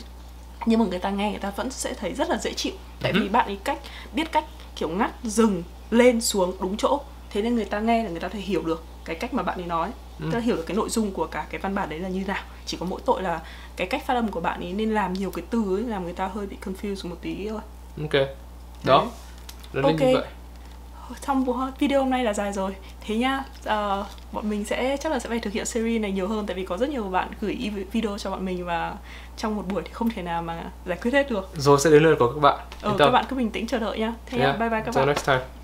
nhưng 0.67 0.81
mà 0.81 0.87
người 0.87 0.99
ta 0.99 1.11
nghe 1.11 1.31
người 1.31 1.39
ta 1.39 1.51
vẫn 1.51 1.71
sẽ 1.71 1.95
thấy 1.95 2.15
rất 2.15 2.31
là 2.31 2.37
dễ 2.37 2.53
chịu. 2.53 2.73
Tại 3.03 3.13
vì 3.13 3.29
bạn 3.29 3.47
ấy 3.47 3.59
cách 3.65 3.79
biết 4.13 4.33
cách 4.33 4.45
kiểu 4.77 4.89
ngắt 4.89 5.11
dừng 5.23 5.63
lên 5.91 6.21
xuống 6.21 6.57
đúng 6.61 6.77
chỗ. 6.77 7.01
Thế 7.31 7.43
nên 7.43 7.55
người 7.55 7.65
ta 7.65 7.81
nghe 7.81 8.05
là 8.05 8.11
người 8.11 8.21
ta 8.21 8.29
thể 8.29 8.41
hiểu 8.41 8.63
được 8.63 8.85
cái 9.05 9.17
cách 9.17 9.35
mà 9.35 9.43
bạn 9.43 9.59
ấy 9.59 9.67
nói 9.67 9.91
tức 10.21 10.35
là 10.35 10.41
hiểu 10.41 10.57
được 10.57 10.65
cái 10.67 10.77
nội 10.77 10.89
dung 10.89 11.13
của 11.13 11.27
cả 11.27 11.47
cái 11.51 11.61
văn 11.61 11.75
bản 11.75 11.89
đấy 11.89 11.99
là 11.99 12.09
như 12.09 12.25
nào. 12.27 12.43
Chỉ 12.67 12.77
có 12.81 12.87
mỗi 12.87 13.01
tội 13.05 13.23
là 13.23 13.41
cái 13.77 13.87
cách 13.87 14.07
phát 14.07 14.15
âm 14.15 14.29
của 14.29 14.41
bạn 14.41 14.61
ấy 14.61 14.73
nên 14.73 14.91
làm 14.91 15.13
nhiều 15.13 15.31
cái 15.31 15.45
từ 15.51 15.77
ấy 15.77 15.83
làm 15.83 16.05
người 16.05 16.13
ta 16.13 16.27
hơi 16.27 16.47
bị 16.47 16.57
confused 16.65 17.09
một 17.09 17.17
tí 17.23 17.49
thôi. 17.49 17.61
Ok. 18.03 18.29
Đó. 18.85 19.07
Nên 19.73 19.85
Ok. 19.85 20.01
như 20.01 20.15
vậy. 20.15 20.25
Trong 21.27 21.45
video 21.79 22.01
hôm 22.01 22.11
nay 22.11 22.25
là 22.25 22.35
dài 22.35 22.53
rồi. 22.53 22.77
Thế 23.01 23.17
nhá 23.17 23.45
uh, 23.61 24.07
bọn 24.33 24.51
mình 24.51 24.65
sẽ 24.65 24.97
chắc 25.01 25.13
là 25.13 25.19
sẽ 25.19 25.29
phải 25.29 25.39
thực 25.39 25.53
hiện 25.53 25.67
series 25.67 26.03
này 26.03 26.13
nhiều 26.13 26.29
hơn 26.29 26.47
tại 26.47 26.57
vì 26.57 26.65
có 26.65 26.77
rất 26.77 26.89
nhiều 26.89 27.03
bạn 27.03 27.29
gửi 27.41 27.73
video 27.93 28.19
cho 28.19 28.31
bọn 28.31 28.45
mình 28.45 28.65
và 28.65 28.95
trong 29.37 29.57
một 29.57 29.65
buổi 29.69 29.83
thì 29.85 29.91
không 29.93 30.11
thể 30.11 30.23
nào 30.23 30.43
mà 30.43 30.65
giải 30.87 30.99
quyết 31.03 31.15
hết 31.15 31.31
được. 31.31 31.51
Rồi 31.57 31.81
sẽ 31.81 31.91
đến 31.91 32.03
lượt 32.03 32.17
của 32.19 32.33
các 32.33 32.41
bạn. 32.41 32.59
Ừ, 32.83 32.95
các 32.99 33.11
bạn 33.11 33.25
cứ 33.29 33.37
bình 33.37 33.51
tĩnh 33.51 33.67
chờ 33.67 33.79
đợi 33.79 33.99
nhá. 33.99 34.15
Thế 34.27 34.39
yeah. 34.39 34.53
nhá 34.53 34.59
bye 34.59 34.69
bye 34.69 34.81
các 34.81 34.87
Until 34.87 35.01
bạn. 35.01 35.07
next 35.07 35.27
time 35.27 35.60